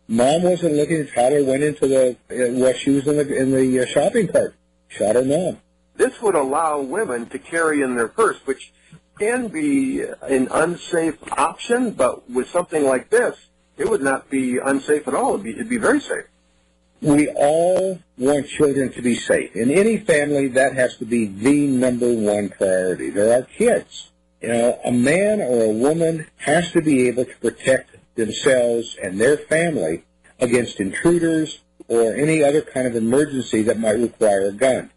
Mom 0.09 0.43
wasn't 0.43 0.75
looking. 0.75 0.99
The 0.99 1.11
toddler 1.11 1.45
went 1.45 1.63
into 1.63 1.87
the 1.87 2.17
uh, 2.31 2.53
while 2.61 2.75
she 2.75 2.91
was 2.91 3.07
in 3.07 3.17
the 3.17 3.37
in 3.37 3.51
the 3.51 3.81
uh, 3.81 3.87
shopping 3.87 4.29
cart. 4.29 4.55
Shot 4.89 5.15
her 5.15 5.25
mom. 5.25 5.59
This 5.97 6.21
would 6.21 6.35
allow 6.35 6.81
women 6.81 7.27
to 7.31 7.39
carry 7.39 7.83
in 7.83 7.97
their 7.97 8.09
purse, 8.09 8.39
which 8.45 8.73
can 9.23 9.47
be 9.47 10.03
an 10.23 10.49
unsafe 10.51 11.17
option, 11.39 11.93
but 11.93 12.29
with 12.29 12.49
something 12.51 12.85
like 12.85 13.09
this, 13.09 13.37
it 13.79 13.89
would 13.89 14.03
not 14.03 14.29
be 14.29 14.59
unsafe 14.59 15.07
at 15.07 15.15
all. 15.15 15.35
It'd 15.35 15.45
be, 15.45 15.51
it'd 15.53 15.69
be 15.69 15.79
very 15.79 16.01
safe. 16.01 16.25
We 17.01 17.29
all 17.29 18.01
want 18.19 18.49
children 18.49 18.93
to 18.95 19.03
be 19.03 19.15
safe. 19.15 19.55
In 19.55 19.71
any 19.71 19.99
family, 19.99 20.49
that 20.49 20.75
has 20.75 20.97
to 20.97 21.05
be 21.05 21.27
the 21.27 21.69
number 21.69 22.13
one 22.13 22.49
priority. 22.49 23.11
There 23.11 23.39
are 23.39 23.43
kids. 23.43 24.11
You 24.41 24.49
know, 24.49 24.81
a 24.85 24.91
man 24.91 25.41
or 25.41 25.67
a 25.67 25.73
woman 25.73 26.27
has 26.39 26.73
to 26.73 26.83
be 26.83 27.07
able 27.07 27.25
to 27.25 27.37
protect 27.37 27.95
themselves 28.17 28.97
and 29.01 29.21
their 29.21 29.37
family 29.37 30.03
against 30.41 30.81
intruders 30.81 31.61
or 31.87 32.13
any 32.15 32.43
other 32.43 32.61
kind 32.61 32.89
of 32.89 32.97
emergency 32.97 33.63
that 33.63 33.79
might 33.79 34.01
require 34.01 34.49
a 34.49 34.53
gun. 34.53 34.91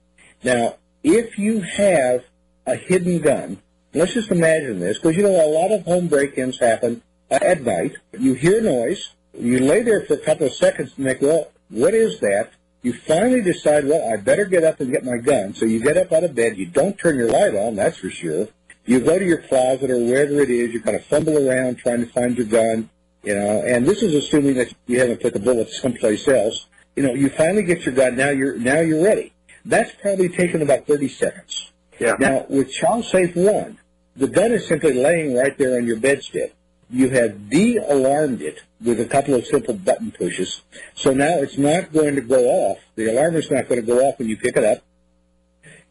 Now, 0.44 0.78
if 1.04 1.38
you 1.38 1.62
have 1.62 2.24
a 2.66 2.76
hidden 2.76 3.20
gun, 3.20 3.62
let's 3.96 4.14
just 4.14 4.32
imagine 4.32 4.80
this, 4.80 4.98
because 4.98 5.16
you 5.16 5.24
know 5.24 5.46
a 5.46 5.48
lot 5.48 5.72
of 5.72 5.86
home 5.86 6.08
break-ins 6.08 6.60
happen 6.60 7.02
uh, 7.32 7.40
at 7.42 7.64
night. 7.64 7.96
You 8.18 8.34
hear 8.34 8.62
noise, 8.62 9.10
you 9.38 9.60
lay 9.60 9.84
there 9.84 10.02
for 10.06 10.14
a 10.14 10.18
couple 10.18 10.48
of 10.48 10.54
seconds 10.54 10.94
and 10.98 11.06
think, 11.06 11.22
well, 11.22 11.52
what 11.70 11.94
is 11.94 12.20
that? 12.20 12.52
You 12.84 12.94
finally 12.94 13.42
decide, 13.42 13.88
well, 13.88 14.14
I 14.14 14.18
better 14.18 14.46
get 14.46 14.64
up 14.64 14.80
and 14.80 14.92
get 14.92 15.04
my 15.04 15.18
gun. 15.18 15.56
So 15.56 15.66
you 15.66 15.80
get 15.80 15.98
up 15.98 16.12
out 16.12 16.24
of 16.24 16.36
bed. 16.36 16.58
You 16.58 16.68
don't 16.68 16.98
turn 16.98 17.18
your 17.18 17.30
light 17.32 17.56
on, 17.56 17.76
that's 17.76 17.98
for 17.98 18.12
sure. 18.12 18.48
You 18.86 19.00
go 19.00 19.18
to 19.18 19.26
your 19.26 19.40
closet 19.40 19.90
or 19.90 19.98
wherever 19.98 20.40
it 20.42 20.52
is. 20.52 20.72
You 20.72 20.82
kind 20.82 20.96
of 20.96 21.04
fumble 21.06 21.50
around 21.50 21.78
trying 21.78 22.06
to 22.06 22.12
find 22.12 22.38
your 22.38 22.46
gun, 22.46 22.90
you 23.24 23.34
know. 23.34 23.64
And 23.66 23.88
this 23.88 24.04
is 24.04 24.14
assuming 24.14 24.54
that 24.56 24.72
you 24.86 25.00
haven't 25.00 25.22
put 25.22 25.34
the 25.34 25.40
bullet 25.40 25.70
someplace 25.72 26.28
else. 26.28 26.68
You 26.96 27.04
know, 27.04 27.14
you 27.14 27.30
finally 27.30 27.64
get 27.64 27.86
your 27.86 27.96
gun. 27.96 28.16
Now 28.16 28.30
you're 28.30 28.56
now 28.58 28.82
you're 28.82 29.04
ready. 29.04 29.34
That's 29.66 29.92
probably 30.00 30.30
taken 30.30 30.62
about 30.62 30.86
30 30.86 31.10
seconds. 31.10 31.72
Yeah. 32.00 32.16
Now, 32.20 32.46
with 32.50 32.72
Child 32.72 33.06
Safe 33.06 33.36
1, 33.36 33.78
the 34.16 34.28
gun 34.28 34.52
is 34.52 34.68
simply 34.68 34.94
laying 34.94 35.36
right 35.36 35.58
there 35.58 35.78
on 35.78 35.86
your 35.86 35.98
bedstead. 35.98 36.54
You 36.90 37.10
have 37.10 37.50
de-alarmed 37.50 38.42
it 38.42 38.60
with 38.84 39.00
a 39.00 39.06
couple 39.06 39.34
of 39.34 39.46
simple 39.46 39.74
button 39.74 40.12
pushes. 40.12 40.62
So 40.94 41.14
now 41.14 41.40
it's 41.40 41.58
not 41.58 41.92
going 41.92 42.16
to 42.16 42.22
go 42.22 42.46
off. 42.46 42.80
The 42.96 43.12
alarm 43.12 43.36
is 43.36 43.50
not 43.50 43.68
going 43.68 43.82
to 43.82 43.88
go 43.88 44.08
off 44.08 44.20
when 44.20 44.30
you 44.30 44.38
pick 44.38 44.56
it 44.56 44.64
up. 44.64 44.84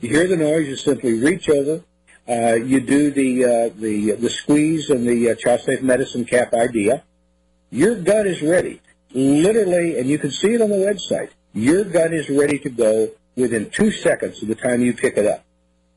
You 0.00 0.08
hear 0.08 0.28
the 0.28 0.37
noise, 0.37 0.68
you 0.68 0.76
simply 0.76 1.14
reach 1.14 1.48
over. 1.48 1.82
Uh, 2.26 2.54
you 2.54 2.80
do 2.80 3.10
the, 3.10 3.44
uh, 3.44 3.70
the, 3.78 4.12
the 4.12 4.30
squeeze 4.30 4.88
and 4.88 5.06
the 5.06 5.30
uh, 5.30 5.34
Child 5.34 5.60
Safe 5.62 5.82
Medicine 5.82 6.24
Cap 6.24 6.54
idea. 6.54 7.02
Your 7.70 7.96
gun 7.96 8.26
is 8.26 8.40
ready. 8.40 8.80
Literally, 9.12 9.98
and 9.98 10.08
you 10.08 10.18
can 10.18 10.30
see 10.30 10.54
it 10.54 10.62
on 10.62 10.70
the 10.70 10.76
website, 10.76 11.30
your 11.52 11.84
gun 11.84 12.12
is 12.12 12.30
ready 12.30 12.58
to 12.60 12.70
go 12.70 13.10
within 13.37 13.70
two 13.70 13.90
seconds 13.90 14.40
of 14.42 14.48
the 14.48 14.54
time 14.54 14.80
you 14.80 14.94
pick 14.94 15.16
it 15.16 15.26
up. 15.26 15.44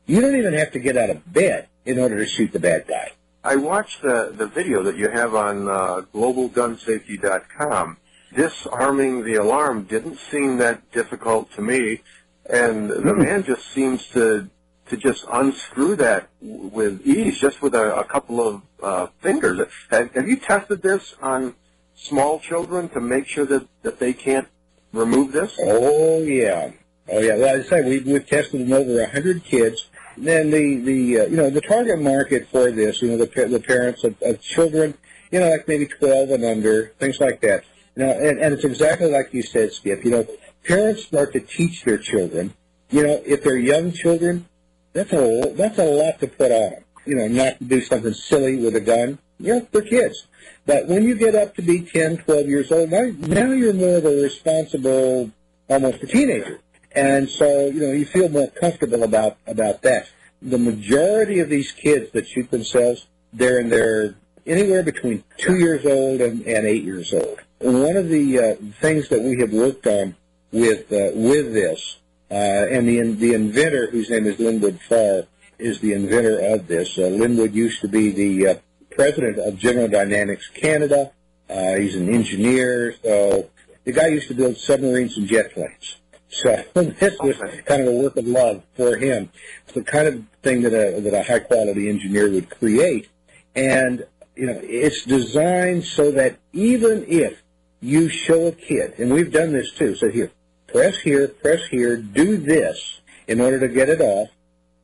You 0.06 0.20
don't 0.20 0.36
even 0.36 0.54
have 0.54 0.72
to 0.72 0.78
get 0.78 0.96
out 0.96 1.10
of 1.10 1.32
bed 1.32 1.68
in 1.88 1.98
order 1.98 2.18
to 2.18 2.26
shoot 2.26 2.52
the 2.52 2.60
bad 2.60 2.86
guy. 2.86 3.12
I 3.42 3.56
watched 3.56 4.02
the, 4.02 4.32
the 4.36 4.46
video 4.46 4.82
that 4.82 4.96
you 4.96 5.08
have 5.08 5.34
on 5.34 5.68
uh, 5.68 6.02
globalgunsafety.com. 6.14 7.96
Disarming 8.34 9.24
the 9.24 9.36
alarm 9.36 9.84
didn't 9.84 10.18
seem 10.30 10.58
that 10.58 10.92
difficult 10.92 11.50
to 11.52 11.62
me, 11.62 12.02
and 12.48 12.90
the 12.90 13.14
man 13.14 13.42
just 13.42 13.72
seems 13.72 14.06
to 14.08 14.50
to 14.90 14.96
just 14.96 15.24
unscrew 15.30 15.96
that 15.96 16.28
with 16.40 17.06
ease, 17.06 17.38
just 17.38 17.60
with 17.62 17.74
a, 17.74 18.00
a 18.00 18.04
couple 18.04 18.46
of 18.46 18.62
uh, 18.82 19.06
fingers. 19.20 19.60
Have, 19.90 20.12
have 20.14 20.28
you 20.28 20.36
tested 20.36 20.82
this 20.82 21.14
on 21.20 21.54
small 21.94 22.38
children 22.40 22.88
to 22.90 23.00
make 23.00 23.26
sure 23.26 23.44
that, 23.46 23.66
that 23.82 23.98
they 23.98 24.12
can't 24.12 24.48
remove 24.92 25.32
this? 25.32 25.58
Oh 25.62 26.22
yeah, 26.22 26.70
oh 27.08 27.20
yeah. 27.20 27.36
Well, 27.36 27.56
as 27.56 27.66
I 27.66 27.68
say, 27.68 27.88
we, 27.88 28.00
we've 28.00 28.26
tested 28.26 28.60
in 28.60 28.72
over 28.72 29.00
a 29.00 29.10
hundred 29.10 29.44
kids. 29.44 29.86
Then 30.20 30.50
the 30.50 30.78
the 30.78 31.20
uh, 31.20 31.24
you 31.26 31.36
know 31.36 31.50
the 31.50 31.60
target 31.60 32.00
market 32.00 32.48
for 32.48 32.70
this, 32.70 33.02
you 33.02 33.08
know 33.08 33.18
the 33.18 33.46
the 33.46 33.60
parents 33.60 34.04
of, 34.04 34.20
of 34.22 34.40
children, 34.40 34.94
you 35.30 35.40
know 35.40 35.50
like 35.50 35.68
maybe 35.68 35.86
twelve 35.86 36.30
and 36.30 36.44
under, 36.44 36.88
things 36.98 37.20
like 37.20 37.40
that. 37.42 37.64
You 37.96 38.04
know, 38.04 38.12
and, 38.12 38.38
and 38.38 38.54
it's 38.54 38.64
exactly 38.64 39.10
like 39.10 39.32
you 39.32 39.42
said, 39.42 39.72
Skip. 39.72 40.04
You 40.04 40.10
know, 40.10 40.26
parents 40.64 41.04
start 41.04 41.32
to 41.32 41.40
teach 41.40 41.84
their 41.84 41.98
children. 41.98 42.54
You 42.90 43.06
know, 43.06 43.22
if 43.24 43.42
they're 43.42 43.56
young 43.56 43.92
children, 43.92 44.46
that's 44.92 45.12
a 45.12 45.52
that's 45.56 45.78
a 45.78 45.84
lot 45.84 46.18
to 46.20 46.26
put 46.26 46.52
on. 46.52 46.84
You 47.06 47.16
know, 47.16 47.28
not 47.28 47.58
to 47.58 47.64
do 47.64 47.80
something 47.80 48.14
silly 48.14 48.56
with 48.56 48.76
a 48.76 48.80
gun. 48.80 49.18
You 49.38 49.54
know, 49.54 49.68
they're 49.72 49.82
kids. 49.82 50.26
But 50.66 50.86
when 50.86 51.04
you 51.04 51.14
get 51.14 51.34
up 51.34 51.54
to 51.56 51.62
be 51.62 51.80
10, 51.80 52.18
12 52.18 52.46
years 52.46 52.70
old, 52.70 52.90
now, 52.90 53.10
now 53.20 53.52
you're 53.52 53.72
more 53.72 53.96
of 53.96 54.04
a 54.04 54.22
responsible, 54.22 55.30
almost 55.68 56.02
a 56.02 56.06
teenager. 56.06 56.60
And 56.92 57.28
so, 57.28 57.66
you 57.66 57.80
know, 57.80 57.92
you 57.92 58.06
feel 58.06 58.28
more 58.28 58.48
comfortable 58.48 59.02
about, 59.02 59.36
about 59.46 59.82
that. 59.82 60.08
The 60.40 60.58
majority 60.58 61.40
of 61.40 61.48
these 61.48 61.72
kids 61.72 62.12
that 62.12 62.28
shoot 62.28 62.50
themselves, 62.50 63.06
they're 63.32 63.60
in 63.60 63.68
their, 63.68 64.14
anywhere 64.46 64.82
between 64.82 65.24
two 65.36 65.58
years 65.58 65.84
old 65.84 66.20
and, 66.20 66.46
and 66.46 66.66
eight 66.66 66.84
years 66.84 67.12
old. 67.12 67.40
One 67.58 67.96
of 67.96 68.08
the 68.08 68.38
uh, 68.38 68.54
things 68.80 69.08
that 69.08 69.20
we 69.20 69.40
have 69.40 69.52
worked 69.52 69.86
on 69.86 70.14
with, 70.52 70.92
uh, 70.92 71.10
with 71.14 71.52
this, 71.52 71.98
uh, 72.30 72.34
and 72.34 72.88
the, 72.88 73.00
the 73.12 73.34
inventor, 73.34 73.90
whose 73.90 74.10
name 74.10 74.26
is 74.26 74.38
Linwood 74.38 74.80
Farr, 74.80 75.24
is 75.58 75.80
the 75.80 75.92
inventor 75.92 76.38
of 76.54 76.68
this. 76.68 76.96
Uh, 76.96 77.08
Linwood 77.08 77.52
used 77.52 77.80
to 77.80 77.88
be 77.88 78.10
the 78.10 78.46
uh, 78.46 78.54
president 78.90 79.38
of 79.38 79.58
General 79.58 79.88
Dynamics 79.88 80.48
Canada. 80.54 81.10
Uh, 81.50 81.74
he's 81.76 81.96
an 81.96 82.14
engineer, 82.14 82.94
so 83.02 83.50
the 83.84 83.92
guy 83.92 84.06
used 84.08 84.28
to 84.28 84.34
build 84.34 84.56
submarines 84.56 85.16
and 85.16 85.26
jet 85.26 85.52
planes. 85.52 85.96
So 86.28 86.62
this 86.74 87.18
was 87.20 87.36
kind 87.64 87.82
of 87.82 87.88
a 87.88 87.92
work 87.92 88.16
of 88.16 88.26
love 88.26 88.62
for 88.74 88.96
him. 88.96 89.30
It's 89.64 89.74
the 89.74 89.82
kind 89.82 90.08
of 90.08 90.24
thing 90.42 90.62
that 90.62 90.72
a 90.72 91.00
that 91.00 91.14
a 91.14 91.22
high 91.22 91.40
quality 91.40 91.88
engineer 91.88 92.30
would 92.30 92.50
create, 92.50 93.08
and 93.54 94.04
you 94.36 94.46
know 94.46 94.60
it's 94.62 95.04
designed 95.04 95.84
so 95.84 96.10
that 96.12 96.38
even 96.52 97.04
if 97.08 97.42
you 97.80 98.08
show 98.08 98.46
a 98.46 98.52
kid, 98.52 98.94
and 98.98 99.12
we've 99.12 99.32
done 99.32 99.52
this 99.52 99.72
too, 99.72 99.94
so 99.94 100.10
here, 100.10 100.30
press 100.66 100.98
here, 100.98 101.28
press 101.28 101.64
here, 101.70 101.96
do 101.96 102.36
this 102.36 103.00
in 103.26 103.40
order 103.40 103.60
to 103.60 103.68
get 103.68 103.88
it 103.88 104.00
off, 104.00 104.28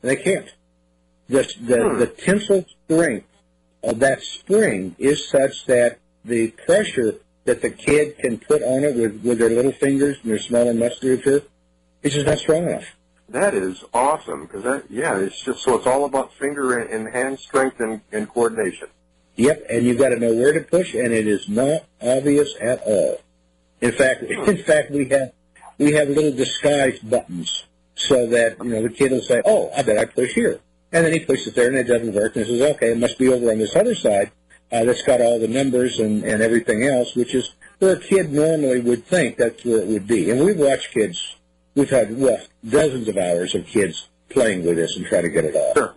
and 0.03 0.11
they 0.11 0.17
can't. 0.17 0.51
The 1.29 1.43
the, 1.61 1.89
hmm. 1.89 1.99
the 1.99 2.07
tensile 2.07 2.65
strength 2.85 3.27
of 3.83 3.99
that 4.01 4.23
spring 4.23 4.97
is 4.99 5.29
such 5.29 5.67
that 5.67 5.99
the 6.25 6.51
pressure 6.53 7.17
that 7.45 7.63
the 7.63 7.71
kid 7.71 8.19
can 8.19 8.39
put 8.39 8.63
on 8.63 8.85
it 8.85 8.97
with, 8.97 9.23
with 9.23 9.39
their 9.39 9.51
little 9.51 9.73
fingers 9.73 10.17
and 10.23 10.31
their 10.31 10.39
small 10.39 10.69
and 10.69 10.79
musculature 10.79 11.43
it's 12.05 12.15
just 12.15 12.27
not 12.27 12.39
strong 12.39 12.69
enough. 12.69 12.85
That 13.31 13.55
is 13.55 13.83
awesome 13.95 14.43
because 14.43 14.63
that, 14.65 14.85
yeah, 14.91 15.17
it's 15.17 15.41
just 15.41 15.63
so 15.63 15.77
it's 15.77 15.87
all 15.87 16.05
about 16.05 16.35
finger 16.35 16.79
and, 16.79 16.91
and 16.91 17.13
hand 17.13 17.41
strength 17.41 17.81
and, 17.81 18.03
and 18.13 18.29
coordination. 18.29 18.89
Yep, 19.37 19.65
and 19.71 19.87
you've 19.87 19.99
got 19.99 20.11
to 20.11 20.17
know 20.17 20.35
where 20.35 20.53
to 20.53 20.61
push, 20.61 20.95
and 20.95 21.13
it 21.13 21.27
is 21.27 21.49
not 21.49 21.85
obvious 22.03 22.55
at 22.61 22.83
all. 22.85 23.19
In 23.81 23.93
fact, 23.93 24.23
in 24.23 24.59
fact, 24.59 24.91
we 24.91 25.09
have 25.09 25.33
we 25.79 25.93
have 25.93 26.09
little 26.09 26.33
disguised 26.33 27.09
buttons 27.09 27.65
so 27.97 28.27
that 28.27 28.59
you 28.63 28.71
know 28.71 28.83
the 28.83 28.91
kid 28.91 29.11
will 29.11 29.23
say, 29.23 29.41
"Oh, 29.47 29.73
I 29.75 29.83
bet 29.83 29.99
I 29.99 30.05
push 30.05 30.35
here," 30.35 30.61
and 30.93 31.07
then 31.07 31.13
he 31.15 31.21
pushes 31.21 31.55
there, 31.55 31.69
and 31.69 31.77
it 31.77 31.85
doesn't 31.85 32.13
work, 32.13 32.37
and 32.37 32.45
he 32.45 32.59
says, 32.59 32.77
"Okay, 32.77 32.93
it 32.93 32.99
must 32.99 33.19
be 33.19 33.29
over 33.29 33.51
on 33.51 33.59
this 33.59 33.75
other 33.75 33.95
side 33.95 34.31
uh, 34.75 34.85
that's 34.85 35.03
got 35.03 35.21
all 35.21 35.39
the 35.39 35.49
numbers 35.49 35.99
and 36.01 36.25
and 36.25 36.43
everything 36.43 36.85
else," 36.85 37.15
which 37.15 37.35
is 37.35 37.53
where 37.79 37.95
a 37.95 38.01
kid 38.01 38.33
normally 38.33 38.81
would 38.81 39.07
think 39.07 39.37
that's 39.37 39.65
where 39.65 39.79
it 39.79 39.87
would 39.89 40.07
be. 40.07 40.31
And 40.31 40.45
we've 40.45 40.59
watched 40.59 40.93
kids. 40.93 41.37
We've 41.75 41.91
had 41.91 42.19
well 42.19 42.41
dozens 42.69 43.09
of 43.09 43.17
hours 43.17 43.55
of 43.55 43.67
kids 43.67 44.09
playing 44.29 44.65
with 44.65 44.77
this 44.77 44.97
and 44.97 45.07
try 45.07 45.21
to 45.23 45.29
get 45.29 45.45
it 45.45 45.55
off. 45.55 45.77
Sure. 45.77 45.95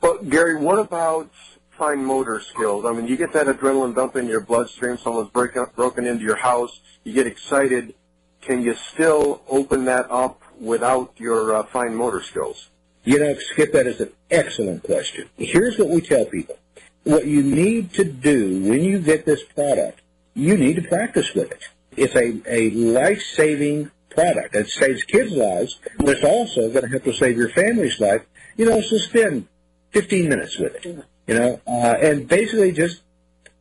Well, 0.00 0.18
Gary, 0.18 0.56
what 0.56 0.78
about 0.78 1.30
fine 1.70 2.04
motor 2.04 2.40
skills? 2.40 2.84
I 2.84 2.92
mean, 2.92 3.06
you 3.06 3.16
get 3.16 3.32
that 3.32 3.46
adrenaline 3.46 3.94
dump 3.94 4.16
in 4.16 4.26
your 4.26 4.40
bloodstream. 4.40 4.98
Someone's 4.98 5.30
break 5.30 5.56
up, 5.56 5.74
broken 5.74 6.06
into 6.06 6.24
your 6.24 6.36
house. 6.36 6.80
You 7.04 7.12
get 7.12 7.26
excited. 7.26 7.94
Can 8.40 8.62
you 8.62 8.74
still 8.74 9.42
open 9.48 9.86
that 9.86 10.10
up 10.10 10.42
without 10.60 11.12
your 11.16 11.54
uh, 11.54 11.62
fine 11.64 11.94
motor 11.94 12.22
skills? 12.22 12.68
You 13.04 13.18
know, 13.18 13.34
Skip, 13.34 13.72
that 13.72 13.86
is 13.86 14.00
an 14.00 14.12
excellent 14.30 14.82
question. 14.82 15.28
Here's 15.36 15.78
what 15.78 15.88
we 15.88 16.00
tell 16.00 16.24
people. 16.24 16.58
What 17.04 17.26
you 17.26 17.42
need 17.42 17.94
to 17.94 18.04
do 18.04 18.62
when 18.68 18.82
you 18.84 18.98
get 18.98 19.24
this 19.24 19.42
product, 19.42 20.02
you 20.34 20.56
need 20.56 20.76
to 20.76 20.82
practice 20.82 21.32
with 21.34 21.50
it. 21.50 21.62
It's 21.96 22.14
a, 22.14 22.40
a 22.46 22.70
life-saving 22.70 23.90
product. 24.10 24.54
It 24.54 24.68
saves 24.68 25.02
kids' 25.04 25.32
lives, 25.32 25.78
but 25.98 26.08
it's 26.08 26.24
also 26.24 26.70
going 26.70 26.82
to 26.82 26.88
help 26.88 27.04
to 27.04 27.12
save 27.12 27.36
your 27.36 27.48
family's 27.50 27.98
life. 27.98 28.22
You 28.56 28.66
know, 28.66 28.80
so 28.80 28.98
spend 28.98 29.48
15 29.90 30.28
minutes 30.28 30.58
with 30.58 30.74
it. 30.84 31.04
You 31.26 31.34
know, 31.34 31.60
uh, 31.66 31.96
and 32.00 32.26
basically 32.26 32.72
just 32.72 33.02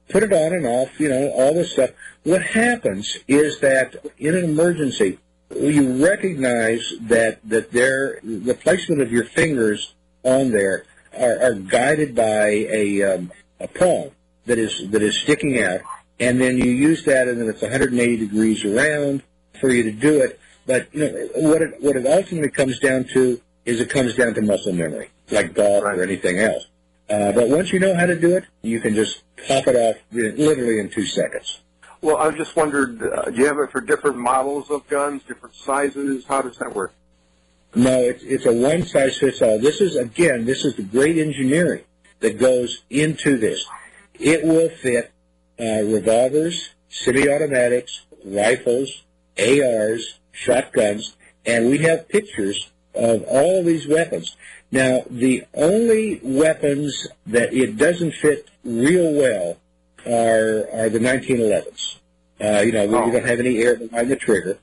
put 0.10 0.24
it 0.24 0.32
on 0.32 0.54
and 0.54 0.66
off, 0.66 1.00
you 1.00 1.10
know, 1.10 1.30
all 1.32 1.54
this 1.54 1.74
stuff. 1.74 1.92
What 2.24 2.42
happens 2.42 3.18
is 3.28 3.60
that 3.60 3.96
in 4.18 4.36
an 4.36 4.44
emergency, 4.44 5.20
you 5.56 6.06
recognize 6.06 6.94
that, 7.02 7.40
that 7.50 7.72
there, 7.72 8.20
the 8.24 8.54
placement 8.54 9.02
of 9.02 9.12
your 9.12 9.24
fingers 9.24 9.94
on 10.24 10.52
there 10.52 10.86
are, 11.20 11.42
are 11.52 11.54
guided 11.56 12.16
by 12.16 12.48
a, 12.48 13.04
um, 13.04 13.32
a 13.60 13.68
prong 13.68 14.12
that 14.46 14.58
is, 14.58 14.90
that 14.92 15.02
is 15.02 15.16
sticking 15.18 15.62
out. 15.62 15.82
And 16.20 16.42
then 16.42 16.58
you 16.58 16.72
use 16.72 17.04
that 17.06 17.28
and 17.28 17.40
then 17.40 17.48
it's 17.48 17.62
180 17.62 18.18
degrees 18.18 18.66
around 18.66 19.22
for 19.60 19.70
you 19.70 19.84
to 19.84 19.92
do 19.92 20.22
it. 20.22 20.40
But, 20.66 20.94
you 20.94 21.00
know, 21.02 21.28
what 21.50 21.62
it, 21.62 21.82
what 21.82 21.96
it 21.96 22.06
ultimately 22.06 22.50
comes 22.50 22.80
down 22.80 23.06
to 23.14 23.40
is 23.66 23.80
it 23.80 23.90
comes 23.90 24.16
down 24.16 24.34
to 24.34 24.42
muscle 24.42 24.74
memory, 24.74 25.10
like 25.32 25.54
golf 25.54 25.84
Right. 25.84 25.98
or 25.98 26.04
anything 26.04 26.40
else. 26.40 26.66
Uh, 27.10 27.32
but 27.32 27.48
once 27.50 27.72
you 27.72 27.80
know 27.80 27.96
how 27.96 28.06
to 28.06 28.20
do 28.20 28.36
it, 28.36 28.44
you 28.64 28.80
can 28.82 28.94
just 28.96 29.24
pop 29.48 29.68
it 29.68 29.76
off 29.76 29.96
literally 30.12 30.80
in 30.80 30.90
two 30.90 31.06
seconds. 31.06 31.60
Well, 32.02 32.18
I 32.18 32.32
just 32.32 32.56
wondered, 32.56 33.02
uh, 33.02 33.24
do 33.32 33.38
you 33.38 33.46
have 33.46 33.58
it 33.60 33.72
for 33.72 33.82
different 33.82 34.18
models 34.18 34.70
of 34.70 34.88
guns, 34.88 35.24
different 35.24 35.56
sizes? 35.56 36.26
How 36.26 36.42
does 36.42 36.58
that 36.58 36.76
work? 36.76 36.94
No, 37.76 38.00
it's, 38.00 38.24
it's 38.24 38.46
a 38.46 38.54
one 38.54 38.84
size 38.86 39.18
fits 39.18 39.42
all. 39.42 39.60
This 39.60 39.82
is, 39.82 39.96
again, 39.96 40.46
this 40.46 40.66
is 40.66 40.76
the 40.76 40.84
great 40.84 41.18
engineering 41.18 41.84
that 42.20 42.40
goes 42.40 42.84
into 42.90 43.38
this. 43.38 43.66
It 44.20 44.44
will 44.44 44.70
fit 44.70 45.12
uh, 45.60 45.84
revolvers, 45.84 46.70
semi-automatics, 46.90 48.02
rifles, 48.26 49.04
ARs, 49.40 50.20
shotguns, 50.32 51.16
and 51.46 51.70
we 51.70 51.78
have 51.80 52.08
pictures 52.10 52.72
of 52.96 53.24
all 53.24 53.64
these 53.64 53.88
weapons. 53.88 54.36
Now, 54.72 55.04
the 55.10 55.44
only 55.54 56.20
weapons 56.24 57.08
that 57.28 57.54
it 57.54 57.78
doesn't 57.78 58.14
fit 58.14 58.50
real 58.64 59.14
well 59.14 59.58
are 60.06 60.68
are 60.74 60.90
the 60.90 61.00
1911s. 61.00 61.98
Uh, 62.42 62.62
you 62.62 62.72
know, 62.72 62.84
you 62.84 62.96
Oh. 62.98 63.12
don't 63.12 63.26
have 63.26 63.40
any 63.40 63.60
air 63.64 63.76
behind 63.76 64.10
the 64.10 64.16
trigger. 64.16 64.58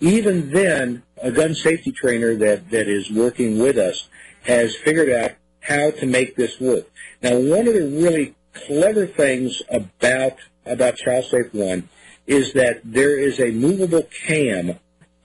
Even 0.00 0.50
then, 0.50 1.02
a 1.22 1.30
gun 1.30 1.54
safety 1.54 1.92
trainer 1.92 2.34
that, 2.36 2.70
that 2.70 2.88
is 2.88 3.10
working 3.10 3.58
with 3.58 3.76
us 3.76 4.08
has 4.42 4.74
figured 4.76 5.10
out 5.10 5.32
how 5.60 5.90
to 5.90 6.06
make 6.06 6.36
this 6.36 6.58
work. 6.58 6.90
Now, 7.22 7.38
one 7.38 7.68
of 7.68 7.74
the 7.74 8.00
really 8.02 8.34
clever 8.52 9.06
things 9.06 9.62
about 9.70 10.38
about 10.66 10.96
Child 10.96 11.24
Safe 11.24 11.54
One 11.54 11.88
is 12.26 12.52
that 12.52 12.80
there 12.84 13.18
is 13.18 13.40
a 13.40 13.50
movable 13.50 14.02
cam 14.26 14.70
uh, 14.70 14.74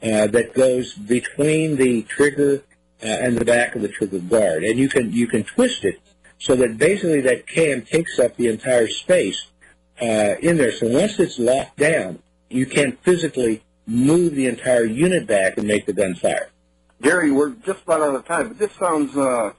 that 0.02 0.54
goes 0.54 0.94
between 0.94 1.76
the 1.76 2.04
trigger 2.04 2.64
uh, 3.04 3.08
and 3.08 3.38
the 3.38 3.46
back 3.46 3.76
of 3.76 3.82
the 3.82 3.88
trigger 3.88 4.20
guard, 4.20 4.64
and 4.64 4.78
you 4.78 4.90
can 4.90 5.12
you 5.12 5.28
can 5.28 5.44
twist 5.44 5.86
it 5.86 6.00
so 6.40 6.56
that 6.56 6.78
basically 6.78 7.22
that 7.22 7.48
cam 7.48 7.82
takes 7.82 8.20
up 8.20 8.36
the 8.36 8.48
entire 8.48 8.88
space 8.88 9.48
uh, 10.02 10.36
in 10.42 10.58
there. 10.58 10.72
So 10.72 10.88
once 10.88 11.20
it's 11.20 11.40
locked 11.40 11.78
down, 11.78 12.20
you 12.50 12.66
can't 12.66 13.02
physically 13.04 13.64
move 13.88 14.36
the 14.36 14.48
entire 14.48 14.86
unit 14.86 15.28
back 15.28 15.58
and 15.58 15.68
make 15.68 15.86
the 15.86 15.94
gun 15.94 16.16
fire. 16.16 16.50
Gary, 17.02 17.32
we're 17.32 17.52
just 17.52 17.84
about 17.84 18.02
out 18.02 18.16
of 18.16 18.26
time, 18.26 18.48
but 18.50 18.58
this 18.58 18.72
sounds 18.74 19.16
uh, 19.18 19.52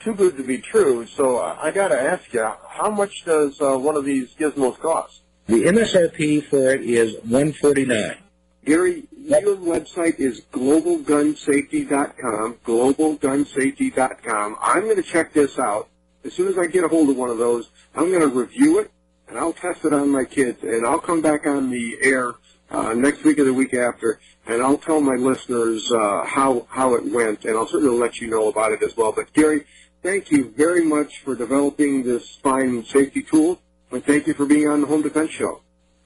too 0.00 0.14
good 0.14 0.36
to 0.36 0.42
be 0.42 0.58
true. 0.58 1.06
So 1.06 1.38
I, 1.38 1.68
I 1.68 1.70
got 1.70 1.88
to 1.88 1.98
ask 2.00 2.32
you, 2.32 2.50
how 2.68 2.90
much 2.90 3.24
does 3.24 3.60
uh, 3.60 3.78
one 3.78 3.96
of 3.96 4.04
these 4.04 4.34
gizmos 4.34 4.78
cost? 4.78 5.20
The 5.46 5.64
MSRP 5.64 6.44
for 6.44 6.70
it 6.70 6.82
is 6.82 7.14
149. 7.22 8.16
Gary, 8.64 9.04
your 9.16 9.56
website 9.56 10.20
is 10.20 10.42
globalgunsafety.com, 10.52 12.58
globalgunsafety.com. 12.64 14.56
I'm 14.60 14.82
going 14.82 14.96
to 14.96 15.02
check 15.02 15.32
this 15.32 15.58
out. 15.58 15.88
As 16.24 16.34
soon 16.34 16.48
as 16.48 16.58
I 16.58 16.66
get 16.66 16.84
a 16.84 16.88
hold 16.88 17.08
of 17.08 17.16
one 17.16 17.30
of 17.30 17.38
those, 17.38 17.70
I'm 17.94 18.10
going 18.10 18.20
to 18.20 18.28
review 18.28 18.80
it, 18.80 18.90
and 19.28 19.38
I'll 19.38 19.54
test 19.54 19.84
it 19.84 19.92
on 19.92 20.08
my 20.10 20.24
kids, 20.24 20.62
and 20.62 20.86
I'll 20.86 21.00
come 21.00 21.22
back 21.22 21.46
on 21.46 21.70
the 21.70 21.96
air 22.02 22.34
uh, 22.70 22.94
next 22.94 23.24
week 23.24 23.38
or 23.38 23.44
the 23.44 23.54
week 23.54 23.74
after, 23.74 24.20
and 24.46 24.62
I'll 24.62 24.78
tell 24.78 25.00
my 25.00 25.14
listeners 25.14 25.90
uh, 25.90 26.24
how, 26.24 26.66
how 26.70 26.94
it 26.94 27.04
went, 27.04 27.44
and 27.44 27.56
I'll 27.56 27.68
certainly 27.68 27.98
let 27.98 28.20
you 28.20 28.28
know 28.28 28.48
about 28.48 28.72
it 28.72 28.82
as 28.82 28.96
well. 28.96 29.12
But, 29.12 29.32
Gary, 29.32 29.64
thank 30.02 30.30
you 30.30 30.50
very 30.56 30.84
much 30.84 31.20
for 31.20 31.34
developing 31.34 32.02
this 32.02 32.36
fine 32.36 32.84
safety 32.84 33.22
tool, 33.22 33.60
and 33.90 34.04
thank 34.04 34.26
you 34.26 34.34
for 34.34 34.46
being 34.46 34.68
on 34.68 34.80
the 34.80 34.86
Home 34.86 35.02
Defense 35.02 35.30
Show. 35.30 35.62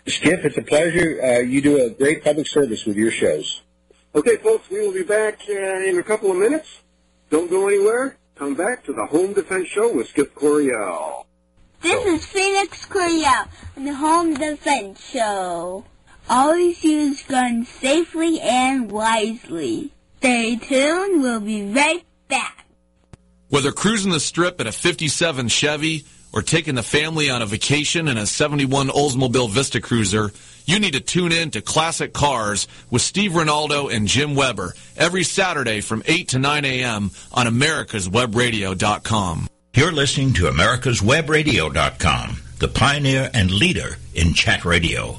Skip, 0.06 0.44
it's 0.44 0.58
a 0.58 0.62
pleasure. 0.62 1.20
Uh, 1.22 1.38
you 1.40 1.62
do 1.62 1.82
a 1.82 1.90
great 1.90 2.22
public 2.22 2.46
service 2.46 2.84
with 2.84 2.96
your 2.96 3.10
shows. 3.10 3.62
Okay, 4.14 4.36
folks, 4.36 4.68
we 4.70 4.80
will 4.80 4.92
be 4.92 5.02
back 5.02 5.40
uh, 5.48 5.52
in 5.52 5.98
a 5.98 6.02
couple 6.02 6.30
of 6.30 6.36
minutes. 6.36 6.68
Don't 7.30 7.50
go 7.50 7.68
anywhere. 7.68 8.16
Come 8.36 8.54
back 8.54 8.84
to 8.84 8.92
the 8.92 9.06
Home 9.06 9.32
Defense 9.32 9.68
Show 9.68 9.94
with 9.94 10.08
Skip 10.08 10.34
Coryell. 10.34 11.26
This 11.80 12.04
is 12.06 12.26
Phoenix 12.26 12.84
Coryell 12.86 13.46
on 13.76 13.84
the 13.84 13.94
Home 13.94 14.34
Defense 14.34 15.04
Show. 15.04 15.84
Always 16.28 16.82
use 16.82 17.22
guns 17.24 17.68
safely 17.68 18.40
and 18.40 18.90
wisely. 18.90 19.92
Stay 20.18 20.56
tuned. 20.56 21.22
We'll 21.22 21.38
be 21.40 21.72
right 21.72 22.04
back. 22.28 22.66
Whether 23.50 23.72
cruising 23.72 24.10
the 24.10 24.20
strip 24.20 24.58
in 24.60 24.66
a 24.66 24.72
57 24.72 25.48
Chevy 25.48 26.04
or 26.32 26.42
taking 26.42 26.74
the 26.74 26.82
family 26.82 27.30
on 27.30 27.42
a 27.42 27.46
vacation 27.46 28.08
in 28.08 28.16
a 28.16 28.26
71 28.26 28.88
Oldsmobile 28.88 29.50
Vista 29.50 29.80
Cruiser, 29.80 30.32
you 30.64 30.80
need 30.80 30.94
to 30.94 31.00
tune 31.00 31.30
in 31.30 31.50
to 31.50 31.60
Classic 31.60 32.12
Cars 32.12 32.66
with 32.90 33.02
Steve 33.02 33.32
Ronaldo 33.32 33.94
and 33.94 34.08
Jim 34.08 34.34
Weber 34.34 34.74
every 34.96 35.24
Saturday 35.24 35.82
from 35.82 36.02
8 36.06 36.28
to 36.28 36.38
9 36.38 36.64
a.m. 36.64 37.10
on 37.32 37.46
americaswebradio.com. 37.46 39.46
You're 39.74 39.92
listening 39.92 40.32
to 40.34 40.44
americaswebradio.com, 40.44 42.36
the 42.60 42.68
pioneer 42.68 43.30
and 43.34 43.50
leader 43.50 43.98
in 44.14 44.32
chat 44.32 44.64
radio. 44.64 45.18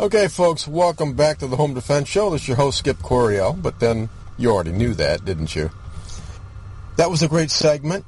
Okay, 0.00 0.28
folks, 0.28 0.66
welcome 0.66 1.12
back 1.12 1.38
to 1.38 1.46
the 1.46 1.56
Home 1.56 1.74
Defense 1.74 2.08
Show. 2.08 2.30
This 2.30 2.42
is 2.42 2.48
your 2.48 2.56
host, 2.56 2.78
Skip 2.78 2.98
Coryell, 3.00 3.52
but 3.52 3.78
then 3.78 4.08
you 4.38 4.50
already 4.50 4.72
knew 4.72 4.94
that, 4.94 5.26
didn't 5.26 5.54
you? 5.54 5.70
That 6.96 7.10
was 7.10 7.22
a 7.22 7.28
great 7.28 7.50
segment 7.50 8.06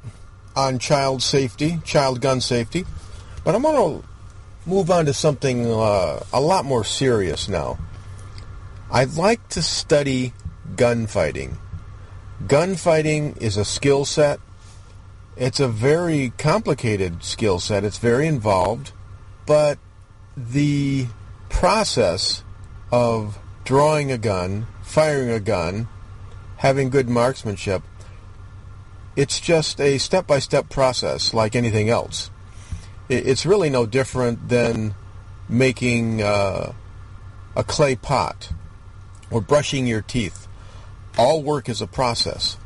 on 0.55 0.79
child 0.79 1.21
safety, 1.21 1.79
child 1.85 2.19
gun 2.19 2.41
safety. 2.41 2.85
But 3.43 3.53
I'm 3.53 3.61
going 3.61 4.01
to 4.01 4.07
move 4.65 4.89
on 4.89 5.05
to 5.05 5.13
something 5.13 5.71
uh, 5.71 6.23
a 6.33 6.41
lot 6.41 6.65
more 6.65 6.83
serious 6.83 7.47
now. 7.47 7.77
I'd 8.91 9.13
like 9.13 9.47
to 9.49 9.61
study 9.61 10.33
gunfighting. 10.75 11.57
Gunfighting 12.47 13.37
is 13.39 13.57
a 13.57 13.65
skill 13.65 14.03
set. 14.05 14.39
It's 15.39 15.61
a 15.61 15.69
very 15.69 16.33
complicated 16.37 17.23
skill 17.23 17.59
set. 17.59 17.85
It's 17.85 17.97
very 17.97 18.27
involved. 18.27 18.91
But 19.45 19.79
the 20.35 21.07
process 21.47 22.43
of 22.91 23.39
drawing 23.63 24.11
a 24.11 24.17
gun, 24.17 24.67
firing 24.83 25.29
a 25.29 25.39
gun, 25.39 25.87
having 26.57 26.89
good 26.89 27.07
marksmanship, 27.07 27.83
it's 29.15 29.39
just 29.39 29.79
a 29.79 29.97
step-by-step 29.97 30.69
process 30.69 31.33
like 31.33 31.55
anything 31.55 31.89
else. 31.89 32.31
It's 33.07 33.45
really 33.45 33.69
no 33.69 33.85
different 33.85 34.49
than 34.49 34.93
making 35.47 36.21
uh, 36.21 36.73
a 37.55 37.63
clay 37.63 37.95
pot 37.95 38.51
or 39.31 39.39
brushing 39.39 39.87
your 39.87 40.01
teeth. 40.01 40.47
All 41.17 41.41
work 41.41 41.69
is 41.69 41.81
a 41.81 41.87
process. 41.87 42.57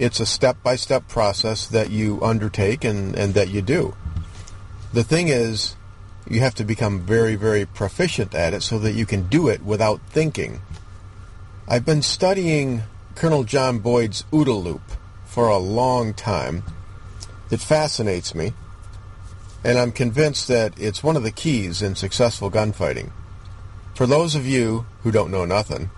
It's 0.00 0.18
a 0.18 0.24
step-by-step 0.24 1.08
process 1.08 1.66
that 1.66 1.90
you 1.90 2.22
undertake 2.22 2.84
and, 2.84 3.14
and 3.14 3.34
that 3.34 3.50
you 3.50 3.60
do. 3.60 3.94
The 4.94 5.04
thing 5.04 5.28
is, 5.28 5.76
you 6.26 6.40
have 6.40 6.54
to 6.54 6.64
become 6.64 7.00
very, 7.00 7.34
very 7.34 7.66
proficient 7.66 8.34
at 8.34 8.54
it 8.54 8.62
so 8.62 8.78
that 8.78 8.92
you 8.92 9.04
can 9.04 9.28
do 9.28 9.48
it 9.48 9.62
without 9.62 10.00
thinking. 10.08 10.62
I've 11.68 11.84
been 11.84 12.00
studying 12.00 12.84
Colonel 13.14 13.44
John 13.44 13.80
Boyd's 13.80 14.24
OODA 14.32 14.64
loop 14.64 14.80
for 15.26 15.48
a 15.48 15.58
long 15.58 16.14
time. 16.14 16.62
It 17.50 17.60
fascinates 17.60 18.34
me, 18.34 18.54
and 19.62 19.78
I'm 19.78 19.92
convinced 19.92 20.48
that 20.48 20.72
it's 20.80 21.04
one 21.04 21.18
of 21.18 21.24
the 21.24 21.30
keys 21.30 21.82
in 21.82 21.94
successful 21.94 22.48
gunfighting. 22.48 23.12
For 23.94 24.06
those 24.06 24.34
of 24.34 24.46
you 24.46 24.86
who 25.02 25.10
don't 25.10 25.30
know 25.30 25.44
nothing, 25.44 25.90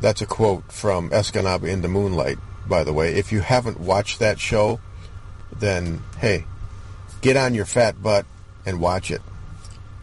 that's 0.00 0.22
a 0.22 0.26
quote 0.26 0.72
from 0.72 1.10
Escanaba 1.10 1.68
in 1.68 1.82
the 1.82 1.88
Moonlight, 1.88 2.38
by 2.68 2.84
the 2.84 2.92
way. 2.92 3.14
If 3.14 3.32
you 3.32 3.40
haven't 3.40 3.80
watched 3.80 4.18
that 4.18 4.38
show, 4.38 4.80
then 5.58 6.02
hey, 6.18 6.44
get 7.20 7.36
on 7.36 7.54
your 7.54 7.64
fat 7.64 8.02
butt 8.02 8.26
and 8.66 8.80
watch 8.80 9.10
it. 9.10 9.22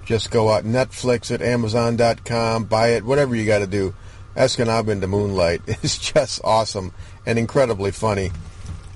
Just 0.06 0.32
go 0.32 0.52
out 0.52 0.63
Netflix 0.63 1.32
at 1.32 1.41
Amazon.com, 1.41 2.65
buy 2.65 2.89
it, 2.89 3.06
whatever 3.06 3.36
you 3.36 3.45
got 3.45 3.60
to 3.60 3.67
do. 3.67 3.93
Escanaba 4.36 4.89
in 4.89 5.00
the 5.00 5.08
Moonlight 5.08 5.62
is 5.84 5.97
just 5.97 6.41
awesome 6.43 6.93
and 7.26 7.38
incredibly 7.38 7.91
funny. 7.91 8.32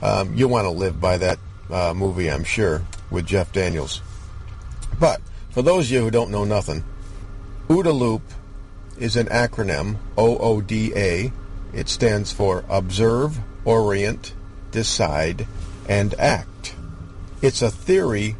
Um, 0.01 0.36
you'll 0.36 0.49
want 0.49 0.65
to 0.65 0.71
live 0.71 0.99
by 0.99 1.17
that 1.17 1.39
uh, 1.69 1.93
movie, 1.95 2.30
I'm 2.30 2.43
sure, 2.43 2.82
with 3.10 3.25
Jeff 3.25 3.51
Daniels. 3.51 4.01
But 4.99 5.21
for 5.51 5.62
those 5.62 5.86
of 5.86 5.91
you 5.91 6.01
who 6.01 6.12
don't 6.12 6.32
know 6.32 6.43
nothing, 6.43 6.84
OODA 7.69 7.97
Loop 7.97 8.21
is 8.97 9.15
an 9.15 9.28
acronym, 9.28 9.97
O-O-D-A. 10.17 11.32
It 11.73 11.89
stands 11.89 12.32
for 12.32 12.63
Observe, 12.69 13.39
Orient, 13.65 14.34
Decide, 14.71 15.47
and 15.89 16.13
Act. 16.15 16.75
It's 17.41 17.62
a 17.62 17.69
theory 17.69 18.36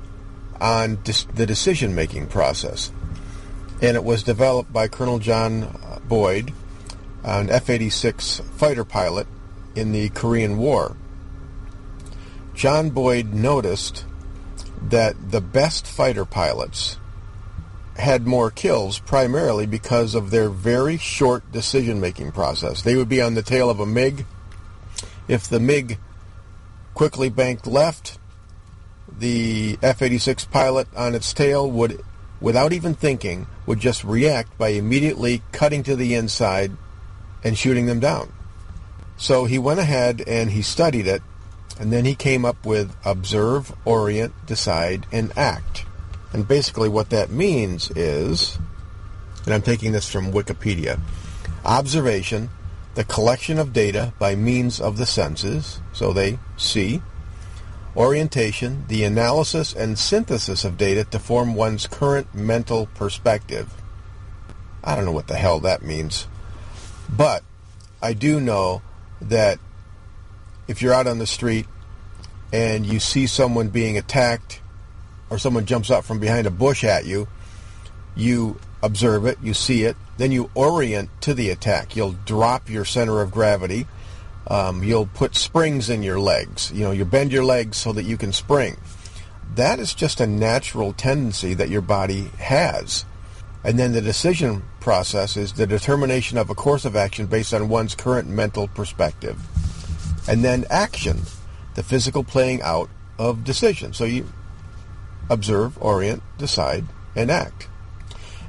on 0.62 1.00
dis- 1.04 1.26
the 1.34 1.46
decision-making 1.46 2.28
process. 2.28 2.92
And 3.82 3.98
it 3.98 4.04
was 4.04 4.24
developed 4.24 4.72
by 4.72 4.88
Colonel 4.88 5.20
John 5.20 6.00
Boyd, 6.08 6.54
an 7.24 7.50
F-86 7.50 8.44
fighter 8.56 8.86
pilot 8.86 9.28
in 9.76 9.92
the 9.92 10.10
Korean 10.10 10.58
War. 10.58 10.96
John 12.54 12.90
Boyd 12.92 13.34
noticed 13.34 14.06
that 14.82 15.32
the 15.32 15.42
best 15.42 15.86
fighter 15.86 16.24
pilots 16.24 16.98
had 17.98 18.28
more 18.28 18.52
kills 18.52 19.00
primarily 19.00 19.66
because 19.66 20.16
of 20.16 20.30
their 20.30 20.50
very 20.50 20.98
short 20.98 21.50
decision-making 21.52 22.32
process. 22.32 22.82
They 22.82 22.96
would 22.96 23.10
be 23.10 23.22
on 23.22 23.34
the 23.34 23.42
tail 23.42 23.70
of 23.70 23.80
a 23.80 23.86
MiG. 23.86 24.26
If 25.28 25.48
the 25.48 25.60
MiG 25.60 25.98
quickly 26.94 27.30
banked 27.30 27.68
left, 27.68 28.20
the 29.18 29.78
F-86 29.82 30.50
pilot 30.52 30.88
on 30.96 31.16
its 31.16 31.34
tail 31.34 31.70
would, 31.70 32.04
without 32.40 32.74
even 32.74 32.94
thinking, 32.94 33.48
would 33.66 33.80
just 33.80 34.04
react 34.04 34.58
by 34.58 34.70
immediately 34.70 35.42
cutting 35.52 35.84
to 35.84 35.96
the 35.96 36.16
inside 36.16 36.72
and 37.44 37.58
shooting 37.58 37.86
them 37.86 38.00
down. 38.00 38.32
So 39.18 39.46
he 39.46 39.58
went 39.58 39.80
ahead 39.80 40.24
and 40.28 40.52
he 40.52 40.62
studied 40.62 41.08
it, 41.08 41.22
and 41.80 41.92
then 41.92 42.06
he 42.06 42.16
came 42.16 42.46
up 42.46 42.66
with 42.66 42.96
observe, 43.06 43.74
orient, 43.86 44.34
decide, 44.46 45.06
and 45.12 45.36
act. 45.38 45.86
And 46.34 46.48
basically 46.48 46.90
what 46.90 47.10
that 47.12 47.32
means 47.32 47.90
is, 47.92 48.58
and 49.46 49.54
I'm 49.54 49.62
taking 49.62 49.92
this 49.92 50.10
from 50.10 50.34
Wikipedia, 50.34 51.00
observation, 51.64 52.50
the 52.96 53.04
collection 53.04 53.60
of 53.60 53.74
data 53.74 54.14
by 54.20 54.36
means 54.36 54.80
of 54.80 54.98
the 54.98 55.06
senses, 55.06 55.82
so 55.94 56.14
they 56.14 56.40
see, 56.58 57.02
orientation, 57.96 58.86
the 58.88 59.04
analysis 59.04 59.74
and 59.74 60.00
synthesis 60.00 60.64
of 60.64 60.78
data 60.78 61.04
to 61.04 61.20
form 61.20 61.56
one's 61.56 61.88
current 61.88 62.34
mental 62.34 62.88
perspective. 62.96 63.74
I 64.84 64.96
don't 64.96 65.06
know 65.06 65.12
what 65.12 65.28
the 65.28 65.36
hell 65.36 65.60
that 65.62 65.82
means. 65.82 66.28
But 67.10 67.44
I 68.02 68.14
do 68.14 68.40
know 68.40 68.82
that 69.22 69.60
if 70.68 70.82
you're 70.82 70.94
out 70.94 71.08
on 71.08 71.20
the 71.20 71.28
street 71.28 71.68
and 72.54 72.86
you 72.86 73.00
see 73.00 73.28
someone 73.28 73.70
being 73.70 73.98
attacked 73.98 74.62
or 75.30 75.38
someone 75.38 75.66
jumps 75.66 75.92
out 75.92 76.06
from 76.06 76.20
behind 76.20 76.48
a 76.48 76.52
bush 76.52 76.84
at 76.84 77.06
you, 77.06 77.28
you 78.16 78.60
observe 78.86 79.26
it, 79.26 79.40
you 79.42 79.54
see 79.54 79.84
it, 79.84 79.98
then 80.18 80.32
you 80.32 80.50
orient 80.54 81.10
to 81.22 81.34
the 81.34 81.50
attack. 81.50 81.96
You'll 81.96 82.16
drop 82.26 82.70
your 82.70 82.86
center 82.86 83.22
of 83.22 83.32
gravity. 83.32 83.88
Um, 84.48 84.84
you'll 84.84 85.08
put 85.08 85.36
springs 85.36 85.90
in 85.90 86.04
your 86.04 86.20
legs. 86.20 86.72
You 86.72 86.84
know, 86.84 86.92
you 86.92 87.04
bend 87.04 87.32
your 87.32 87.44
legs 87.44 87.78
so 87.78 87.92
that 87.94 88.04
you 88.04 88.16
can 88.16 88.32
spring. 88.32 88.78
That 89.56 89.80
is 89.80 89.94
just 89.94 90.22
a 90.22 90.28
natural 90.28 90.94
tendency 90.94 91.56
that 91.56 91.70
your 91.70 91.82
body 91.82 92.26
has. 92.38 93.06
And 93.64 93.80
then 93.80 93.94
the 93.94 94.02
decision 94.02 94.62
process 94.80 95.36
is 95.36 95.54
the 95.54 95.66
determination 95.66 96.38
of 96.38 96.52
a 96.52 96.56
course 96.56 96.86
of 96.86 96.96
action 96.96 97.26
based 97.26 97.54
on 97.54 97.68
one's 97.68 97.96
current 97.96 98.30
mental 98.30 98.68
perspective. 98.68 99.40
And 100.30 100.44
then 100.44 100.66
action, 100.70 101.22
the 101.74 101.82
physical 101.82 102.24
playing 102.24 102.62
out 102.62 102.90
of 103.18 103.44
decision. 103.44 103.94
So 103.94 104.04
you 104.04 104.28
observe, 105.30 105.82
orient, 105.82 106.22
decide, 106.38 106.86
and 107.16 107.32
act. 107.32 107.68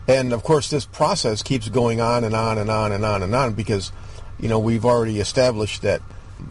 And 0.09 0.33
of 0.33 0.43
course, 0.43 0.71
this 0.71 0.87
process 0.87 1.43
keeps 1.43 1.69
going 1.69 2.01
on 2.01 2.25
and 2.25 2.35
on 2.35 2.59
and 2.59 2.71
on 2.71 2.93
and 2.93 3.05
on 3.05 3.23
and 3.23 3.35
on 3.35 3.55
because, 3.55 3.93
you 4.39 4.49
know, 4.49 4.59
we've 4.59 4.85
already 4.85 5.19
established 5.19 5.83
that 5.83 6.01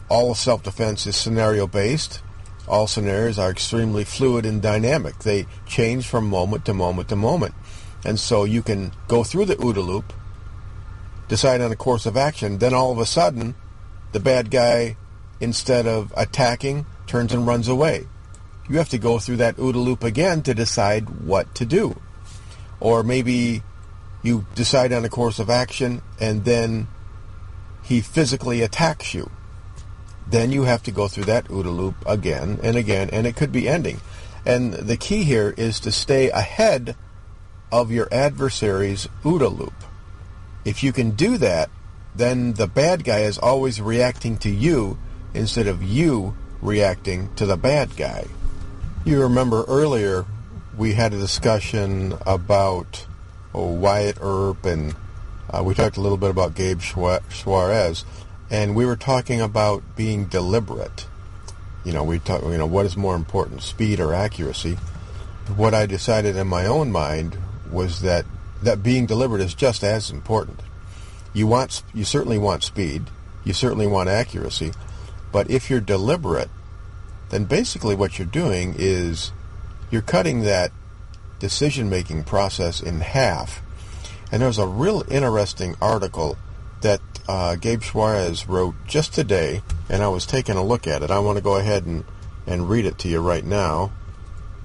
all 0.08 0.34
self-defense 0.34 1.06
is 1.06 1.16
scenario-based. 1.16 2.20
All 2.68 2.86
scenarios 2.86 3.38
are 3.38 3.50
extremely 3.50 4.04
fluid 4.04 4.44
and 4.44 4.60
dynamic. 4.60 5.20
They 5.20 5.46
change 5.66 6.06
from 6.06 6.28
moment 6.28 6.64
to 6.66 6.74
moment 6.74 7.08
to 7.10 7.16
moment. 7.16 7.54
And 8.04 8.20
so 8.20 8.44
you 8.44 8.62
can 8.62 8.92
go 9.08 9.24
through 9.24 9.46
the 9.46 9.56
OODA 9.56 9.84
loop, 9.86 10.12
decide 11.28 11.60
on 11.60 11.72
a 11.72 11.76
course 11.76 12.06
of 12.06 12.16
action, 12.16 12.58
then 12.58 12.74
all 12.74 12.92
of 12.92 12.98
a 12.98 13.06
sudden, 13.06 13.54
the 14.12 14.20
bad 14.20 14.50
guy, 14.50 14.96
instead 15.40 15.86
of 15.86 16.12
attacking, 16.16 16.86
turns 17.06 17.32
and 17.32 17.46
runs 17.46 17.68
away 17.68 18.06
you 18.68 18.78
have 18.78 18.88
to 18.88 18.98
go 18.98 19.18
through 19.18 19.36
that 19.36 19.56
OODA 19.56 19.76
loop 19.76 20.02
again 20.02 20.42
to 20.42 20.54
decide 20.54 21.08
what 21.24 21.54
to 21.54 21.64
do. 21.64 22.00
Or 22.80 23.02
maybe 23.02 23.62
You 24.26 24.44
decide 24.56 24.92
on 24.92 25.04
a 25.04 25.08
course 25.08 25.38
of 25.38 25.50
action, 25.50 26.02
and 26.18 26.44
then 26.44 26.88
he 27.84 28.00
physically 28.00 28.60
attacks 28.60 29.14
you. 29.14 29.30
Then 30.26 30.50
you 30.50 30.64
have 30.64 30.82
to 30.82 30.90
go 30.90 31.06
through 31.06 31.26
that 31.26 31.46
OODA 31.46 31.70
loop 31.70 31.94
again 32.04 32.58
and 32.64 32.76
again, 32.76 33.08
and 33.12 33.24
it 33.24 33.36
could 33.36 33.52
be 33.52 33.68
ending. 33.68 34.00
And 34.44 34.72
the 34.74 34.96
key 34.96 35.22
here 35.22 35.54
is 35.56 35.78
to 35.80 35.92
stay 35.92 36.28
ahead 36.30 36.96
of 37.70 37.92
your 37.92 38.08
adversary's 38.10 39.08
OODA 39.22 39.56
loop. 39.56 39.84
If 40.64 40.82
you 40.82 40.92
can 40.92 41.12
do 41.12 41.38
that, 41.38 41.70
then 42.16 42.54
the 42.54 42.66
bad 42.66 43.04
guy 43.04 43.20
is 43.20 43.38
always 43.38 43.80
reacting 43.80 44.38
to 44.38 44.50
you 44.50 44.98
instead 45.34 45.68
of 45.68 45.84
you 45.84 46.34
reacting 46.60 47.32
to 47.36 47.46
the 47.46 47.56
bad 47.56 47.96
guy. 47.96 48.26
You 49.04 49.20
remember 49.22 49.62
earlier 49.68 50.24
we 50.76 50.92
had 50.92 51.14
a 51.14 51.18
discussion 51.18 52.14
about 52.26 53.06
oh, 53.54 53.72
Wyatt 53.72 54.18
Earp 54.20 54.64
and 54.66 54.94
uh, 55.48 55.62
we 55.62 55.74
talked 55.74 55.96
a 55.96 56.00
little 56.00 56.18
bit 56.18 56.30
about 56.30 56.56
Gabe 56.56 56.80
Suarez, 56.80 58.04
and 58.50 58.74
we 58.74 58.84
were 58.84 58.96
talking 58.96 59.40
about 59.40 59.82
being 59.94 60.24
deliberate. 60.24 61.06
You 61.84 61.92
know, 61.92 62.02
we 62.02 62.18
talk. 62.18 62.42
You 62.42 62.58
know, 62.58 62.66
what 62.66 62.84
is 62.84 62.96
more 62.96 63.14
important, 63.14 63.62
speed 63.62 64.00
or 64.00 64.12
accuracy? 64.12 64.76
What 65.54 65.72
I 65.72 65.86
decided 65.86 66.34
in 66.34 66.48
my 66.48 66.66
own 66.66 66.90
mind 66.90 67.38
was 67.70 68.00
that 68.00 68.26
that 68.62 68.82
being 68.82 69.06
deliberate 69.06 69.40
is 69.40 69.54
just 69.54 69.84
as 69.84 70.10
important. 70.10 70.60
You 71.32 71.46
want, 71.46 71.82
you 71.94 72.04
certainly 72.04 72.38
want 72.38 72.64
speed, 72.64 73.04
you 73.44 73.52
certainly 73.52 73.86
want 73.86 74.08
accuracy, 74.08 74.72
but 75.30 75.48
if 75.48 75.70
you're 75.70 75.80
deliberate, 75.80 76.50
then 77.28 77.44
basically 77.44 77.94
what 77.94 78.18
you're 78.18 78.26
doing 78.26 78.74
is 78.76 79.32
you're 79.90 80.02
cutting 80.02 80.42
that 80.42 80.72
decision-making 81.38 82.24
process 82.24 82.80
in 82.80 83.00
half. 83.00 83.62
And 84.32 84.42
there's 84.42 84.58
a 84.58 84.66
real 84.66 85.04
interesting 85.10 85.76
article 85.80 86.36
that 86.80 87.00
uh, 87.28 87.56
Gabe 87.56 87.82
Suarez 87.82 88.48
wrote 88.48 88.74
just 88.86 89.12
today, 89.12 89.62
and 89.88 90.02
I 90.02 90.08
was 90.08 90.26
taking 90.26 90.56
a 90.56 90.64
look 90.64 90.86
at 90.86 91.02
it. 91.02 91.10
I 91.10 91.18
want 91.18 91.36
to 91.38 91.42
go 91.42 91.56
ahead 91.56 91.84
and, 91.86 92.04
and 92.46 92.68
read 92.68 92.86
it 92.86 92.98
to 92.98 93.08
you 93.08 93.20
right 93.20 93.44
now. 93.44 93.92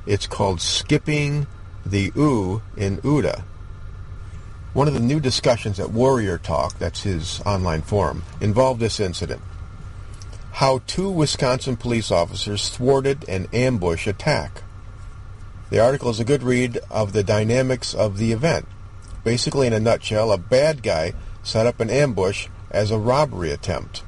It's 0.06 0.28
called 0.28 0.62
Skipping 0.62 1.48
the 1.86 2.12
OO 2.18 2.62
in 2.78 2.98
OODA. 2.98 3.44
One 4.74 4.88
of 4.88 4.94
the 4.94 5.00
new 5.00 5.20
discussions 5.20 5.80
at 5.80 5.92
Warrior 5.92 6.38
Talk, 6.38 6.78
that's 6.80 7.04
his 7.04 7.42
online 7.42 7.82
forum, 7.82 8.24
involved 8.40 8.80
this 8.80 9.00
incident. 9.00 9.42
How 10.54 10.82
two 10.88 11.10
Wisconsin 11.10 11.76
police 11.76 12.12
officers 12.12 12.70
thwarted 12.70 13.28
an 13.28 13.48
ambush 13.52 14.08
attack. 14.08 14.64
The 15.72 15.80
article 15.80 16.10
is 16.10 16.20
a 16.20 16.26
good 16.26 16.44
read 16.44 16.80
of 16.90 17.14
the 17.14 17.24
dynamics 17.24 17.94
of 17.94 18.18
the 18.18 18.34
event. 18.34 18.68
Basically, 19.24 19.68
in 19.68 19.72
a 19.72 19.80
nutshell, 19.80 20.34
a 20.34 20.38
bad 20.38 20.84
guy 20.84 21.14
set 21.44 21.66
up 21.66 21.80
an 21.80 21.90
ambush 21.90 22.50
as 22.70 22.92
a 22.92 23.00
robbery 23.00 23.52
attempt. 23.52 24.04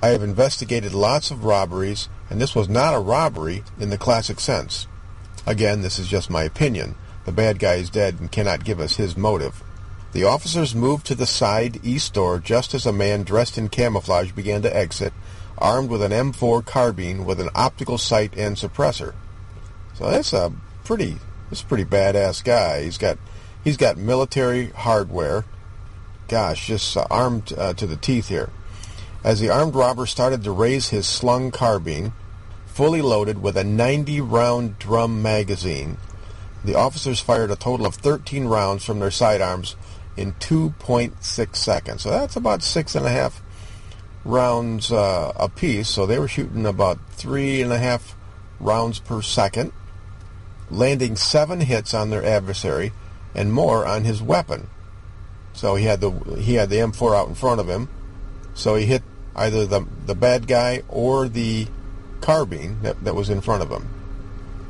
I 0.00 0.08
have 0.08 0.22
investigated 0.22 0.94
lots 0.94 1.30
of 1.30 1.44
robberies, 1.44 2.08
and 2.30 2.40
this 2.40 2.54
was 2.54 2.70
not 2.70 2.94
a 2.94 2.98
robbery 2.98 3.62
in 3.78 3.90
the 3.90 3.98
classic 3.98 4.40
sense. 4.40 4.86
Again, 5.46 5.82
this 5.82 5.98
is 5.98 6.08
just 6.08 6.30
my 6.30 6.44
opinion. 6.44 6.94
The 7.26 7.32
bad 7.32 7.58
guy 7.58 7.74
is 7.74 7.90
dead 7.90 8.18
and 8.18 8.32
cannot 8.32 8.64
give 8.64 8.80
us 8.80 8.96
his 8.96 9.18
motive. 9.18 9.62
The 10.12 10.24
officers 10.24 10.74
moved 10.74 11.04
to 11.08 11.14
the 11.14 11.26
side 11.26 11.84
east 11.84 12.14
door 12.14 12.38
just 12.38 12.72
as 12.72 12.86
a 12.86 12.92
man 12.92 13.24
dressed 13.24 13.58
in 13.58 13.68
camouflage 13.68 14.32
began 14.32 14.62
to 14.62 14.74
exit, 14.74 15.12
armed 15.58 15.90
with 15.90 16.00
an 16.00 16.12
M4 16.12 16.64
carbine 16.64 17.26
with 17.26 17.38
an 17.38 17.50
optical 17.54 17.98
sight 17.98 18.32
and 18.34 18.56
suppressor. 18.56 19.12
So 19.92 20.10
that's 20.10 20.32
a 20.32 20.50
pretty, 20.84 21.16
that's 21.48 21.62
a 21.62 21.66
pretty 21.66 21.84
badass 21.84 22.44
guy. 22.44 22.82
He's 22.82 22.98
got, 22.98 23.18
he's 23.64 23.76
got 23.76 23.96
military 23.96 24.66
hardware. 24.70 25.44
Gosh, 26.28 26.66
just 26.66 26.96
uh, 26.96 27.06
armed 27.10 27.52
uh, 27.56 27.74
to 27.74 27.86
the 27.86 27.96
teeth 27.96 28.28
here. 28.28 28.50
As 29.22 29.40
the 29.40 29.50
armed 29.50 29.74
robber 29.74 30.06
started 30.06 30.44
to 30.44 30.52
raise 30.52 30.88
his 30.88 31.06
slung 31.06 31.50
carbine, 31.50 32.12
fully 32.66 33.02
loaded 33.02 33.42
with 33.42 33.56
a 33.56 33.62
90-round 33.62 34.78
drum 34.78 35.22
magazine. 35.22 35.98
The 36.64 36.74
officers 36.74 37.20
fired 37.20 37.50
a 37.50 37.56
total 37.56 37.86
of 37.86 37.96
13 37.96 38.46
rounds 38.46 38.84
from 38.84 39.00
their 39.00 39.10
sidearms 39.10 39.76
in 40.16 40.32
2.6 40.34 41.56
seconds. 41.56 42.02
So 42.02 42.10
that's 42.10 42.36
about 42.36 42.62
six 42.62 42.94
and 42.94 43.06
a 43.06 43.10
half 43.10 43.42
rounds 44.24 44.92
uh, 44.92 45.32
apiece. 45.36 45.88
So 45.88 46.06
they 46.06 46.18
were 46.18 46.28
shooting 46.28 46.66
about 46.66 46.98
three 47.12 47.62
and 47.62 47.72
a 47.72 47.78
half 47.78 48.16
rounds 48.58 48.98
per 48.98 49.22
second, 49.22 49.72
landing 50.70 51.16
seven 51.16 51.60
hits 51.60 51.94
on 51.94 52.10
their 52.10 52.24
adversary 52.24 52.92
and 53.34 53.52
more 53.52 53.86
on 53.86 54.04
his 54.04 54.22
weapon. 54.22 54.68
So 55.52 55.74
he 55.74 55.84
had 55.84 56.00
the 56.00 56.10
he 56.38 56.54
had 56.54 56.70
the 56.70 56.76
M4 56.76 57.16
out 57.16 57.28
in 57.28 57.34
front 57.34 57.60
of 57.60 57.68
him. 57.68 57.88
So 58.54 58.76
he 58.76 58.86
hit 58.86 59.02
either 59.34 59.66
the 59.66 59.86
the 60.06 60.14
bad 60.14 60.46
guy 60.46 60.82
or 60.88 61.28
the 61.28 61.66
carbine 62.20 62.82
that, 62.82 63.02
that 63.04 63.14
was 63.14 63.30
in 63.30 63.40
front 63.40 63.62
of 63.62 63.70
him. 63.70 63.88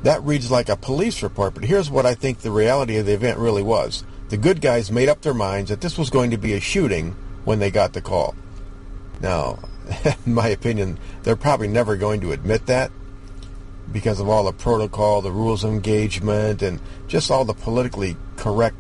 That 0.03 0.23
reads 0.23 0.51
like 0.51 0.69
a 0.69 0.77
police 0.77 1.23
report, 1.23 1.55
but 1.55 1.65
here's 1.65 1.91
what 1.91 2.07
I 2.07 2.15
think 2.15 2.39
the 2.39 2.51
reality 2.51 2.97
of 2.97 3.07
the 3.07 3.13
event 3.13 3.39
really 3.39 3.63
was. 3.63 4.05
The 4.31 4.39
good 4.39 4.61
guys 4.61 4.91
made 4.91 5.09
up 5.09 5.21
their 5.21 5.35
minds 5.35 5.69
that 5.71 5.81
this 5.81 5.99
was 5.99 6.09
going 6.09 6.31
to 6.31 6.39
be 6.39 6.55
a 6.55 6.61
shooting 6.61 7.17
when 7.45 7.59
they 7.59 7.71
got 7.71 7.93
the 7.93 8.01
call. 8.01 8.35
Now, 9.21 9.59
in 10.25 10.35
my 10.35 10.49
opinion, 10.49 10.99
they're 11.23 11.37
probably 11.37 11.69
never 11.69 11.97
going 11.97 12.21
to 12.23 12.33
admit 12.33 12.67
that 12.67 12.91
because 13.93 14.21
of 14.21 14.29
all 14.29 14.45
the 14.45 14.53
protocol, 14.53 15.21
the 15.21 15.31
rules 15.31 15.65
of 15.65 15.71
engagement, 15.71 16.63
and 16.63 16.81
just 17.09 17.31
all 17.31 17.45
the 17.45 17.55
politically 17.55 18.17
correct 18.37 18.77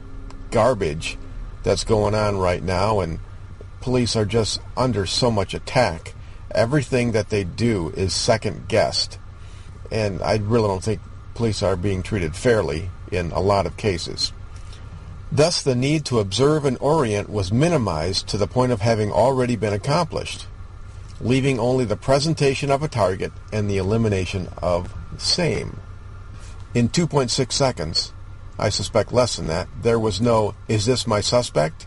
garbage 0.51 1.19
that's 1.63 1.85
going 1.85 2.15
on 2.15 2.39
right 2.39 2.63
now. 2.63 3.01
And 3.01 3.19
police 3.81 4.17
are 4.17 4.25
just 4.25 4.61
under 4.77 5.07
so 5.07 5.31
much 5.31 5.55
attack 5.55 6.15
everything 6.55 7.13
that 7.13 7.31
they 7.31 7.45
do 7.45 7.91
is 7.91 8.13
second 8.13 8.69
guessed. 8.69 9.19
And 9.91 10.23
I 10.23 10.37
really 10.37 10.69
don't 10.69 10.83
think 10.83 11.01
police 11.35 11.63
are 11.63 11.77
being 11.77 12.03
treated 12.03 12.35
fairly 12.35 12.91
in 13.11 13.33
a 13.33 13.41
lot 13.41 13.67
of 13.67 13.77
cases. 13.77 14.33
Thus, 15.33 15.63
the 15.63 15.77
need 15.77 16.05
to 16.07 16.19
observe 16.19 16.65
and 16.65 16.77
orient 16.81 17.31
was 17.31 17.53
minimized 17.53 18.29
to 18.29 18.37
the 18.37 18.49
point 18.49 18.73
of 18.73 18.81
having 18.81 19.13
already 19.13 19.55
been 19.55 19.73
accomplished, 19.73 20.47
leaving 21.21 21.61
only 21.61 21.85
the 21.85 21.97
presentation 21.97 22.71
of 22.71 22.83
a 22.83 22.89
target 22.89 23.33
and 23.53 23.71
the 23.71 23.79
elimination 23.79 24.49
of 24.61 24.93
same. 25.21 25.81
In 26.75 26.89
2.6 26.89 27.53
seconds, 27.53 28.13
I 28.59 28.69
suspect 28.69 29.13
less 29.13 29.37
than 29.37 29.47
that, 29.47 29.69
there 29.83 29.99
was 29.99 30.21
no, 30.21 30.55
is 30.69 30.87
this 30.87 31.07
my 31.07 31.21
suspect? 31.21 31.87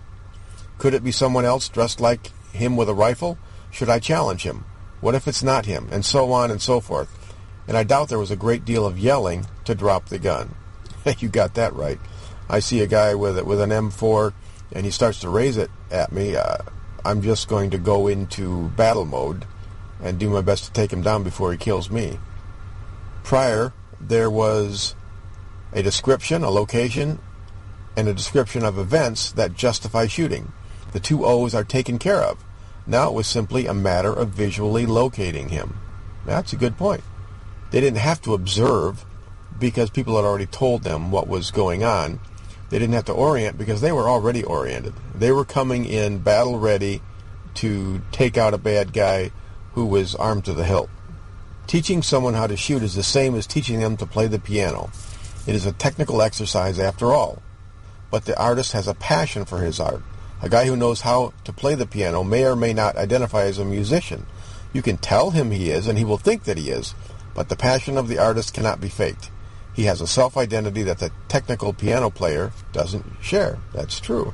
Could 0.77 0.93
it 0.93 1.03
be 1.03 1.11
someone 1.11 1.45
else 1.45 1.69
dressed 1.69 2.01
like 2.01 2.31
him 2.51 2.75
with 2.75 2.89
a 2.89 2.93
rifle? 2.93 3.37
Should 3.71 3.89
I 3.89 3.99
challenge 3.99 4.43
him? 4.43 4.65
What 5.01 5.15
if 5.15 5.27
it's 5.27 5.43
not 5.43 5.65
him? 5.65 5.87
And 5.91 6.03
so 6.03 6.31
on 6.31 6.51
and 6.51 6.61
so 6.61 6.79
forth. 6.79 7.09
And 7.67 7.77
I 7.77 7.83
doubt 7.83 8.09
there 8.09 8.19
was 8.19 8.31
a 8.31 8.35
great 8.35 8.65
deal 8.65 8.85
of 8.85 8.99
yelling 8.99 9.45
to 9.65 9.75
drop 9.75 10.05
the 10.05 10.19
gun. 10.19 10.55
you 11.19 11.29
got 11.29 11.55
that 11.55 11.73
right. 11.73 11.99
I 12.49 12.59
see 12.59 12.81
a 12.81 12.87
guy 12.87 13.15
with 13.15 13.41
with 13.43 13.61
an 13.61 13.69
M4 13.69 14.33
and 14.73 14.85
he 14.85 14.91
starts 14.91 15.19
to 15.21 15.29
raise 15.29 15.57
it 15.57 15.71
at 15.91 16.11
me. 16.11 16.35
Uh, 16.35 16.57
I'm 17.05 17.21
just 17.21 17.47
going 17.47 17.69
to 17.71 17.77
go 17.77 18.07
into 18.07 18.69
battle 18.69 19.05
mode 19.05 19.45
and 20.01 20.19
do 20.19 20.29
my 20.29 20.41
best 20.41 20.65
to 20.65 20.73
take 20.73 20.91
him 20.91 21.01
down 21.01 21.23
before 21.23 21.51
he 21.51 21.57
kills 21.57 21.89
me. 21.89 22.17
Prior, 23.23 23.73
there 23.99 24.29
was 24.29 24.95
a 25.71 25.81
description, 25.81 26.43
a 26.43 26.49
location, 26.49 27.19
and 27.95 28.07
a 28.07 28.13
description 28.13 28.63
of 28.63 28.77
events 28.77 29.31
that 29.31 29.55
justify 29.55 30.07
shooting. 30.07 30.51
The 30.91 30.99
two 30.99 31.25
O's 31.25 31.55
are 31.55 31.63
taken 31.63 31.97
care 31.97 32.21
of. 32.21 32.43
Now 32.85 33.09
it 33.09 33.13
was 33.13 33.27
simply 33.27 33.65
a 33.65 33.73
matter 33.73 34.11
of 34.11 34.29
visually 34.29 34.85
locating 34.85 35.49
him. 35.49 35.79
That's 36.25 36.53
a 36.53 36.57
good 36.57 36.77
point. 36.77 37.03
They 37.71 37.79
didn't 37.81 37.99
have 37.99 38.21
to 38.23 38.33
observe 38.33 39.05
because 39.57 39.89
people 39.89 40.15
had 40.15 40.25
already 40.25 40.45
told 40.45 40.83
them 40.83 41.09
what 41.09 41.27
was 41.27 41.51
going 41.51 41.83
on. 41.83 42.19
They 42.69 42.79
didn't 42.79 42.95
have 42.95 43.05
to 43.05 43.13
orient 43.13 43.57
because 43.57 43.81
they 43.81 43.91
were 43.91 44.09
already 44.09 44.43
oriented. 44.43 44.93
They 45.15 45.31
were 45.31 45.45
coming 45.45 45.85
in 45.85 46.19
battle 46.19 46.59
ready 46.59 47.01
to 47.55 48.01
take 48.11 48.37
out 48.37 48.53
a 48.53 48.57
bad 48.57 48.93
guy 48.93 49.31
who 49.73 49.85
was 49.85 50.15
armed 50.15 50.45
to 50.45 50.53
the 50.53 50.65
hilt. 50.65 50.89
Teaching 51.67 52.03
someone 52.03 52.33
how 52.33 52.47
to 52.47 52.57
shoot 52.57 52.83
is 52.83 52.95
the 52.95 53.03
same 53.03 53.35
as 53.35 53.47
teaching 53.47 53.79
them 53.79 53.97
to 53.97 54.05
play 54.05 54.27
the 54.27 54.39
piano. 54.39 54.91
It 55.47 55.55
is 55.55 55.65
a 55.65 55.71
technical 55.71 56.21
exercise 56.21 56.79
after 56.79 57.13
all. 57.13 57.41
But 58.11 58.25
the 58.25 58.39
artist 58.39 58.73
has 58.73 58.87
a 58.87 58.93
passion 58.93 59.45
for 59.45 59.59
his 59.59 59.79
art. 59.79 60.01
A 60.41 60.49
guy 60.49 60.65
who 60.65 60.75
knows 60.75 61.01
how 61.01 61.33
to 61.45 61.53
play 61.53 61.73
the 61.73 61.87
piano 61.87 62.23
may 62.23 62.45
or 62.45 62.55
may 62.55 62.73
not 62.73 62.97
identify 62.97 63.43
as 63.43 63.59
a 63.59 63.65
musician. 63.65 64.25
You 64.73 64.81
can 64.81 64.97
tell 64.97 65.31
him 65.31 65.51
he 65.51 65.69
is, 65.69 65.87
and 65.87 65.97
he 65.97 66.03
will 66.03 66.17
think 66.17 66.43
that 66.43 66.57
he 66.57 66.69
is, 66.69 66.93
but 67.33 67.49
the 67.49 67.55
passion 67.55 67.97
of 67.97 68.07
the 68.07 68.19
artist 68.19 68.53
cannot 68.53 68.81
be 68.81 68.89
faked. 68.89 69.31
He 69.73 69.83
has 69.85 70.01
a 70.01 70.07
self-identity 70.07 70.83
that 70.83 70.99
the 70.99 71.11
technical 71.27 71.73
piano 71.73 72.09
player 72.09 72.51
doesn't 72.73 73.05
share. 73.21 73.57
That's 73.73 73.99
true. 73.99 74.33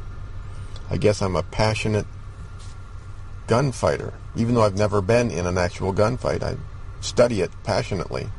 I 0.90 0.98
guess 0.98 1.22
I'm 1.22 1.36
a 1.36 1.44
passionate 1.44 2.08
gunfighter. 3.48 4.14
Even 4.36 4.56
though 4.56 4.64
I've 4.64 4.78
never 4.78 5.02
been 5.02 5.32
in 5.32 5.46
an 5.46 5.58
actual 5.58 5.94
gunfight, 5.94 6.44
I 6.44 6.58
study 7.02 7.42
it 7.42 7.52
passionately. 7.64 8.30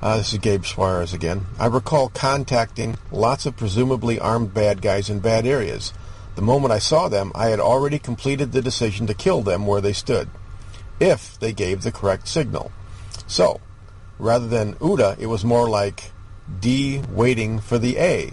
Uh, 0.00 0.18
this 0.18 0.32
is 0.32 0.38
Gabe 0.38 0.64
Suarez 0.64 1.12
again. 1.12 1.46
I 1.58 1.66
recall 1.66 2.08
contacting 2.08 2.96
lots 3.10 3.46
of 3.46 3.56
presumably 3.56 4.20
armed 4.20 4.54
bad 4.54 4.80
guys 4.80 5.10
in 5.10 5.18
bad 5.18 5.44
areas. 5.44 5.92
The 6.36 6.42
moment 6.42 6.72
I 6.72 6.78
saw 6.78 7.08
them, 7.08 7.32
I 7.34 7.48
had 7.48 7.58
already 7.58 7.98
completed 7.98 8.52
the 8.52 8.62
decision 8.62 9.08
to 9.08 9.14
kill 9.14 9.42
them 9.42 9.66
where 9.66 9.80
they 9.80 9.92
stood, 9.92 10.28
if 11.00 11.38
they 11.40 11.52
gave 11.52 11.82
the 11.82 11.90
correct 11.90 12.28
signal. 12.28 12.70
So, 13.26 13.60
rather 14.20 14.46
than 14.46 14.74
OODA, 14.74 15.18
it 15.18 15.26
was 15.26 15.44
more 15.44 15.68
like 15.68 16.12
D 16.60 17.02
waiting 17.10 17.58
for 17.58 17.76
the 17.76 17.98
A, 17.98 18.32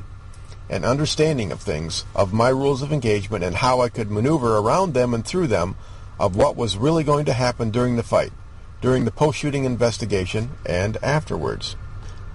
an 0.70 0.86
understanding 0.86 1.52
of 1.52 1.62
things, 1.62 2.06
of 2.16 2.32
my 2.32 2.50
rules 2.50 2.84
of 2.84 2.94
engagement 2.94 3.44
and 3.44 3.56
how 3.56 3.82
I 3.82 3.90
could 3.90 4.12
maneuver 4.12 4.58
around 4.58 4.94
them 4.94 5.16
and 5.16 5.26
through 5.26 5.48
them, 5.48 5.76
of 6.20 6.36
what 6.36 6.56
was 6.56 6.78
really 6.78 7.04
going 7.04 7.26
to 7.26 7.34
happen 7.34 7.72
during 7.72 7.96
the 7.96 8.04
fight 8.04 8.32
during 8.86 9.04
the 9.04 9.10
post-shooting 9.10 9.66
investigation 9.66 10.48
and 10.64 10.96
afterwards. 11.02 11.76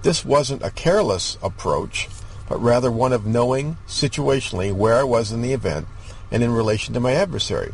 This 0.01 0.25
wasn't 0.25 0.61
a 0.61 0.69
careless 0.69 1.37
approach, 1.41 2.09
but 2.49 2.61
rather 2.61 2.91
one 2.91 3.13
of 3.13 3.25
knowing 3.25 3.77
situationally 3.87 4.73
where 4.73 4.97
I 4.97 5.03
was 5.03 5.31
in 5.31 5.41
the 5.41 5.53
event 5.53 5.87
and 6.29 6.43
in 6.43 6.51
relation 6.51 6.93
to 6.93 6.99
my 6.99 7.13
adversary. 7.13 7.73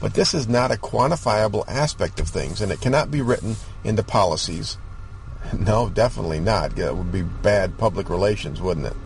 But 0.00 0.14
this 0.14 0.32
is 0.32 0.48
not 0.48 0.70
a 0.70 0.76
quantifiable 0.76 1.68
aspect 1.68 2.20
of 2.20 2.28
things, 2.28 2.62
and 2.62 2.72
it 2.72 2.80
cannot 2.80 3.10
be 3.10 3.20
written 3.20 3.56
into 3.84 4.02
policies. 4.02 4.78
No, 5.58 5.90
definitely 5.90 6.40
not. 6.40 6.78
It 6.78 6.96
would 6.96 7.12
be 7.12 7.22
bad 7.22 7.76
public 7.76 8.08
relations, 8.08 8.62
wouldn't 8.62 8.86
it? 8.86 8.96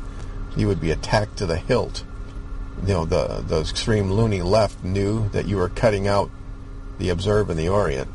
You 0.56 0.68
would 0.68 0.80
be 0.80 0.92
attacked 0.92 1.38
to 1.38 1.46
the 1.46 1.56
hilt. 1.56 2.04
You 2.86 2.92
know, 2.92 3.04
the, 3.04 3.42
the 3.44 3.60
extreme 3.60 4.12
loony 4.12 4.42
left 4.42 4.84
knew 4.84 5.28
that 5.30 5.46
you 5.46 5.56
were 5.56 5.68
cutting 5.68 6.06
out 6.06 6.30
the 6.98 7.08
observe 7.08 7.50
and 7.50 7.58
the 7.58 7.68
orient. 7.68 8.08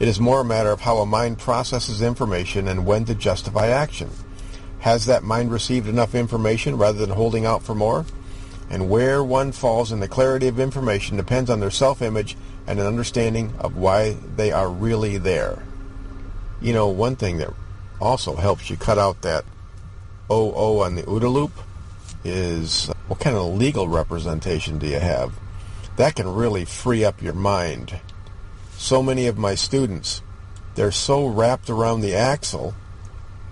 It 0.00 0.08
is 0.08 0.18
more 0.18 0.40
a 0.40 0.44
matter 0.44 0.70
of 0.70 0.80
how 0.80 0.98
a 0.98 1.06
mind 1.06 1.38
processes 1.38 2.02
information 2.02 2.66
and 2.66 2.84
when 2.84 3.04
to 3.04 3.14
justify 3.14 3.68
action. 3.68 4.10
Has 4.80 5.06
that 5.06 5.22
mind 5.22 5.52
received 5.52 5.88
enough 5.88 6.14
information 6.14 6.76
rather 6.76 6.98
than 6.98 7.16
holding 7.16 7.46
out 7.46 7.62
for 7.62 7.74
more? 7.74 8.04
And 8.68 8.90
where 8.90 9.22
one 9.22 9.52
falls 9.52 9.92
in 9.92 10.00
the 10.00 10.08
clarity 10.08 10.48
of 10.48 10.58
information 10.58 11.16
depends 11.16 11.48
on 11.48 11.60
their 11.60 11.70
self-image 11.70 12.36
and 12.66 12.80
an 12.80 12.86
understanding 12.86 13.54
of 13.60 13.76
why 13.76 14.16
they 14.36 14.50
are 14.50 14.68
really 14.68 15.16
there. 15.16 15.62
You 16.60 16.72
know, 16.72 16.88
one 16.88 17.14
thing 17.14 17.38
that 17.38 17.52
also 18.00 18.34
helps 18.34 18.70
you 18.70 18.76
cut 18.76 18.98
out 18.98 19.22
that 19.22 19.44
OO 20.30 20.80
on 20.80 20.96
the 20.96 21.02
OODA 21.04 21.32
loop 21.32 21.52
is 22.24 22.90
what 23.06 23.20
kind 23.20 23.36
of 23.36 23.54
legal 23.54 23.86
representation 23.86 24.78
do 24.78 24.86
you 24.86 24.98
have? 24.98 25.32
That 25.96 26.16
can 26.16 26.34
really 26.34 26.64
free 26.64 27.04
up 27.04 27.22
your 27.22 27.34
mind 27.34 28.00
so 28.84 29.02
many 29.02 29.26
of 29.28 29.38
my 29.38 29.54
students, 29.54 30.20
they're 30.74 30.92
so 30.92 31.26
wrapped 31.26 31.70
around 31.70 32.02
the 32.02 32.14
axle 32.14 32.74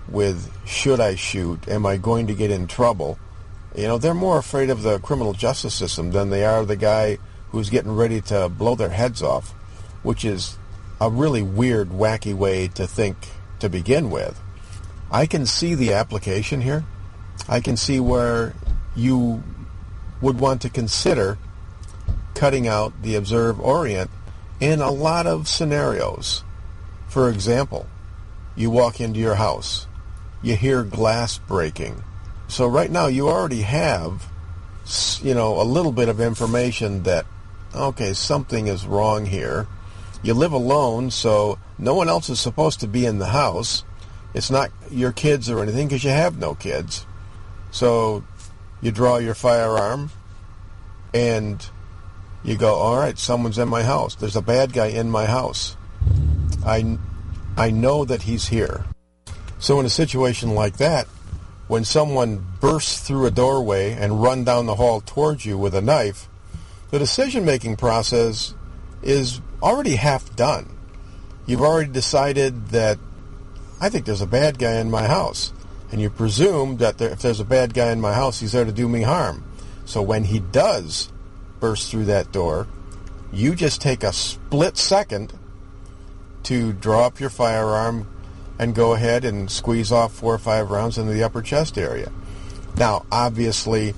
with 0.07 0.55
should 0.63 0.99
I 0.99 1.15
shoot? 1.15 1.67
Am 1.67 1.87
I 1.87 1.97
going 1.97 2.27
to 2.27 2.35
get 2.35 2.51
in 2.51 2.67
trouble? 2.67 3.17
You 3.75 3.87
know, 3.87 3.97
they're 3.97 4.13
more 4.13 4.37
afraid 4.37 4.69
of 4.69 4.83
the 4.83 4.99
criminal 4.99 5.33
justice 5.33 5.73
system 5.73 6.11
than 6.11 6.29
they 6.29 6.45
are 6.45 6.63
the 6.65 6.75
guy 6.75 7.17
who's 7.49 7.71
getting 7.71 7.95
ready 7.95 8.21
to 8.21 8.47
blow 8.47 8.75
their 8.75 8.89
heads 8.89 9.23
off, 9.23 9.53
which 10.03 10.23
is 10.23 10.55
a 11.01 11.09
really 11.09 11.41
weird, 11.41 11.89
wacky 11.89 12.35
way 12.35 12.67
to 12.67 12.85
think 12.85 13.17
to 13.57 13.69
begin 13.69 14.11
with. 14.11 14.39
I 15.09 15.25
can 15.25 15.47
see 15.47 15.73
the 15.73 15.93
application 15.93 16.61
here. 16.61 16.85
I 17.49 17.59
can 17.59 17.75
see 17.75 17.99
where 17.99 18.53
you 18.95 19.41
would 20.21 20.39
want 20.39 20.61
to 20.61 20.69
consider 20.69 21.39
cutting 22.35 22.67
out 22.67 22.93
the 23.01 23.15
observe 23.15 23.59
orient 23.59 24.11
in 24.59 24.81
a 24.81 24.91
lot 24.91 25.27
of 25.27 25.47
scenarios. 25.47 26.43
For 27.07 27.29
example, 27.29 27.87
you 28.55 28.69
walk 28.69 28.99
into 28.99 29.19
your 29.19 29.35
house, 29.35 29.87
you 30.41 30.55
hear 30.55 30.83
glass 30.83 31.37
breaking. 31.37 32.03
So 32.47 32.67
right 32.67 32.91
now 32.91 33.07
you 33.07 33.29
already 33.29 33.61
have, 33.61 34.27
you 35.21 35.33
know, 35.33 35.61
a 35.61 35.63
little 35.63 35.91
bit 35.91 36.09
of 36.09 36.19
information 36.19 37.03
that, 37.03 37.25
okay, 37.73 38.13
something 38.13 38.67
is 38.67 38.85
wrong 38.85 39.25
here. 39.25 39.67
You 40.21 40.33
live 40.33 40.53
alone, 40.53 41.11
so 41.11 41.57
no 41.77 41.95
one 41.95 42.09
else 42.09 42.29
is 42.29 42.39
supposed 42.39 42.79
to 42.81 42.87
be 42.87 43.05
in 43.05 43.19
the 43.19 43.27
house. 43.27 43.83
It's 44.33 44.49
not 44.49 44.71
your 44.89 45.11
kids 45.11 45.49
or 45.49 45.61
anything 45.61 45.87
because 45.87 46.03
you 46.03 46.11
have 46.11 46.37
no 46.37 46.55
kids. 46.55 47.05
So 47.71 48.23
you 48.81 48.91
draw 48.91 49.17
your 49.17 49.35
firearm 49.35 50.11
and 51.13 51.65
you 52.43 52.57
go, 52.57 52.75
all 52.75 52.97
right, 52.97 53.17
someone's 53.17 53.57
in 53.57 53.69
my 53.69 53.83
house. 53.83 54.15
There's 54.15 54.35
a 54.35 54.41
bad 54.41 54.73
guy 54.73 54.87
in 54.87 55.09
my 55.09 55.25
house. 55.25 55.77
I, 56.65 56.97
I 57.57 57.71
know 57.71 58.05
that 58.05 58.23
he's 58.23 58.47
here. 58.47 58.85
So 59.59 59.79
in 59.79 59.85
a 59.85 59.89
situation 59.89 60.55
like 60.55 60.77
that, 60.77 61.07
when 61.67 61.85
someone 61.85 62.45
bursts 62.59 62.99
through 62.99 63.25
a 63.25 63.31
doorway 63.31 63.93
and 63.93 64.21
run 64.21 64.43
down 64.43 64.65
the 64.65 64.75
hall 64.75 65.01
towards 65.01 65.45
you 65.45 65.57
with 65.57 65.73
a 65.73 65.81
knife, 65.81 66.27
the 66.91 66.99
decision-making 66.99 67.77
process 67.77 68.53
is 69.01 69.41
already 69.61 69.95
half 69.95 70.35
done. 70.35 70.69
You've 71.45 71.61
already 71.61 71.91
decided 71.91 72.67
that 72.67 72.99
I 73.79 73.89
think 73.89 74.05
there's 74.05 74.21
a 74.21 74.27
bad 74.27 74.59
guy 74.59 74.75
in 74.75 74.91
my 74.91 75.07
house. 75.07 75.53
And 75.91 76.01
you 76.01 76.09
presume 76.09 76.77
that 76.77 76.97
there, 76.97 77.09
if 77.09 77.21
there's 77.21 77.39
a 77.39 77.45
bad 77.45 77.73
guy 77.73 77.91
in 77.91 78.01
my 78.01 78.13
house, 78.13 78.39
he's 78.39 78.51
there 78.51 78.65
to 78.65 78.71
do 78.71 78.89
me 78.89 79.01
harm. 79.01 79.43
So 79.85 80.01
when 80.01 80.23
he 80.23 80.39
does 80.39 81.09
burst 81.63 81.89
through 81.89 82.03
that 82.03 82.29
door, 82.33 82.67
you 83.31 83.55
just 83.55 83.79
take 83.79 84.03
a 84.03 84.11
split 84.11 84.75
second 84.75 85.31
to 86.43 86.73
draw 86.73 87.05
up 87.05 87.21
your 87.21 87.29
firearm 87.29 88.05
and 88.59 88.75
go 88.75 88.91
ahead 88.91 89.23
and 89.23 89.49
squeeze 89.49 89.89
off 89.89 90.11
four 90.11 90.33
or 90.33 90.37
five 90.37 90.69
rounds 90.69 90.97
into 90.97 91.13
the 91.13 91.23
upper 91.23 91.41
chest 91.41 91.77
area. 91.77 92.11
Now, 92.75 93.05
obviously, 93.09 93.93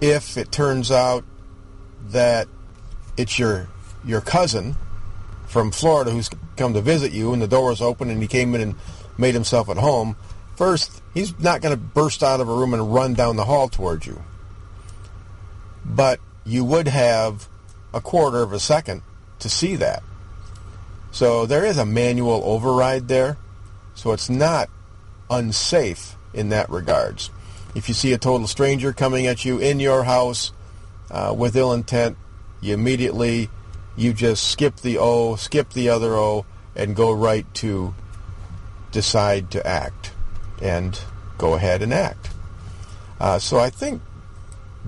if 0.00 0.38
it 0.38 0.50
turns 0.50 0.90
out 0.90 1.24
that 2.08 2.48
it's 3.18 3.38
your 3.38 3.68
your 4.02 4.22
cousin 4.22 4.74
from 5.46 5.72
Florida 5.72 6.10
who's 6.10 6.30
come 6.56 6.72
to 6.72 6.80
visit 6.80 7.12
you 7.12 7.34
and 7.34 7.42
the 7.42 7.46
door 7.46 7.70
is 7.70 7.82
open 7.82 8.08
and 8.08 8.22
he 8.22 8.28
came 8.28 8.54
in 8.54 8.62
and 8.62 8.74
made 9.18 9.34
himself 9.34 9.68
at 9.68 9.76
home, 9.76 10.16
first, 10.56 11.02
he's 11.12 11.38
not 11.38 11.60
going 11.60 11.74
to 11.74 11.80
burst 11.80 12.22
out 12.22 12.40
of 12.40 12.48
a 12.48 12.54
room 12.54 12.72
and 12.72 12.94
run 12.94 13.12
down 13.12 13.36
the 13.36 13.44
hall 13.44 13.68
towards 13.68 14.06
you. 14.06 14.22
But 15.84 16.18
you 16.44 16.64
would 16.64 16.88
have 16.88 17.48
a 17.92 18.00
quarter 18.00 18.42
of 18.42 18.52
a 18.52 18.60
second 18.60 19.02
to 19.38 19.48
see 19.48 19.76
that. 19.76 20.02
So 21.10 21.46
there 21.46 21.64
is 21.64 21.78
a 21.78 21.86
manual 21.86 22.42
override 22.44 23.08
there. 23.08 23.36
So 23.94 24.12
it's 24.12 24.28
not 24.28 24.68
unsafe 25.30 26.16
in 26.32 26.48
that 26.48 26.68
regards. 26.68 27.30
If 27.74 27.88
you 27.88 27.94
see 27.94 28.12
a 28.12 28.18
total 28.18 28.46
stranger 28.46 28.92
coming 28.92 29.26
at 29.26 29.44
you 29.44 29.58
in 29.58 29.80
your 29.80 30.04
house 30.04 30.52
uh, 31.10 31.34
with 31.36 31.56
ill 31.56 31.72
intent, 31.72 32.16
you 32.60 32.74
immediately 32.74 33.48
you 33.96 34.12
just 34.12 34.50
skip 34.50 34.76
the 34.76 34.98
O, 34.98 35.36
skip 35.36 35.70
the 35.70 35.88
other 35.88 36.14
O, 36.14 36.44
and 36.74 36.96
go 36.96 37.12
right 37.12 37.46
to 37.54 37.94
decide 38.90 39.50
to 39.52 39.64
act 39.66 40.12
and 40.60 41.00
go 41.38 41.54
ahead 41.54 41.82
and 41.82 41.92
act. 41.92 42.30
Uh, 43.20 43.38
so 43.38 43.58
I 43.58 43.70
think 43.70 44.02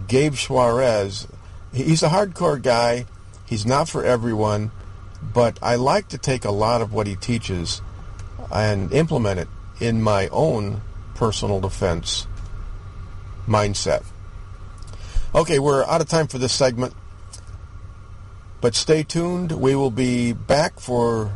Gabe 0.09 0.35
Suarez 0.35 1.29
he's 1.77 2.03
a 2.03 2.09
hardcore 2.09 2.61
guy. 2.61 3.07
He's 3.47 3.66
not 3.66 3.89
for 3.89 4.05
everyone, 4.05 4.70
but 5.35 5.59
I 5.62 5.77
like 5.77 6.09
to 6.09 6.18
take 6.18 6.45
a 6.45 6.51
lot 6.51 6.81
of 6.81 6.93
what 6.93 7.07
he 7.07 7.16
teaches 7.16 7.81
and 8.53 8.93
implement 8.93 9.41
it 9.41 9.49
in 9.81 10.03
my 10.03 10.29
own 10.29 10.81
personal 11.14 11.61
defense 11.61 12.27
mindset. 13.47 14.05
Okay, 15.35 15.59
we're 15.59 15.85
out 15.85 16.01
of 16.01 16.09
time 16.09 16.27
for 16.27 16.39
this 16.39 16.53
segment, 16.53 16.95
but 18.61 18.74
stay 18.74 19.03
tuned. 19.03 19.53
We 19.53 19.74
will 19.74 19.91
be 19.91 20.33
back 20.33 20.81
for 20.81 21.33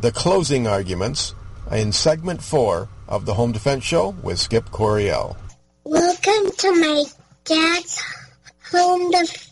the 0.00 0.10
closing 0.10 0.66
arguments 0.66 1.34
in 1.70 1.92
segment 1.92 2.42
four 2.42 2.88
of 3.06 3.26
the 3.26 3.34
Home 3.34 3.52
Defense 3.52 3.84
Show 3.84 4.10
with 4.22 4.38
Skip 4.38 4.70
Coryell. 4.70 5.36
Welcome 5.84 6.50
to 6.58 6.72
my 6.72 7.04
dad's 7.44 8.02
Home 8.70 9.10
Defense 9.10 9.51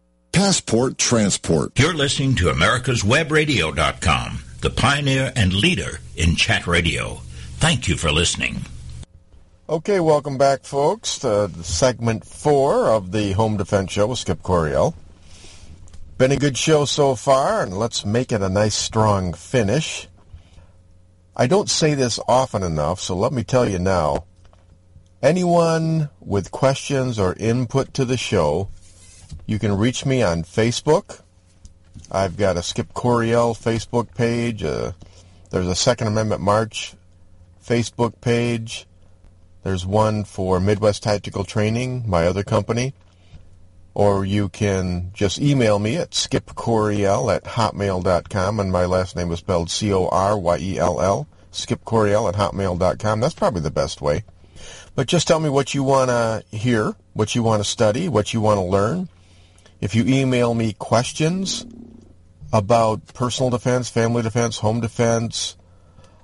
Passport 0.31 0.97
Transport. 0.97 1.77
You're 1.77 1.93
listening 1.93 2.35
to 2.35 2.49
America's 2.49 3.03
America'sWebRadio.com, 3.03 4.43
the 4.61 4.69
pioneer 4.69 5.33
and 5.35 5.53
leader 5.53 5.99
in 6.15 6.37
chat 6.37 6.67
radio. 6.67 7.15
Thank 7.57 7.89
you 7.89 7.97
for 7.97 8.11
listening. 8.11 8.61
Okay, 9.67 9.99
welcome 9.99 10.37
back, 10.37 10.63
folks, 10.63 11.19
to 11.19 11.51
segment 11.63 12.25
four 12.25 12.87
of 12.87 13.11
the 13.11 13.33
Home 13.33 13.57
Defense 13.57 13.91
Show 13.91 14.07
with 14.07 14.19
Skip 14.19 14.41
Coryell. 14.41 14.95
Been 16.17 16.31
a 16.31 16.37
good 16.37 16.57
show 16.57 16.85
so 16.85 17.15
far, 17.15 17.61
and 17.61 17.77
let's 17.77 18.05
make 18.05 18.31
it 18.31 18.41
a 18.41 18.49
nice, 18.49 18.75
strong 18.75 19.33
finish. 19.33 20.07
I 21.35 21.47
don't 21.47 21.69
say 21.69 21.93
this 21.93 22.19
often 22.27 22.63
enough, 22.63 23.01
so 23.01 23.15
let 23.15 23.33
me 23.33 23.43
tell 23.43 23.67
you 23.67 23.79
now. 23.79 24.25
Anyone 25.21 26.09
with 26.21 26.51
questions 26.51 27.19
or 27.19 27.35
input 27.37 27.93
to 27.95 28.05
the 28.05 28.17
show, 28.17 28.69
you 29.51 29.59
can 29.59 29.77
reach 29.77 30.05
me 30.05 30.21
on 30.23 30.43
Facebook. 30.43 31.21
I've 32.11 32.37
got 32.37 32.57
a 32.57 32.63
Skip 32.63 32.93
Coryell 32.93 33.53
Facebook 33.53 34.15
page. 34.15 34.63
Uh, 34.63 34.93
there's 35.49 35.67
a 35.67 35.75
Second 35.75 36.07
Amendment 36.07 36.41
March 36.41 36.93
Facebook 37.65 38.21
page. 38.21 38.87
There's 39.63 39.85
one 39.85 40.23
for 40.23 40.59
Midwest 40.59 41.03
Tactical 41.03 41.43
Training, 41.43 42.03
my 42.07 42.25
other 42.25 42.43
company. 42.43 42.93
Or 43.93 44.23
you 44.23 44.49
can 44.49 45.11
just 45.13 45.39
email 45.39 45.77
me 45.77 45.97
at 45.97 46.11
skipcoryell 46.11 47.33
at 47.33 47.43
hotmail.com, 47.43 48.59
and 48.59 48.71
my 48.71 48.85
last 48.85 49.15
name 49.15 49.31
is 49.31 49.39
spelled 49.39 49.69
C-O-R-Y-E-L-L, 49.69 51.27
skipcoryell 51.51 52.29
at 52.29 52.35
hotmail.com. 52.35 53.19
That's 53.19 53.33
probably 53.33 53.61
the 53.61 53.71
best 53.71 54.01
way. 54.01 54.23
But 54.95 55.07
just 55.07 55.27
tell 55.27 55.39
me 55.39 55.49
what 55.49 55.73
you 55.73 55.83
want 55.83 56.09
to 56.09 56.43
hear, 56.55 56.95
what 57.13 57.35
you 57.35 57.43
want 57.43 57.61
to 57.61 57.69
study, 57.69 58.07
what 58.07 58.33
you 58.33 58.41
want 58.41 58.57
to 58.57 58.63
learn. 58.63 59.09
If 59.81 59.95
you 59.95 60.05
email 60.05 60.53
me 60.53 60.73
questions 60.73 61.65
about 62.53 63.15
personal 63.15 63.49
defense, 63.49 63.89
family 63.89 64.21
defense, 64.21 64.59
home 64.59 64.79
defense, 64.79 65.57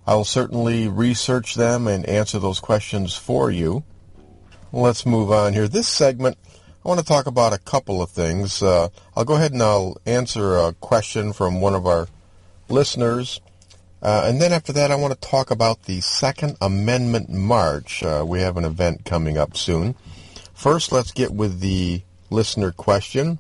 I 0.06 0.14
will 0.14 0.26
certainly 0.26 0.88
research 0.88 1.56
them 1.56 1.88
and 1.88 2.06
answer 2.06 2.38
those 2.38 2.60
questions 2.60 3.16
for 3.16 3.50
you. 3.50 3.84
Let's 4.72 5.08
move 5.08 5.32
on 5.32 5.54
here. 5.54 5.68
This 5.68 5.88
segment, 5.88 6.38
I 6.86 6.88
want 6.88 7.00
to 7.00 7.06
talk 7.06 7.26
about 7.26 7.52
a 7.52 7.58
couple 7.58 8.00
of 8.00 8.12
things. 8.12 8.62
Uh, 8.62 8.90
I'll 9.16 9.26
go 9.26 9.36
ahead 9.36 9.54
and 9.54 9.64
I'll 9.64 9.98
answer 10.06 10.56
a 10.58 10.74
question 10.74 11.34
from 11.34 11.60
one 11.60 11.74
of 11.74 11.88
our 11.88 12.08
listeners. 12.70 13.42
Uh, 14.04 14.26
and 14.26 14.40
then 14.40 14.54
after 14.54 14.72
that, 14.74 14.92
I 14.92 14.96
want 14.96 15.20
to 15.20 15.28
talk 15.28 15.50
about 15.50 15.84
the 15.84 16.00
Second 16.02 16.58
Amendment 16.62 17.32
March. 17.32 18.04
Uh, 18.04 18.24
we 18.28 18.42
have 18.42 18.56
an 18.56 18.66
event 18.66 19.04
coming 19.04 19.36
up 19.36 19.58
soon. 19.58 19.96
First, 20.54 20.92
let's 20.92 21.12
get 21.12 21.32
with 21.32 21.60
the 21.60 22.04
listener 22.30 22.72
question. 22.72 23.40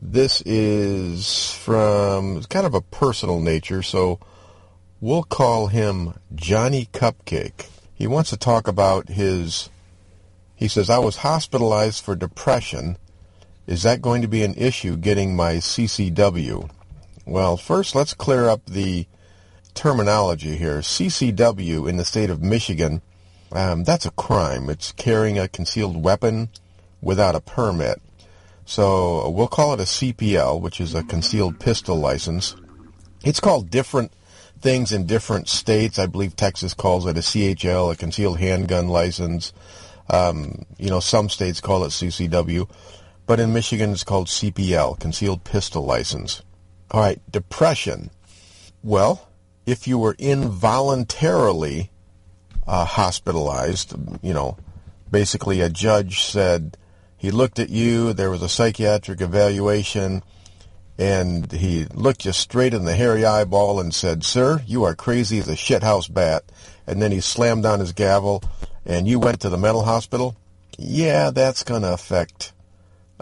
This 0.00 0.42
is 0.42 1.52
from 1.52 2.42
kind 2.44 2.66
of 2.66 2.74
a 2.74 2.80
personal 2.80 3.40
nature, 3.40 3.82
so 3.82 4.20
we'll 5.00 5.24
call 5.24 5.66
him 5.66 6.14
Johnny 6.34 6.86
Cupcake. 6.92 7.68
He 7.94 8.06
wants 8.06 8.30
to 8.30 8.36
talk 8.36 8.68
about 8.68 9.08
his. 9.08 9.70
He 10.54 10.68
says, 10.68 10.88
I 10.88 10.98
was 10.98 11.16
hospitalized 11.16 12.04
for 12.04 12.14
depression. 12.14 12.96
Is 13.66 13.82
that 13.82 14.00
going 14.00 14.22
to 14.22 14.28
be 14.28 14.44
an 14.44 14.54
issue 14.54 14.96
getting 14.96 15.34
my 15.34 15.54
CCW? 15.54 16.70
Well, 17.26 17.56
first, 17.56 17.96
let's 17.96 18.14
clear 18.14 18.48
up 18.48 18.64
the 18.66 19.06
terminology 19.74 20.56
here. 20.56 20.78
CCW 20.78 21.88
in 21.88 21.96
the 21.96 22.04
state 22.04 22.30
of 22.30 22.40
Michigan, 22.40 23.02
um, 23.50 23.82
that's 23.82 24.06
a 24.06 24.12
crime. 24.12 24.70
It's 24.70 24.92
carrying 24.92 25.38
a 25.40 25.48
concealed 25.48 26.02
weapon 26.02 26.50
without 27.00 27.34
a 27.34 27.40
permit. 27.40 28.00
So 28.68 29.30
we'll 29.30 29.48
call 29.48 29.72
it 29.72 29.80
a 29.80 29.84
CPL, 29.84 30.60
which 30.60 30.78
is 30.78 30.94
a 30.94 31.02
concealed 31.02 31.58
pistol 31.58 31.96
license. 31.96 32.54
It's 33.24 33.40
called 33.40 33.70
different 33.70 34.12
things 34.60 34.92
in 34.92 35.06
different 35.06 35.48
states. 35.48 35.98
I 35.98 36.04
believe 36.04 36.36
Texas 36.36 36.74
calls 36.74 37.06
it 37.06 37.16
a 37.16 37.20
CHL, 37.20 37.90
a 37.90 37.96
concealed 37.96 38.38
handgun 38.38 38.88
license. 38.88 39.54
Um, 40.10 40.66
you 40.76 40.90
know, 40.90 41.00
some 41.00 41.30
states 41.30 41.62
call 41.62 41.82
it 41.84 41.92
CCW. 41.92 42.68
But 43.26 43.40
in 43.40 43.54
Michigan, 43.54 43.90
it's 43.90 44.04
called 44.04 44.26
CPL, 44.26 45.00
concealed 45.00 45.44
pistol 45.44 45.86
license. 45.86 46.42
All 46.90 47.00
right, 47.00 47.22
depression. 47.32 48.10
Well, 48.82 49.30
if 49.64 49.88
you 49.88 49.96
were 49.96 50.14
involuntarily 50.18 51.90
uh, 52.66 52.84
hospitalized, 52.84 53.94
you 54.20 54.34
know, 54.34 54.58
basically 55.10 55.62
a 55.62 55.70
judge 55.70 56.20
said, 56.20 56.76
he 57.18 57.32
looked 57.32 57.58
at 57.58 57.68
you. 57.68 58.12
There 58.12 58.30
was 58.30 58.42
a 58.42 58.48
psychiatric 58.48 59.20
evaluation, 59.20 60.22
and 60.96 61.50
he 61.50 61.84
looked 61.86 62.24
you 62.24 62.32
straight 62.32 62.72
in 62.72 62.84
the 62.84 62.94
hairy 62.94 63.24
eyeball 63.24 63.80
and 63.80 63.92
said, 63.92 64.24
"Sir, 64.24 64.62
you 64.66 64.84
are 64.84 64.94
crazy 64.94 65.38
as 65.40 65.48
a 65.48 65.56
shithouse 65.56 66.12
bat." 66.12 66.44
And 66.86 67.02
then 67.02 67.10
he 67.10 67.20
slammed 67.20 67.64
down 67.64 67.80
his 67.80 67.92
gavel, 67.92 68.42
and 68.86 69.08
you 69.08 69.18
went 69.18 69.40
to 69.40 69.50
the 69.50 69.58
mental 69.58 69.82
hospital. 69.82 70.36
Yeah, 70.78 71.30
that's 71.30 71.64
going 71.64 71.82
to 71.82 71.92
affect 71.92 72.52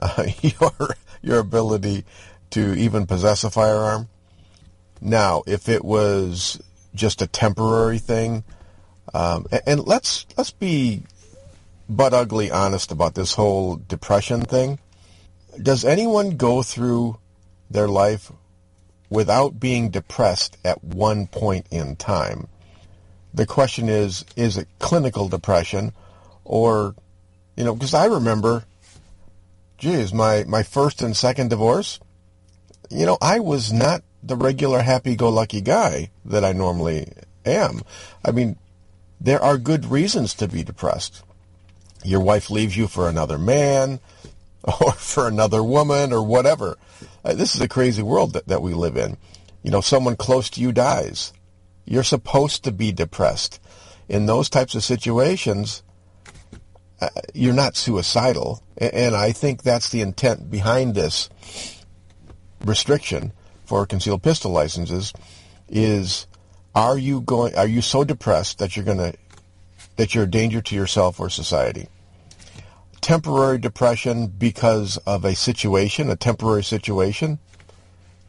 uh, 0.01 0.27
your 0.43 0.95
your 1.23 1.39
ability 1.39 2.05
to 2.51 2.75
even 2.75 3.07
possess 3.07 3.45
a 3.45 3.51
firearm. 3.51 4.09
Now, 5.01 5.43
if 5.47 5.69
it 5.69 5.85
was 5.85 6.61
just 6.95 7.23
a 7.23 7.27
temporary 7.27 7.99
thing, 7.99 8.45
um, 9.15 9.47
and, 9.51 9.63
and 9.67 9.87
let's 9.87 10.27
let's 10.37 10.51
be 10.51 11.03
but 11.89 12.13
ugly 12.13 12.51
honest 12.51 12.91
about 12.91 13.15
this 13.15 13.35
whole 13.35 13.77
depression 13.77 14.43
thing. 14.43 14.79
Does 15.61 15.85
anyone 15.85 16.37
go 16.37 16.63
through 16.63 17.19
their 17.71 17.89
life 17.89 18.33
without 19.09 19.61
being 19.61 19.91
depressed 19.91 20.57
at 20.65 20.83
one 20.83 21.27
point 21.27 21.67
in 21.71 21.97
time? 21.97 22.49
The 23.33 23.47
question 23.47 23.89
is, 23.89 24.25
is 24.37 24.57
it 24.57 24.69
clinical 24.79 25.29
depression 25.29 25.93
or, 26.45 26.95
you 27.57 27.65
know, 27.65 27.75
because 27.75 27.95
I 27.95 28.07
remember, 28.07 28.65
geez, 29.79 30.13
my, 30.13 30.45
my 30.45 30.63
first 30.63 31.03
and 31.03 31.17
second 31.17 31.51
divorce, 31.51 32.01
you 32.91 33.07
know, 33.07 33.19
I 33.21 33.41
was 33.41 33.73
not 33.73 34.03
the 34.23 34.37
regular 34.37 34.81
happy-go-lucky 34.81 35.61
guy 35.61 36.11
that 36.25 36.45
I 36.45 36.53
normally 36.53 37.13
am. 37.45 37.83
I 38.25 38.33
mean, 38.33 38.57
there 39.21 39.43
are 39.43 39.57
good 39.57 39.87
reasons 39.87 40.35
to 40.35 40.49
be 40.49 40.65
depressed 40.65 41.23
your 42.05 42.21
wife 42.21 42.51
leaves 42.51 42.77
you 42.77 42.87
for 42.87 43.09
another 43.09 43.39
man 43.39 44.01
or 44.81 44.93
for 44.93 45.29
another 45.29 45.63
woman 45.63 46.13
or 46.13 46.23
whatever. 46.23 46.77
Uh, 47.25 47.35
this 47.35 47.55
is 47.55 47.61
a 47.61 47.69
crazy 47.69 48.03
world 48.03 48.33
that, 48.35 48.49
that 48.49 48.63
we 48.63 48.75
live 48.75 48.97
in. 48.97 49.17
You 49.63 49.71
know, 49.71 49.81
someone 49.81 50.17
close 50.17 50.51
to 50.51 50.61
you 50.61 50.73
dies. 50.73 51.33
You're 51.85 52.05
supposed 52.05 52.65
to 52.65 52.73
be 52.73 52.93
depressed. 52.93 53.61
in 54.09 54.27
those 54.27 54.49
types 54.49 54.77
of 54.77 54.85
situations, 54.85 55.83
uh, 57.01 57.09
you're 57.35 57.53
not 57.53 57.77
suicidal. 57.77 58.63
And 58.79 59.17
I 59.17 59.33
think 59.33 59.63
that's 59.63 59.91
the 59.91 60.01
intent 60.01 60.51
behind 60.51 60.95
this 60.95 61.29
restriction 62.65 63.33
for 63.65 63.85
concealed 63.87 64.23
pistol 64.23 64.53
licenses 64.53 65.13
is 65.69 66.27
are 66.75 66.97
you 66.97 67.21
going 67.21 67.55
are 67.57 67.67
you 67.67 67.81
so 67.81 68.05
depressed 68.05 68.59
that 68.59 68.77
you're 68.77 68.85
going 68.85 68.99
to 68.99 69.15
that 69.97 70.15
you're 70.15 70.25
a 70.25 70.31
danger 70.31 70.61
to 70.61 70.75
yourself 70.75 71.19
or 71.21 71.29
society? 71.29 71.89
Temporary 73.01 73.59
depression 73.59 74.27
because 74.27 74.97
of 74.99 75.25
a 75.25 75.35
situation, 75.35 76.11
a 76.11 76.17
temporary 76.17 76.65
situation, 76.65 77.39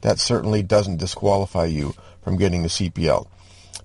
that 0.02 0.20
certainly 0.20 0.64
doesn't 0.64 0.98
disqualify 0.98 1.66
you 1.66 1.94
from 2.22 2.38
getting 2.38 2.64
a 2.64 2.70
CPL. 2.70 3.28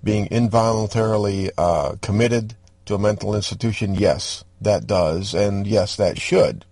Being 0.04 0.26
involuntarily 0.26 1.50
uh, 1.56 1.96
committed 2.02 2.54
to 2.86 2.94
a 2.94 2.98
mental 2.98 3.34
institution, 3.34 3.94
yes, 3.94 4.44
that 4.60 4.86
does, 4.86 5.34
and 5.34 5.66
yes, 5.66 5.96
that 5.96 6.18
should. 6.18 6.64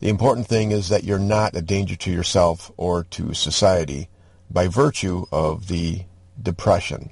The 0.00 0.08
important 0.08 0.46
thing 0.46 0.70
is 0.70 0.88
that 0.90 1.04
you're 1.04 1.18
not 1.18 1.56
a 1.56 1.62
danger 1.62 1.96
to 1.96 2.10
yourself 2.10 2.70
or 2.76 3.04
to 3.04 3.34
society 3.34 4.08
by 4.50 4.68
virtue 4.68 5.26
of 5.32 5.68
the 5.68 6.02
depression. 6.40 7.10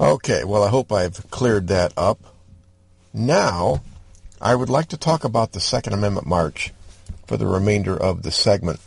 Okay, 0.00 0.44
well, 0.44 0.62
I 0.62 0.68
hope 0.68 0.90
I've 0.90 1.30
cleared 1.30 1.68
that 1.68 1.92
up. 1.96 2.18
Now, 3.12 3.82
I 4.40 4.54
would 4.54 4.70
like 4.70 4.88
to 4.88 4.96
talk 4.96 5.24
about 5.24 5.52
the 5.52 5.60
Second 5.60 5.92
Amendment 5.92 6.26
March 6.26 6.72
for 7.26 7.36
the 7.36 7.46
remainder 7.46 7.94
of 7.96 8.22
the 8.22 8.30
segment. 8.30 8.80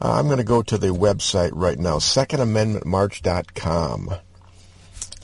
Uh, 0.00 0.12
I'm 0.12 0.26
going 0.26 0.38
to 0.38 0.44
go 0.44 0.62
to 0.62 0.76
the 0.76 0.88
website 0.88 1.52
right 1.54 1.78
now, 1.78 1.98
secondamendmentmarch.com. 1.98 4.14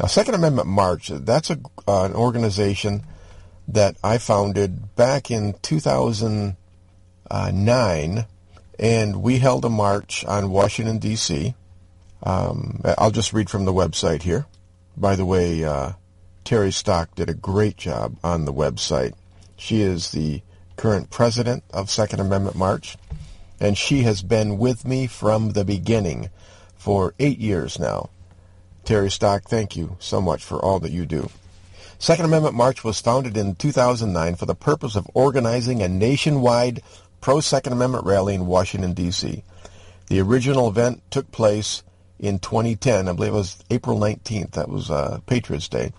Now, 0.00 0.06
Second 0.06 0.34
Amendment 0.34 0.68
March, 0.68 1.08
that's 1.08 1.50
a, 1.50 1.58
uh, 1.88 2.04
an 2.04 2.14
organization 2.14 3.02
that 3.66 3.96
I 4.02 4.18
founded 4.18 4.94
back 4.94 5.32
in 5.32 5.54
2009, 5.62 8.26
and 8.78 9.22
we 9.22 9.38
held 9.38 9.64
a 9.64 9.68
march 9.68 10.24
on 10.24 10.50
Washington, 10.50 10.98
D.C. 10.98 11.54
Um, 12.22 12.80
I'll 12.96 13.10
just 13.10 13.32
read 13.32 13.50
from 13.50 13.64
the 13.64 13.72
website 13.72 14.22
here. 14.22 14.46
By 14.99 15.14
the 15.14 15.24
way, 15.24 15.62
uh, 15.62 15.92
Terry 16.42 16.72
Stock 16.72 17.14
did 17.14 17.30
a 17.30 17.34
great 17.34 17.76
job 17.76 18.16
on 18.24 18.44
the 18.44 18.53
website. 18.53 19.14
She 19.57 19.80
is 19.80 20.11
the 20.11 20.42
current 20.76 21.09
president 21.09 21.62
of 21.70 21.88
Second 21.88 22.18
Amendment 22.18 22.57
March, 22.57 22.96
and 23.61 23.78
she 23.78 24.03
has 24.03 24.22
been 24.22 24.59
with 24.59 24.84
me 24.84 25.07
from 25.07 25.53
the 25.53 25.64
beginning 25.64 26.30
for 26.76 27.14
eight 27.20 27.38
years 27.38 27.78
now. 27.78 28.11
Terry 28.84 29.09
Stock, 29.09 29.44
thank 29.44 29.76
you 29.76 29.96
so 30.01 30.20
much 30.20 30.42
for 30.42 30.59
all 30.59 30.80
that 30.80 30.90
you 30.90 31.07
do. 31.07 31.30
Second 32.01 32.24
Amendment 32.24 32.57
March 32.57 32.82
was 32.82 33.01
founded 33.01 33.36
in 33.36 33.55
2009 33.55 34.34
for 34.34 34.46
the 34.46 34.55
purpose 34.57 34.96
of 34.96 35.09
organizing 35.14 35.80
a 35.80 35.88
nationwide 35.88 36.82
pro-Second 37.20 37.72
Amendment 37.72 38.05
rally 38.05 38.34
in 38.34 38.46
Washington, 38.46 38.94
D.C. 38.94 39.44
The 40.09 40.20
original 40.20 40.68
event 40.68 41.03
took 41.11 41.30
place 41.30 41.84
in 42.18 42.38
2010. 42.38 43.08
I 43.08 43.12
believe 43.12 43.32
it 43.32 43.36
was 43.36 43.62
April 43.70 43.98
19th. 43.98 44.52
That 44.52 44.68
was 44.68 44.90
uh, 44.90 45.20
Patriots 45.26 45.68
Day. 45.68 45.92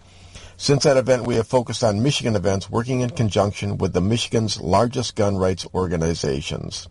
Since 0.57 0.83
that 0.83 0.97
event, 0.97 1.25
we 1.25 1.35
have 1.35 1.47
focused 1.47 1.83
on 1.83 2.03
Michigan 2.03 2.35
events, 2.35 2.69
working 2.69 2.99
in 2.99 3.11
conjunction 3.11 3.77
with 3.77 3.93
the 3.93 4.01
Michigan's 4.01 4.59
largest 4.59 5.15
gun 5.15 5.37
rights 5.37 5.65
organizations. 5.73 6.89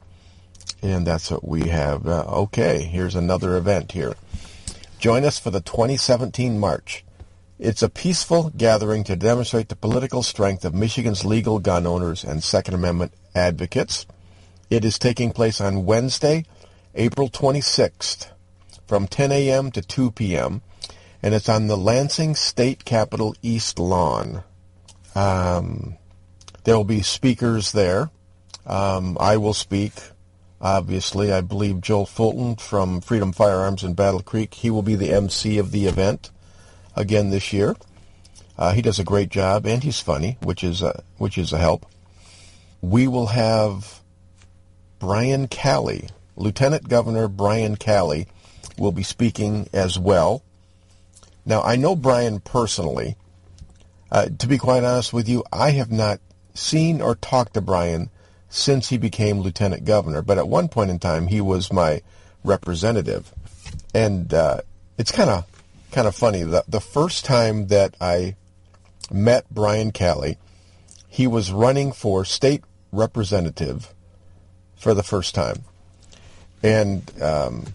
And 0.80 1.06
that's 1.06 1.30
what 1.30 1.46
we 1.46 1.68
have. 1.68 2.06
Uh, 2.06 2.24
okay, 2.28 2.82
here's 2.84 3.14
another 3.14 3.56
event 3.56 3.92
here. 3.92 4.14
Join 4.98 5.24
us 5.24 5.38
for 5.38 5.50
the 5.50 5.60
2017 5.60 6.58
March. 6.58 7.04
It's 7.58 7.82
a 7.82 7.88
peaceful 7.90 8.50
gathering 8.56 9.04
to 9.04 9.16
demonstrate 9.16 9.68
the 9.68 9.76
political 9.76 10.22
strength 10.22 10.64
of 10.64 10.74
Michigan's 10.74 11.24
legal 11.24 11.58
gun 11.58 11.86
owners 11.86 12.24
and 12.24 12.42
Second 12.42 12.74
Amendment 12.74 13.12
advocates. 13.34 14.06
It 14.70 14.84
is 14.84 14.98
taking 14.98 15.32
place 15.32 15.60
on 15.60 15.84
Wednesday, 15.84 16.44
April 16.94 17.28
26th 17.28 18.28
from 18.88 19.06
10 19.06 19.30
a.m. 19.30 19.70
to 19.70 19.82
2 19.82 20.10
p.m., 20.12 20.62
and 21.22 21.34
it's 21.34 21.48
on 21.48 21.66
the 21.66 21.76
Lansing 21.76 22.34
State 22.34 22.84
Capitol 22.84 23.34
East 23.42 23.78
Lawn. 23.78 24.42
Um, 25.14 25.96
there 26.64 26.76
will 26.76 26.84
be 26.84 27.02
speakers 27.02 27.72
there. 27.72 28.10
Um, 28.66 29.16
I 29.20 29.36
will 29.36 29.54
speak. 29.54 29.92
Obviously, 30.60 31.32
I 31.32 31.40
believe 31.40 31.80
Joel 31.80 32.06
Fulton 32.06 32.56
from 32.56 33.00
Freedom 33.00 33.32
Firearms 33.32 33.84
in 33.84 33.94
Battle 33.94 34.22
Creek, 34.22 34.54
he 34.54 34.70
will 34.70 34.82
be 34.82 34.94
the 34.94 35.12
MC 35.12 35.58
of 35.58 35.70
the 35.70 35.86
event 35.86 36.30
again 36.96 37.30
this 37.30 37.52
year. 37.52 37.76
Uh, 38.56 38.72
he 38.72 38.82
does 38.82 38.98
a 38.98 39.04
great 39.04 39.28
job, 39.28 39.66
and 39.66 39.84
he's 39.84 40.00
funny, 40.00 40.36
which 40.42 40.64
is 40.64 40.82
a, 40.82 41.02
which 41.16 41.38
is 41.38 41.52
a 41.52 41.58
help. 41.58 41.86
We 42.80 43.06
will 43.06 43.28
have 43.28 44.00
Brian 44.98 45.46
Calley, 45.46 46.08
Lieutenant 46.36 46.88
Governor 46.88 47.28
Brian 47.28 47.76
Calley, 47.76 48.26
will 48.78 48.92
be 48.92 49.02
speaking 49.02 49.68
as 49.72 49.98
well. 49.98 50.42
Now, 51.44 51.62
I 51.62 51.76
know 51.76 51.96
Brian 51.96 52.40
personally. 52.40 53.16
Uh, 54.10 54.28
to 54.38 54.46
be 54.46 54.58
quite 54.58 54.84
honest 54.84 55.12
with 55.12 55.28
you, 55.28 55.44
I 55.52 55.70
have 55.72 55.92
not 55.92 56.20
seen 56.54 57.00
or 57.00 57.14
talked 57.14 57.54
to 57.54 57.60
Brian 57.60 58.10
since 58.48 58.88
he 58.88 58.96
became 58.96 59.40
lieutenant 59.40 59.84
governor, 59.84 60.22
but 60.22 60.38
at 60.38 60.48
one 60.48 60.68
point 60.68 60.90
in 60.90 60.98
time, 60.98 61.26
he 61.26 61.40
was 61.40 61.72
my 61.72 62.02
representative. 62.44 63.32
And 63.94 64.32
uh, 64.32 64.62
it's 64.96 65.12
kind 65.12 65.30
of 65.30 65.46
kind 65.92 66.06
of 66.06 66.14
funny. 66.14 66.42
The, 66.42 66.64
the 66.68 66.80
first 66.80 67.24
time 67.24 67.68
that 67.68 67.94
I 68.00 68.36
met 69.10 69.46
Brian 69.50 69.90
Calley, 69.90 70.38
he 71.08 71.26
was 71.26 71.52
running 71.52 71.92
for 71.92 72.24
state 72.24 72.62
representative 72.92 73.94
for 74.76 74.94
the 74.94 75.02
first 75.02 75.34
time. 75.34 75.64
And 76.62 77.02
um, 77.22 77.66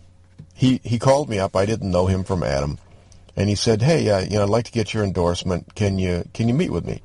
he 0.54 0.80
he 0.84 1.00
called 1.00 1.30
me 1.30 1.40
up. 1.40 1.56
I 1.56 1.66
didn't 1.66 1.92
know 1.92 2.08
him 2.08 2.24
from 2.24 2.44
Adam, 2.44 2.78
and 3.36 3.50
he 3.50 3.56
said, 3.56 3.82
"Hey, 3.82 4.10
uh, 4.10 4.22
you 4.22 4.38
know, 4.38 4.44
I'd 4.44 4.50
like 4.50 4.66
to 4.66 4.72
get 4.72 4.94
your 4.94 5.04
endorsement. 5.04 5.76
Can 5.76 5.98
you 5.98 6.24
can 6.34 6.48
you 6.48 6.54
meet 6.54 6.72
with 6.72 6.86
me?" 6.86 7.02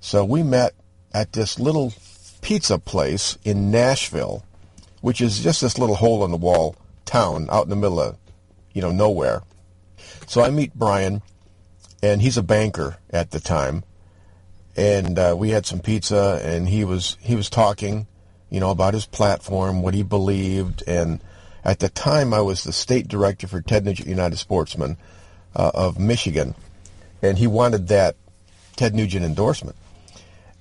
So 0.00 0.24
we 0.24 0.42
met 0.42 0.74
at 1.12 1.32
this 1.32 1.58
little 1.58 1.92
pizza 2.40 2.78
place 2.78 3.36
in 3.44 3.70
Nashville, 3.70 4.44
which 5.00 5.20
is 5.20 5.40
just 5.40 5.60
this 5.60 5.78
little 5.78 5.96
hole 5.96 6.24
in 6.24 6.30
the 6.30 6.36
wall 6.36 6.76
town 7.04 7.48
out 7.50 7.64
in 7.64 7.70
the 7.70 7.76
middle 7.76 8.00
of 8.00 8.16
you 8.72 8.80
know 8.80 8.90
nowhere. 8.90 9.42
So 10.26 10.42
I 10.42 10.50
meet 10.50 10.74
Brian, 10.74 11.22
and 12.02 12.22
he's 12.22 12.38
a 12.38 12.42
banker 12.42 12.96
at 13.10 13.30
the 13.30 13.40
time, 13.40 13.84
and 14.76 15.18
uh, 15.18 15.34
we 15.36 15.50
had 15.50 15.66
some 15.66 15.80
pizza, 15.80 16.40
and 16.42 16.68
he 16.68 16.84
was 16.84 17.18
he 17.20 17.36
was 17.36 17.50
talking, 17.50 18.06
you 18.48 18.60
know, 18.60 18.70
about 18.70 18.94
his 18.94 19.06
platform, 19.06 19.82
what 19.82 19.94
he 19.94 20.02
believed, 20.02 20.82
and 20.86 21.20
at 21.64 21.78
the 21.78 21.88
time 21.88 22.32
I 22.32 22.40
was 22.40 22.64
the 22.64 22.72
state 22.72 23.08
director 23.08 23.46
for 23.46 23.60
Ted 23.60 23.84
Nugent 23.84 24.08
United 24.08 24.36
Sportsmen 24.36 24.96
uh, 25.54 25.70
of 25.74 25.98
Michigan, 25.98 26.54
and 27.22 27.38
he 27.38 27.46
wanted 27.46 27.88
that 27.88 28.16
Ted 28.76 28.94
Nugent 28.94 29.24
endorsement, 29.24 29.76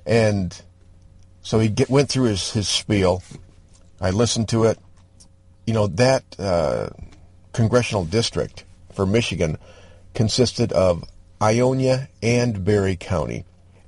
and 0.05 0.59
so 1.41 1.59
he 1.59 1.69
get, 1.69 1.89
went 1.89 2.09
through 2.09 2.25
his 2.25 2.51
his 2.51 2.67
spiel. 2.67 3.23
I 4.01 4.11
listened 4.11 4.49
to 4.49 4.65
it. 4.65 4.79
You 5.65 5.73
know 5.73 5.87
that 5.87 6.23
uh, 6.39 6.89
congressional 7.53 8.05
district 8.05 8.65
for 8.93 9.05
Michigan 9.05 9.57
consisted 10.13 10.71
of 10.71 11.03
Ionia 11.41 12.09
and 12.21 12.63
Barry 12.63 12.95
County. 12.95 13.45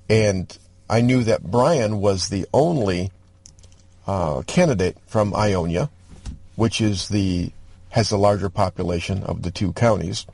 And 0.09 0.57
I 0.89 1.01
knew 1.01 1.24
that 1.24 1.43
Brian 1.43 1.99
was 1.99 2.30
the 2.30 2.45
only 2.53 3.12
uh, 4.07 4.41
candidate 4.43 4.97
from 5.07 5.36
Ionia, 5.36 5.89
which 6.56 6.82
is 6.82 7.10
the 7.10 7.52
has 7.89 8.10
the 8.10 8.18
larger 8.18 8.49
population 8.49 9.24
of 9.24 9.41
the 9.41 9.52
two 9.52 9.74
counties, 9.74 10.26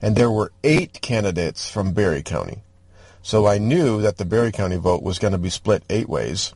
and 0.00 0.16
there 0.16 0.30
were 0.30 0.52
eight 0.64 1.00
candidates 1.02 1.70
from 1.70 1.92
Barry 1.92 2.22
County. 2.22 2.62
So 3.22 3.46
I 3.46 3.58
knew 3.58 4.00
that 4.00 4.16
the 4.16 4.24
Barry 4.24 4.50
County 4.50 4.76
vote 4.76 5.02
was 5.02 5.18
going 5.18 5.32
to 5.32 5.38
be 5.38 5.50
split 5.50 5.84
eight 5.90 6.08
ways, 6.08 6.54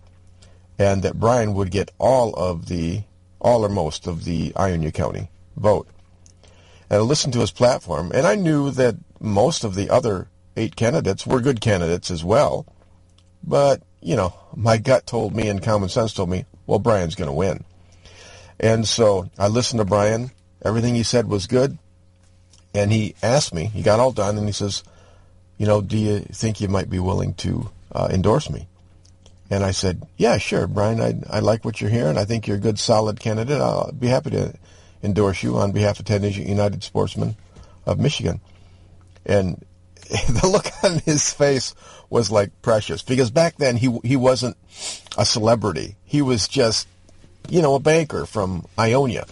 and 0.79 1.03
that 1.03 1.21
Brian 1.21 1.55
would 1.55 1.71
get 1.71 1.91
all 1.99 2.35
of 2.35 2.67
the 2.67 3.03
all 3.39 3.65
or 3.65 3.69
most 3.69 4.07
of 4.07 4.25
the 4.25 4.53
Ionia 4.57 4.91
County 4.91 5.31
vote 5.57 5.87
and 6.89 6.99
I 6.99 7.03
listened 7.03 7.33
to 7.35 7.41
his 7.41 7.51
platform, 7.51 8.13
and 8.15 8.27
I 8.27 8.37
knew 8.37 8.71
that 8.73 8.97
most 9.21 9.65
of 9.65 9.75
the 9.75 9.91
other 9.91 10.29
eight 10.57 10.77
candidates 10.77 11.27
were 11.27 11.41
good 11.41 11.61
candidates 11.61 12.11
as 12.11 12.25
well. 12.25 12.67
But, 13.43 13.83
you 14.01 14.17
know, 14.17 14.35
my 14.55 14.77
gut 14.77 15.07
told 15.07 15.35
me 15.35 15.49
and 15.49 15.63
common 15.63 15.89
sense 15.89 16.13
told 16.13 16.31
me, 16.31 16.45
well, 16.67 16.79
Brian's 16.79 17.15
going 17.15 17.29
to 17.29 17.35
win. 17.35 17.65
And 18.59 18.87
so 18.87 19.31
I 19.39 19.49
listened 19.49 19.79
to 19.79 19.85
Brian. 19.85 20.31
Everything 20.65 20.95
he 20.95 21.03
said 21.03 21.29
was 21.29 21.47
good. 21.47 21.79
And 22.75 22.93
he 22.93 23.15
asked 23.23 23.55
me, 23.55 23.67
he 23.67 23.83
got 23.83 24.01
all 24.01 24.13
done, 24.13 24.37
and 24.37 24.47
he 24.47 24.53
says, 24.53 24.83
you 25.57 25.67
know, 25.67 25.81
do 25.81 25.97
you 25.97 26.21
think 26.21 26.61
you 26.61 26.69
might 26.69 26.91
be 26.91 26.99
willing 26.99 27.35
to 27.35 27.71
uh, 27.93 28.09
endorse 28.11 28.51
me? 28.51 28.67
And 29.49 29.65
I 29.65 29.71
said, 29.71 30.03
yeah, 30.17 30.39
sure, 30.39 30.67
Brian, 30.67 31.01
I, 31.01 31.15
I 31.31 31.41
like 31.41 31.65
what 31.65 31.81
you're 31.81 31.91
hearing. 31.91 32.19
I 32.19 32.25
think 32.25 32.47
you're 32.47 32.57
a 32.57 32.61
good, 32.61 32.79
solid 32.79 33.21
candidate. 33.21 33.61
I'll 33.61 33.93
be 33.93 34.09
happy 34.09 34.31
to 34.31 34.55
endorse 35.03 35.43
you 35.43 35.57
on 35.57 35.73
behalf 35.73 36.01
of 36.01 36.05
Ted 36.05 36.23
Nugent 36.23 36.49
United 36.49 36.83
Sportsmen 36.83 37.37
of 37.87 37.99
Michigan. 37.99 38.41
And 39.25 39.65
the 40.11 40.49
look 40.49 40.67
on 40.83 40.99
his 41.01 41.33
face 41.33 41.75
was 42.11 42.31
like 42.31 42.51
precious 42.63 43.03
because 43.03 43.31
back 43.31 43.57
then 43.57 43.77
he 43.77 43.99
he 44.05 44.15
wasn't 44.15 44.57
a 45.19 45.25
celebrity. 45.25 45.97
He 46.05 46.23
was 46.23 46.47
just, 46.47 46.87
you 47.51 47.63
know, 47.63 47.75
a 47.75 47.81
banker 47.81 48.27
from 48.27 48.67
Ionia. 48.79 49.27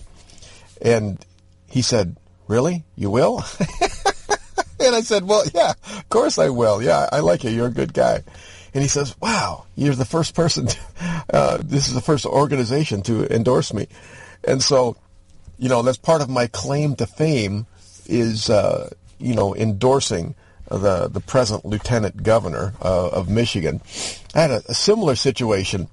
And 0.80 1.24
he 1.66 1.82
said, 1.82 2.16
"Really? 2.46 2.84
You 2.96 3.10
will?" 3.10 3.38
and 4.80 4.94
I 4.94 5.00
said, 5.02 5.24
"Well, 5.24 5.44
yeah, 5.54 5.70
of 5.96 6.08
course 6.08 6.38
I 6.38 6.48
will. 6.48 6.82
Yeah, 6.82 7.08
I 7.10 7.20
like 7.20 7.44
you. 7.44 7.50
You're 7.50 7.68
a 7.68 7.72
good 7.72 7.94
guy." 7.94 8.22
And 8.74 8.82
he 8.82 8.88
says, 8.88 9.14
"Wow, 9.20 9.66
you're 9.76 9.94
the 9.94 10.04
first 10.04 10.34
person. 10.34 10.66
To, 10.66 10.78
uh, 11.32 11.58
this 11.62 11.88
is 11.88 11.94
the 11.94 12.00
first 12.00 12.26
organization 12.26 13.02
to 13.02 13.32
endorse 13.34 13.72
me." 13.72 13.88
And 14.44 14.62
so, 14.62 14.96
you 15.58 15.68
know, 15.68 15.82
that's 15.82 15.98
part 15.98 16.20
of 16.20 16.28
my 16.28 16.46
claim 16.48 16.96
to 16.96 17.06
fame 17.06 17.66
is, 18.06 18.50
uh, 18.50 18.90
you 19.18 19.34
know, 19.34 19.54
endorsing 19.54 20.34
the 20.68 21.08
the 21.08 21.20
present 21.20 21.64
lieutenant 21.64 22.22
governor 22.22 22.74
uh, 22.82 23.08
of 23.08 23.28
Michigan. 23.28 23.80
I 24.34 24.40
had 24.40 24.50
a, 24.50 24.62
a 24.68 24.74
similar 24.74 25.14
situation 25.14 25.88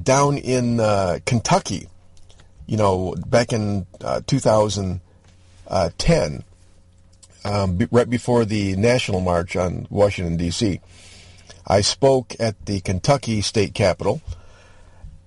down 0.00 0.38
in 0.38 0.80
uh, 0.80 1.18
Kentucky. 1.24 1.88
You 2.66 2.76
know, 2.76 3.14
back 3.26 3.52
in 3.52 3.86
uh, 4.00 4.20
2010, 4.26 6.44
um, 7.44 7.76
be, 7.76 7.88
right 7.90 8.08
before 8.08 8.44
the 8.44 8.76
national 8.76 9.20
march 9.20 9.56
on 9.56 9.86
Washington 9.90 10.36
D.C., 10.36 10.80
I 11.66 11.80
spoke 11.80 12.34
at 12.40 12.66
the 12.66 12.80
Kentucky 12.80 13.40
state 13.40 13.74
capitol, 13.74 14.20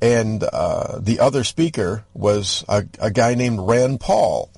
and 0.01 0.43
uh, 0.43 0.99
the 0.99 1.19
other 1.19 1.43
speaker 1.43 2.05
was 2.13 2.63
a, 2.67 2.85
a 2.99 3.11
guy 3.11 3.35
named 3.35 3.59
Rand 3.61 3.99
Paul 3.99 4.49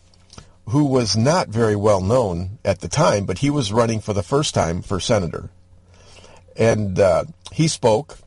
who 0.68 0.86
was 0.86 1.16
not 1.16 1.48
very 1.48 1.76
well 1.76 2.02
known 2.02 2.60
at 2.66 2.82
the 2.82 2.90
time, 2.90 3.26
but 3.26 3.40
he 3.40 3.50
was 3.50 3.72
running 3.72 4.02
for 4.02 4.14
the 4.14 4.24
first 4.24 4.54
time 4.54 4.82
for 4.82 5.00
senator. 5.00 5.50
And 6.58 7.00
uh, 7.00 7.26
he 7.54 7.68
spoke, 7.68 8.18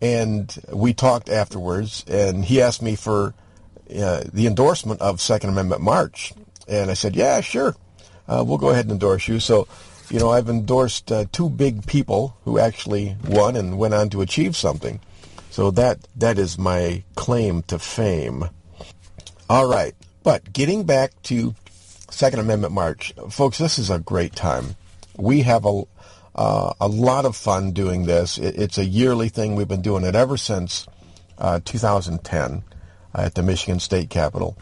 and 0.00 0.56
we 0.72 0.94
talked 0.94 1.28
afterwards, 1.28 2.04
and 2.08 2.44
he 2.44 2.62
asked 2.62 2.82
me 2.82 2.94
for 2.94 3.34
uh, 3.94 4.24
the 4.32 4.46
endorsement 4.46 5.00
of 5.00 5.20
Second 5.20 5.50
Amendment 5.50 5.82
March. 5.82 6.32
And 6.68 6.90
I 6.90 6.94
said, 6.94 7.16
yeah, 7.16 7.40
sure. 7.40 7.74
Uh, 8.28 8.44
we'll 8.46 8.58
go 8.58 8.70
ahead 8.70 8.84
and 8.84 8.92
endorse 8.92 9.26
you. 9.26 9.40
So, 9.40 9.66
you 10.10 10.18
know, 10.18 10.30
I've 10.30 10.48
endorsed 10.48 11.10
uh, 11.10 11.24
two 11.32 11.48
big 11.48 11.86
people 11.86 12.36
who 12.44 12.58
actually 12.58 13.16
won 13.26 13.56
and 13.56 13.78
went 13.78 13.94
on 13.94 14.10
to 14.10 14.20
achieve 14.20 14.56
something. 14.56 15.00
So 15.50 15.70
that 15.72 16.06
that 16.16 16.38
is 16.38 16.58
my 16.58 17.02
claim 17.16 17.62
to 17.64 17.78
fame. 17.78 18.44
All 19.50 19.66
right. 19.66 19.94
But 20.22 20.52
getting 20.52 20.84
back 20.84 21.20
to 21.24 21.54
Second 22.10 22.40
Amendment 22.40 22.74
March, 22.74 23.14
folks, 23.30 23.58
this 23.58 23.78
is 23.78 23.90
a 23.90 23.98
great 23.98 24.36
time. 24.36 24.76
We 25.16 25.42
have 25.42 25.64
a 25.64 25.84
uh, 26.38 26.72
a 26.80 26.86
lot 26.86 27.24
of 27.24 27.34
fun 27.34 27.72
doing 27.72 28.06
this. 28.06 28.38
It, 28.38 28.56
it's 28.56 28.78
a 28.78 28.84
yearly 28.84 29.28
thing. 29.28 29.56
We've 29.56 29.66
been 29.66 29.82
doing 29.82 30.04
it 30.04 30.14
ever 30.14 30.36
since 30.36 30.86
uh, 31.36 31.58
2010 31.64 32.62
at 33.12 33.34
the 33.34 33.42
Michigan 33.42 33.80
State 33.80 34.08
Capitol. 34.08 34.56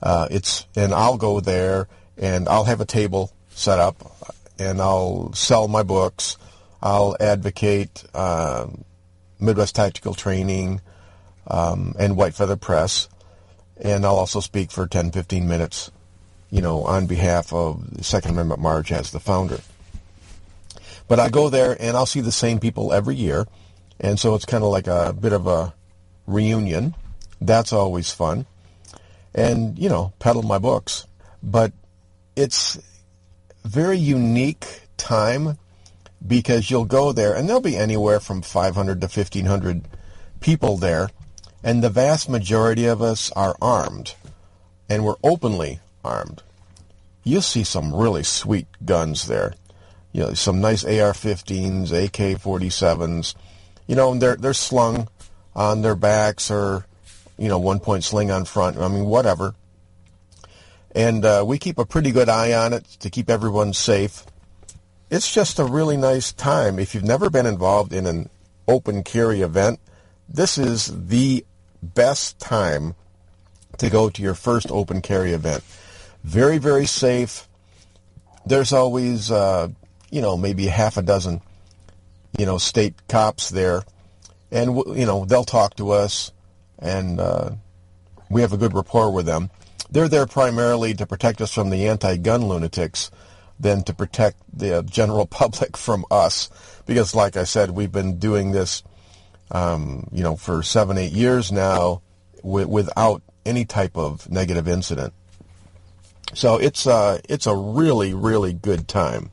Uh, 0.00 0.28
it's 0.30 0.68
and 0.76 0.94
I'll 0.94 1.16
go 1.16 1.40
there 1.40 1.88
and 2.16 2.48
I'll 2.48 2.64
have 2.64 2.80
a 2.80 2.84
table 2.84 3.32
set 3.48 3.80
up 3.80 3.96
and 4.56 4.80
I'll 4.80 5.32
sell 5.32 5.66
my 5.66 5.82
books. 5.82 6.36
I'll 6.80 7.16
advocate 7.18 8.04
um, 8.14 8.84
Midwest 9.40 9.74
Tactical 9.74 10.14
Training 10.14 10.80
um, 11.48 11.96
and 11.98 12.16
White 12.16 12.34
Feather 12.34 12.56
Press 12.56 13.08
and 13.80 14.04
I'll 14.06 14.14
also 14.14 14.38
speak 14.38 14.70
for 14.70 14.86
10, 14.86 15.10
15 15.10 15.48
minutes, 15.48 15.90
you 16.52 16.62
know, 16.62 16.84
on 16.84 17.06
behalf 17.06 17.52
of 17.52 17.96
the 17.96 18.04
Second 18.04 18.30
Amendment 18.30 18.60
March 18.60 18.92
as 18.92 19.10
the 19.10 19.18
founder. 19.18 19.58
But 21.10 21.18
I 21.18 21.28
go 21.28 21.48
there 21.48 21.76
and 21.82 21.96
I'll 21.96 22.06
see 22.06 22.20
the 22.20 22.30
same 22.30 22.60
people 22.60 22.92
every 22.92 23.16
year, 23.16 23.48
and 23.98 24.20
so 24.20 24.36
it's 24.36 24.44
kind 24.44 24.62
of 24.62 24.70
like 24.70 24.86
a 24.86 25.12
bit 25.12 25.32
of 25.32 25.48
a 25.48 25.74
reunion. 26.28 26.94
That's 27.40 27.72
always 27.72 28.12
fun. 28.12 28.46
And, 29.34 29.76
you 29.76 29.88
know, 29.88 30.12
peddle 30.20 30.44
my 30.44 30.58
books. 30.58 31.08
But 31.42 31.72
it's 32.36 32.78
very 33.64 33.98
unique 33.98 34.82
time 34.96 35.58
because 36.24 36.70
you'll 36.70 36.84
go 36.84 37.10
there 37.10 37.34
and 37.34 37.48
there'll 37.48 37.60
be 37.60 37.76
anywhere 37.76 38.20
from 38.20 38.40
500 38.40 39.00
to 39.00 39.06
1500 39.08 39.88
people 40.38 40.76
there 40.76 41.10
and 41.64 41.82
the 41.82 41.90
vast 41.90 42.28
majority 42.28 42.86
of 42.86 43.02
us 43.02 43.32
are 43.32 43.56
armed, 43.60 44.14
and 44.88 45.04
we're 45.04 45.16
openly 45.24 45.80
armed. 46.04 46.44
You'll 47.24 47.42
see 47.42 47.64
some 47.64 47.92
really 47.92 48.22
sweet 48.22 48.68
guns 48.84 49.26
there. 49.26 49.54
You 50.12 50.22
know, 50.22 50.34
some 50.34 50.60
nice 50.60 50.84
AR-15s, 50.84 51.92
AK-47s. 51.92 53.34
You 53.86 53.96
know, 53.96 54.12
and 54.12 54.22
they're 54.22 54.36
they're 54.36 54.54
slung 54.54 55.08
on 55.54 55.82
their 55.82 55.96
backs 55.96 56.50
or, 56.50 56.86
you 57.38 57.48
know, 57.48 57.58
one-point 57.58 58.04
sling 58.04 58.30
on 58.30 58.44
front. 58.44 58.78
I 58.78 58.88
mean, 58.88 59.04
whatever. 59.04 59.54
And 60.94 61.24
uh, 61.24 61.44
we 61.46 61.58
keep 61.58 61.78
a 61.78 61.84
pretty 61.84 62.10
good 62.10 62.28
eye 62.28 62.52
on 62.52 62.72
it 62.72 62.84
to 63.00 63.10
keep 63.10 63.30
everyone 63.30 63.72
safe. 63.72 64.24
It's 65.10 65.32
just 65.32 65.58
a 65.58 65.64
really 65.64 65.96
nice 65.96 66.32
time. 66.32 66.78
If 66.78 66.94
you've 66.94 67.04
never 67.04 67.30
been 67.30 67.46
involved 67.46 67.92
in 67.92 68.06
an 68.06 68.28
open 68.68 69.02
carry 69.02 69.40
event, 69.40 69.80
this 70.28 70.56
is 70.58 70.86
the 71.08 71.44
best 71.82 72.38
time 72.38 72.94
to 73.78 73.90
go 73.90 74.10
to 74.10 74.22
your 74.22 74.34
first 74.34 74.70
open 74.70 75.00
carry 75.02 75.32
event. 75.32 75.64
Very, 76.22 76.58
very 76.58 76.86
safe. 76.86 77.48
There's 78.46 78.72
always, 78.72 79.30
uh, 79.30 79.68
you 80.10 80.20
know, 80.20 80.36
maybe 80.36 80.66
half 80.66 80.96
a 80.96 81.02
dozen, 81.02 81.40
you 82.38 82.46
know, 82.46 82.58
state 82.58 82.94
cops 83.08 83.50
there. 83.50 83.82
And, 84.50 84.76
you 84.96 85.06
know, 85.06 85.24
they'll 85.24 85.44
talk 85.44 85.76
to 85.76 85.90
us, 85.90 86.32
and 86.78 87.20
uh, 87.20 87.50
we 88.28 88.40
have 88.40 88.52
a 88.52 88.56
good 88.56 88.74
rapport 88.74 89.12
with 89.12 89.26
them. 89.26 89.50
They're 89.90 90.08
there 90.08 90.26
primarily 90.26 90.94
to 90.94 91.06
protect 91.06 91.40
us 91.40 91.52
from 91.52 91.70
the 91.70 91.88
anti-gun 91.88 92.46
lunatics 92.46 93.10
than 93.58 93.82
to 93.84 93.94
protect 93.94 94.38
the 94.52 94.82
general 94.82 95.26
public 95.40 95.76
from 95.76 96.04
us. 96.10 96.50
Because, 96.86 97.14
like 97.14 97.36
I 97.36 97.44
said, 97.44 97.70
we've 97.70 97.92
been 97.92 98.18
doing 98.18 98.52
this 98.52 98.82
um, 99.50 100.08
you 100.12 100.22
know, 100.22 100.36
for 100.36 100.62
seven, 100.62 100.98
eight 100.98 101.12
years 101.12 101.50
now 101.50 102.02
w- 102.42 102.68
without 102.68 103.22
any 103.44 103.64
type 103.64 103.96
of 103.96 104.30
negative 104.30 104.68
incident. 104.68 105.12
So 106.34 106.58
it's 106.58 106.86
uh, 106.86 107.18
it's 107.28 107.46
a 107.46 107.54
really, 107.54 108.14
really 108.14 108.52
good 108.52 108.86
time. 108.86 109.30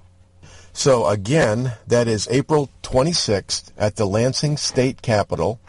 So 0.77 1.07
again, 1.07 1.73
that 1.87 2.07
is 2.07 2.27
April 2.29 2.69
26th 2.83 3.71
at 3.79 3.95
the 3.95 4.05
Lansing 4.05 4.57
State 4.57 5.01
Capitol 5.01 5.59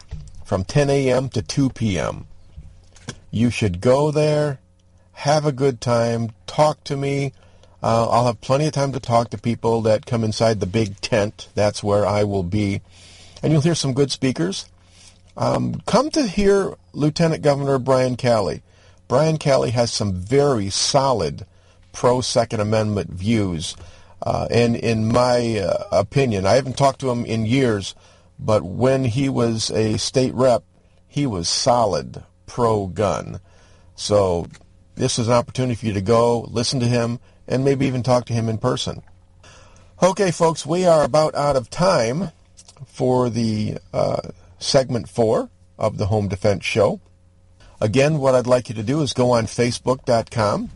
from 0.45 0.63
10 0.63 0.87
a.m. 0.91 1.29
to 1.29 1.41
2 1.41 1.71
p.m. 1.71 2.27
You 3.31 3.49
should 3.49 3.81
go 3.81 4.11
there, 4.11 4.59
have 5.13 5.47
a 5.47 5.51
good 5.51 5.81
time, 5.81 6.29
talk 6.45 6.83
to 6.83 6.95
me. 6.95 7.33
Uh, 7.81 8.07
I'll 8.07 8.27
have 8.27 8.39
plenty 8.39 8.67
of 8.67 8.73
time 8.73 8.91
to 8.91 8.99
talk 8.99 9.31
to 9.31 9.39
people 9.39 9.81
that 9.81 10.05
come 10.05 10.23
inside 10.23 10.59
the 10.59 10.67
big 10.67 11.01
tent. 11.01 11.49
That's 11.55 11.81
where 11.81 12.05
I 12.05 12.23
will 12.23 12.43
be 12.43 12.81
and 13.41 13.51
you'll 13.51 13.63
hear 13.63 13.73
some 13.73 13.95
good 13.95 14.11
speakers. 14.11 14.67
Um, 15.35 15.81
come 15.87 16.11
to 16.11 16.27
hear 16.27 16.75
Lieutenant 16.93 17.41
Governor 17.41 17.79
Brian 17.79 18.15
Calley. 18.15 18.61
Brian 19.07 19.39
Calley 19.39 19.71
has 19.71 19.91
some 19.91 20.13
very 20.13 20.69
solid 20.69 21.47
pro-Second 21.93 22.59
Amendment 22.59 23.09
views. 23.09 23.75
Uh, 24.21 24.47
and 24.51 24.75
in 24.75 25.07
my 25.07 25.59
uh, 25.59 25.83
opinion, 25.91 26.45
I 26.45 26.53
haven't 26.53 26.77
talked 26.77 26.99
to 27.01 27.09
him 27.09 27.25
in 27.25 27.45
years, 27.45 27.95
but 28.37 28.63
when 28.63 29.05
he 29.05 29.29
was 29.29 29.71
a 29.71 29.97
state 29.97 30.33
rep, 30.33 30.63
he 31.07 31.25
was 31.25 31.47
solid 31.47 32.23
pro-gun. 32.45 33.39
So 33.95 34.47
this 34.95 35.19
is 35.19 35.27
an 35.27 35.33
opportunity 35.33 35.75
for 35.75 35.85
you 35.85 35.93
to 35.93 36.01
go, 36.01 36.41
listen 36.49 36.79
to 36.81 36.85
him, 36.85 37.19
and 37.47 37.63
maybe 37.63 37.87
even 37.87 38.03
talk 38.03 38.25
to 38.25 38.33
him 38.33 38.49
in 38.49 38.57
person. 38.57 39.01
Okay, 40.01 40.31
folks, 40.31 40.65
we 40.65 40.85
are 40.85 41.03
about 41.03 41.35
out 41.35 41.55
of 41.55 41.69
time 41.69 42.31
for 42.85 43.29
the 43.29 43.77
uh, 43.93 44.21
segment 44.57 45.09
four 45.09 45.49
of 45.77 45.97
the 45.97 46.05
Home 46.07 46.27
Defense 46.27 46.63
Show. 46.63 47.01
Again, 47.81 48.19
what 48.19 48.35
I'd 48.35 48.47
like 48.47 48.69
you 48.69 48.75
to 48.75 48.83
do 48.83 49.01
is 49.01 49.13
go 49.13 49.31
on 49.31 49.45
Facebook.com 49.45 50.69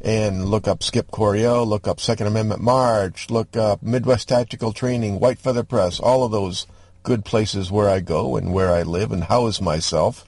and 0.00 0.46
look 0.46 0.66
up 0.66 0.82
Skip 0.82 1.10
Coryell, 1.10 1.66
look 1.66 1.86
up 1.86 2.00
Second 2.00 2.26
Amendment 2.26 2.62
March, 2.62 3.30
look 3.30 3.56
up 3.56 3.82
Midwest 3.82 4.28
Tactical 4.28 4.72
Training, 4.72 5.20
White 5.20 5.38
Feather 5.38 5.64
Press, 5.64 6.00
all 6.00 6.24
of 6.24 6.32
those 6.32 6.66
good 7.02 7.24
places 7.24 7.70
where 7.70 7.88
I 7.88 8.00
go 8.00 8.36
and 8.36 8.52
where 8.52 8.72
I 8.72 8.82
live 8.82 9.12
and 9.12 9.24
house 9.24 9.60
myself. 9.60 10.26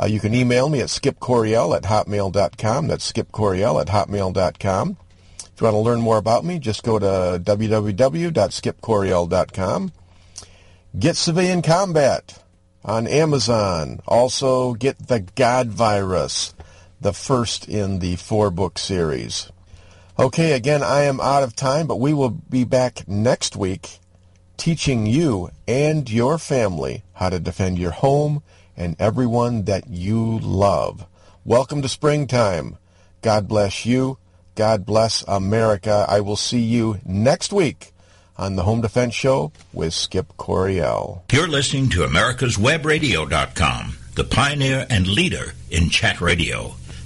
Uh, 0.00 0.06
you 0.06 0.20
can 0.20 0.34
email 0.34 0.68
me 0.68 0.80
at 0.80 0.88
skipcoryell 0.88 1.76
at 1.76 1.84
hotmail.com. 1.84 2.88
That's 2.88 3.12
skipcoryell 3.12 3.80
at 3.80 3.86
hotmail.com. 3.88 4.96
If 5.38 5.60
you 5.60 5.66
want 5.66 5.74
to 5.74 5.78
learn 5.78 6.00
more 6.00 6.16
about 6.16 6.44
me, 6.44 6.58
just 6.58 6.82
go 6.82 6.98
to 6.98 7.40
www.skipcoryell.com. 7.42 9.92
Get 10.98 11.16
Civilian 11.16 11.62
Combat 11.62 12.42
on 12.84 13.06
Amazon. 13.06 14.00
Also 14.06 14.74
get 14.74 15.06
The 15.06 15.20
God 15.20 15.68
Virus, 15.68 16.54
the 17.04 17.12
first 17.12 17.68
in 17.68 17.98
the 17.98 18.16
four-book 18.16 18.78
series. 18.78 19.52
Okay, 20.18 20.52
again, 20.52 20.82
I 20.82 21.02
am 21.02 21.20
out 21.20 21.42
of 21.42 21.54
time, 21.54 21.86
but 21.86 22.00
we 22.00 22.14
will 22.14 22.30
be 22.30 22.64
back 22.64 23.06
next 23.06 23.56
week 23.56 23.98
teaching 24.56 25.04
you 25.04 25.50
and 25.68 26.10
your 26.10 26.38
family 26.38 27.02
how 27.12 27.28
to 27.28 27.38
defend 27.38 27.78
your 27.78 27.90
home 27.90 28.42
and 28.74 28.96
everyone 28.98 29.64
that 29.64 29.90
you 29.90 30.38
love. 30.38 31.06
Welcome 31.44 31.82
to 31.82 31.90
springtime. 31.90 32.78
God 33.20 33.48
bless 33.48 33.84
you. 33.84 34.16
God 34.54 34.86
bless 34.86 35.22
America. 35.28 36.06
I 36.08 36.20
will 36.20 36.36
see 36.36 36.62
you 36.62 37.00
next 37.04 37.52
week 37.52 37.92
on 38.38 38.56
the 38.56 38.62
Home 38.62 38.80
Defense 38.80 39.14
Show 39.14 39.52
with 39.74 39.92
Skip 39.92 40.38
Coryell. 40.38 41.22
You're 41.30 41.48
listening 41.48 41.90
to 41.90 41.98
americaswebradio.com, 41.98 43.98
the 44.14 44.24
pioneer 44.24 44.86
and 44.88 45.06
leader 45.06 45.52
in 45.70 45.90
chat 45.90 46.22
radio. 46.22 46.76